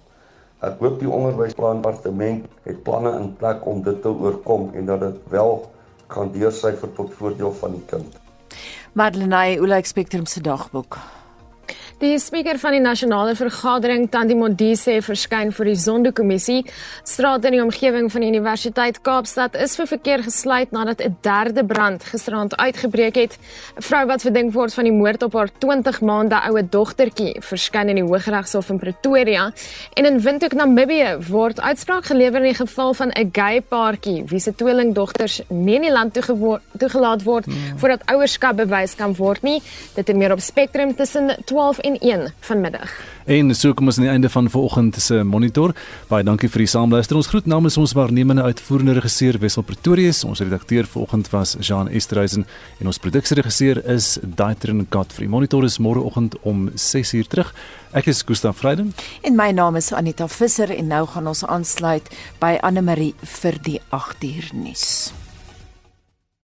Ek 0.63 0.79
hoop 0.79 0.99
die 1.01 1.11
onderwysplandepartement 1.19 2.47
het 2.63 2.83
planne 2.83 3.13
in 3.19 3.37
plek 3.37 3.67
om 3.67 3.83
dit 3.83 4.03
te 4.03 4.09
oorkom 4.09 4.71
en 4.75 4.87
dat 4.87 5.01
dit 5.01 5.21
wel 5.29 5.71
gaan 6.07 6.33
deursyfer 6.33 6.93
tot 6.93 7.15
voordeel 7.15 7.53
van 7.53 7.73
die 7.73 7.87
kind. 7.87 8.30
Madeleine, 8.93 9.59
hoe 9.59 9.67
lyk 9.67 9.87
Spectrum 9.87 10.27
se 10.27 10.41
dagboek? 10.41 10.99
Die 12.01 12.17
spreker 12.17 12.57
van 12.57 12.73
die 12.73 12.81
nasionale 12.81 13.35
vergadering, 13.37 14.07
Tandi 14.09 14.33
Modise, 14.33 14.95
verskyn 15.05 15.51
voor 15.53 15.69
die 15.69 15.77
Zondo-kommissie. 15.77 16.63
Strate 17.05 17.51
in 17.51 17.59
die 17.59 17.61
omgewing 17.61 18.07
van 18.09 18.23
die 18.25 18.31
Universiteit 18.33 19.03
Kaapstad 19.05 19.59
is 19.61 19.75
vir 19.77 19.91
verkeer 19.91 20.25
gesluit 20.25 20.73
nadat 20.73 21.03
'n 21.05 21.19
derde 21.21 21.63
brand 21.63 22.05
gisterand 22.05 22.57
uitgebreek 22.57 23.17
het. 23.17 23.37
'n 23.77 23.83
Vrou 23.83 24.07
wat 24.07 24.23
verdink 24.23 24.55
word 24.55 24.73
van 24.75 24.85
die 24.85 24.93
moord 24.93 25.23
op 25.23 25.33
haar 25.35 25.51
20 25.59 26.01
maande 26.01 26.41
oue 26.49 26.63
dogtertjie, 26.69 27.37
verskyn 27.41 27.89
in 27.89 27.97
die 27.97 28.05
Hooggeregshof 28.05 28.71
in 28.71 28.79
Pretoria. 28.79 29.53
En 29.95 30.05
in 30.07 30.21
Windhoek, 30.21 30.55
Namibië, 30.55 31.19
word 31.29 31.61
uitspraak 31.61 32.05
gelewer 32.05 32.41
in 32.41 32.55
die 32.55 32.67
geval 32.67 32.95
van 32.95 33.11
'n 33.11 33.29
gay 33.33 33.61
paartjie 33.61 34.25
wie 34.25 34.41
se 34.41 34.55
tweelingdogters 34.55 35.43
nie 35.49 35.75
in 35.75 35.83
die 35.83 35.93
land 35.93 36.15
toegelaat 36.79 37.23
word 37.23 37.45
hmm. 37.45 37.79
voordat 37.79 38.03
ouerskap 38.07 38.57
bewys 38.57 38.95
kan 38.95 39.15
word 39.15 39.43
nie. 39.43 39.63
Dit 39.95 40.09
is 40.09 40.15
meer 40.15 40.33
op 40.33 40.41
Spectrum 40.41 40.97
tussen 40.97 41.37
12 41.45 41.79
en 41.79 41.90
1 41.99 42.33
vanmiddag. 42.41 42.93
En 43.25 43.55
so 43.55 43.75
kom 43.75 43.87
ons 43.87 43.99
aan 43.99 44.05
die 44.05 44.13
einde 44.13 44.29
van 44.29 44.51
vanoggend 44.51 44.97
se 45.03 45.23
monitor. 45.25 45.75
Baie 46.09 46.25
dankie 46.25 46.49
vir 46.51 46.65
die 46.65 46.71
saamluister. 46.71 47.17
Ons 47.17 47.31
groet 47.31 47.47
namens 47.47 47.77
ons 47.77 47.93
waarnemende 47.95 48.43
uitvoerende 48.43 48.97
regisseur 48.99 49.39
Wessel 49.39 49.63
Pretorius. 49.63 50.25
Ons 50.25 50.41
redakteur 50.41 50.87
vanoggend 50.87 51.31
was 51.31 51.57
Jean 51.61 51.89
Esterhuizen 51.89 52.47
en 52.79 52.91
ons 52.91 52.99
produksieregisseur 52.99 53.85
is 53.95 54.19
Daitrin 54.23 54.87
Godfrey. 54.91 55.29
Monitor 55.29 55.65
is 55.65 55.79
môreoggend 55.79 56.37
om 56.43 56.69
6uur 56.75 57.29
terug. 57.29 57.55
Ek 57.93 58.07
is 58.07 58.25
Gustaf 58.27 58.61
Vreiden 58.63 58.95
en 59.23 59.37
my 59.37 59.51
naam 59.51 59.77
is 59.77 59.93
Anita 59.93 60.29
Visser 60.29 60.71
en 60.71 60.87
nou 60.87 61.07
gaan 61.07 61.27
ons 61.27 61.45
aansluit 61.47 62.07
by 62.43 62.57
Anne 62.63 62.83
Marie 62.83 63.15
vir 63.41 63.59
die 63.67 63.81
8uur 63.91 64.55
nuus. 64.55 65.11